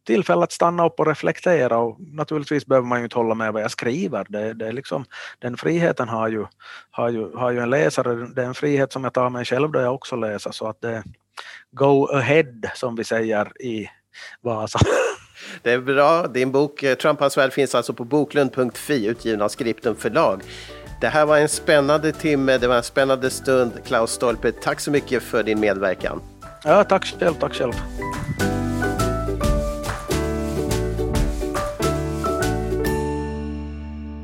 tillfälle 0.07 0.45
att 0.45 0.53
stanna 0.53 0.87
upp 0.87 1.01
och 1.01 1.07
reflektera 1.07 1.79
och 1.79 1.97
naturligtvis 2.01 2.67
behöver 2.67 2.89
man 2.89 2.99
ju 2.99 3.05
inte 3.05 3.17
hålla 3.17 3.35
med 3.35 3.53
vad 3.53 3.63
jag 3.63 3.71
skriver. 3.71 4.27
Det, 4.29 4.55
det 4.55 4.67
är 4.67 4.73
liksom, 4.73 5.05
den 5.39 5.57
friheten 5.57 6.09
har 6.09 6.29
ju, 6.29 6.47
har, 6.91 7.09
ju, 7.09 7.37
har 7.37 7.51
ju 7.51 7.59
en 7.59 7.71
läsare, 7.71 8.15
det 8.15 8.43
är 8.43 8.47
en 8.47 8.55
frihet 8.55 8.93
som 8.93 9.05
jag 9.05 9.15
tar 9.15 9.31
mig 9.31 9.45
själv 9.45 9.73
då 9.73 9.81
jag 9.81 9.95
också 9.95 10.17
läser 10.17 10.51
så 10.51 10.69
att 10.69 10.81
det 10.81 11.03
go 11.71 12.07
ahead 12.07 12.71
som 12.75 12.97
vi 12.97 13.05
säger 13.05 13.63
i 13.63 13.91
Vasa. 14.41 14.79
Det 15.63 15.73
är 15.73 15.79
bra. 15.79 16.27
Din 16.27 16.53
bok 16.53 16.83
eh, 16.83 16.95
Trump 16.95 17.21
hans 17.21 17.39
värld 17.39 17.53
finns 17.53 17.75
alltså 17.75 17.93
på 17.93 18.05
boklund.fi 18.05 19.07
utgiven 19.07 19.43
av 19.43 19.49
Skripten 19.49 19.97
förlag. 19.97 20.43
Det 21.01 21.09
här 21.09 21.27
var 21.27 21.39
en 21.39 21.49
spännande 21.49 22.13
timme, 22.13 22.59
det 22.59 22.69
var 22.69 22.77
en 22.77 22.83
spännande 22.83 23.31
stund. 23.31 23.73
Klaus 23.87 24.11
Stolpe, 24.11 24.53
tack 24.53 24.81
så 24.81 24.91
mycket 24.91 25.23
för 25.23 25.43
din 25.43 25.61
medverkan. 25.61 26.21
Ja, 26.65 26.85
tack 26.85 27.05
själv, 27.05 27.35
tack 27.35 27.55
själv. 27.55 27.73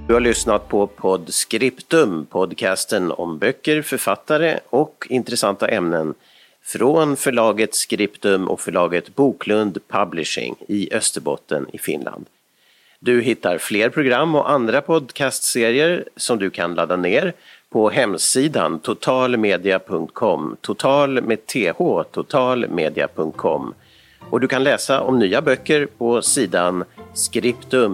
Du 0.08 0.14
har 0.14 0.20
lyssnat 0.20 0.68
på 0.68 0.86
Podscriptum, 0.86 2.26
podcasten 2.26 3.12
om 3.12 3.38
böcker, 3.38 3.82
författare 3.82 4.58
och 4.70 5.06
intressanta 5.10 5.68
ämnen 5.68 6.14
från 6.66 7.16
förlaget 7.16 7.74
Skriptum 7.74 8.48
och 8.48 8.60
förlaget 8.60 9.14
Boklund 9.14 9.78
Publishing 9.88 10.56
i 10.68 10.94
Österbotten 10.94 11.66
i 11.72 11.78
Finland. 11.78 12.26
Du 13.00 13.22
hittar 13.22 13.58
fler 13.58 13.90
program 13.90 14.34
och 14.34 14.50
andra 14.50 14.80
podcastserier 14.80 16.04
som 16.16 16.38
du 16.38 16.50
kan 16.50 16.74
ladda 16.74 16.96
ner 16.96 17.32
på 17.68 17.90
hemsidan 17.90 18.78
totalmedia.com, 18.78 20.56
total 20.60 21.22
med 21.22 21.46
th, 21.46 22.02
totalmedia.com. 22.12 23.74
Och 24.30 24.40
du 24.40 24.48
kan 24.48 24.64
läsa 24.64 25.00
om 25.00 25.18
nya 25.18 25.42
böcker 25.42 25.86
på 25.98 26.22
sidan 26.22 26.84
skriptum.fi. 27.14 27.90